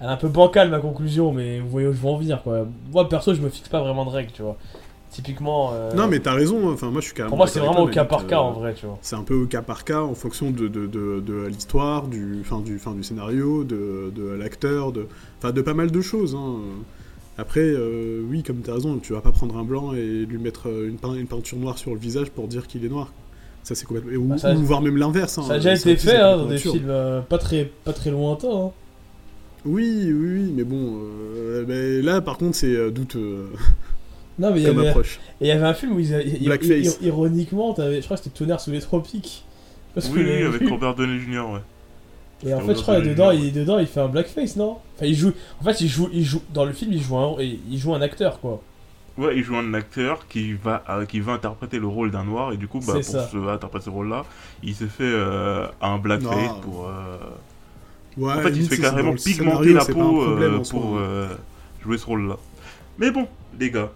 [0.01, 2.43] elle est un peu bancale ma conclusion, mais vous voyez où je veux en venir,
[2.43, 2.66] quoi.
[2.93, 4.56] Moi, perso, je me fixe pas vraiment de règles, tu vois.
[5.10, 5.70] Typiquement.
[5.73, 6.73] euh, Non, mais t'as raison, hein.
[6.74, 7.31] enfin, moi je suis carrément.
[7.31, 8.98] Pour moi, c'est vraiment au cas par cas, euh, en vrai, tu vois.
[9.01, 12.43] C'est un peu au cas par cas en fonction de, de, de, de l'histoire, du,
[12.44, 15.06] fin, du, fin, du scénario, de, de l'acteur, de,
[15.39, 16.35] enfin, de pas mal de choses.
[16.35, 16.56] hein.
[17.39, 20.39] Après, euh, oui, comme tu as raison, tu vas pas prendre un blanc et lui
[20.39, 23.12] mettre une, une peinture noire sur le visage pour dire qu'il est noir.
[23.62, 24.12] Ça, c'est complètement.
[24.12, 25.39] Ou, Bah, ça- ou voire même l'inverse.
[25.39, 25.43] hein.
[25.43, 26.93] Ça a déjà été fait hein, dans des films
[27.28, 28.48] pas, très, pas très lointains.
[28.66, 28.70] hein.
[29.67, 30.99] Oui, oui, oui, mais bon.
[31.69, 33.47] euh, là, par contre, c'est euh, doute euh,
[34.39, 35.19] Non, mais il y comme avait, approche.
[35.41, 36.99] et il y avait un film où ils, Blackface.
[37.03, 39.45] ironiquement, je crois que c'était Tonnerre sous les tropiques.
[39.95, 41.41] Parce Oui, que oui, le- avec Robert Downey Jr.
[41.53, 41.61] Ouais.
[42.47, 44.77] Et en fait, je crois dedans, il, dedans, il fait un blackface, non?
[44.97, 45.33] Enfin, il joue.
[45.61, 48.03] En fait, il joue, il joue dans le film, il joue un, il joue un
[48.03, 48.61] acteur, quoi.
[49.17, 52.53] Ouais, il joue un acteur qui va, euh, qui va interpréter le rôle d'un noir
[52.53, 54.27] et du coup, bah, pour se interpréter ce rôle-là,
[54.63, 56.61] il s'est fait euh, un blackface Non.
[56.61, 56.87] pour.
[56.89, 57.17] euh,
[58.17, 61.29] Ouais, en fait, il se fait carrément pigmenter scénario, la peau euh, pour euh,
[61.83, 62.37] jouer ce rôle-là.
[62.99, 63.29] Mais bon,
[63.59, 63.93] les gars,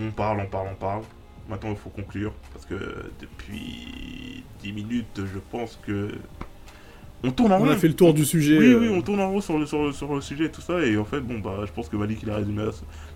[0.00, 1.02] on parle, on parle, on parle.
[1.48, 2.74] Maintenant, il faut conclure parce que
[3.20, 6.10] depuis 10 minutes, je pense que
[7.24, 7.70] on tourne en On rond.
[7.70, 8.58] a fait le tour du sujet.
[8.58, 10.50] Oui, euh, oui, on tourne en rond sur le, sur, le, sur le sujet et
[10.50, 10.84] tout ça.
[10.84, 12.70] Et en fait, bon, bah, je pense que Malik, il a résumé la,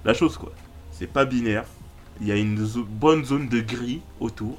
[0.05, 0.53] la chose, quoi.
[0.93, 1.65] C'est pas binaire.
[2.21, 4.59] Il y a une zo- bonne zone de gris autour.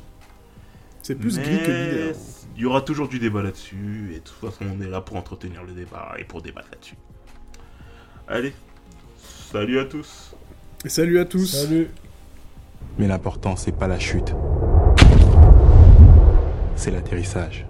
[1.01, 2.15] C'est plus mais gris que binaire.
[2.55, 4.11] Il y aura toujours du débat là-dessus.
[4.11, 6.95] Et de toute façon, on est là pour entretenir le débat et pour débattre là-dessus.
[8.27, 8.53] Allez,
[9.51, 10.35] salut à tous.
[10.85, 11.47] Et salut à tous.
[11.47, 11.89] Salut
[12.97, 14.33] Mais l'important, c'est pas la chute.
[16.75, 17.65] C'est l'atterrissage.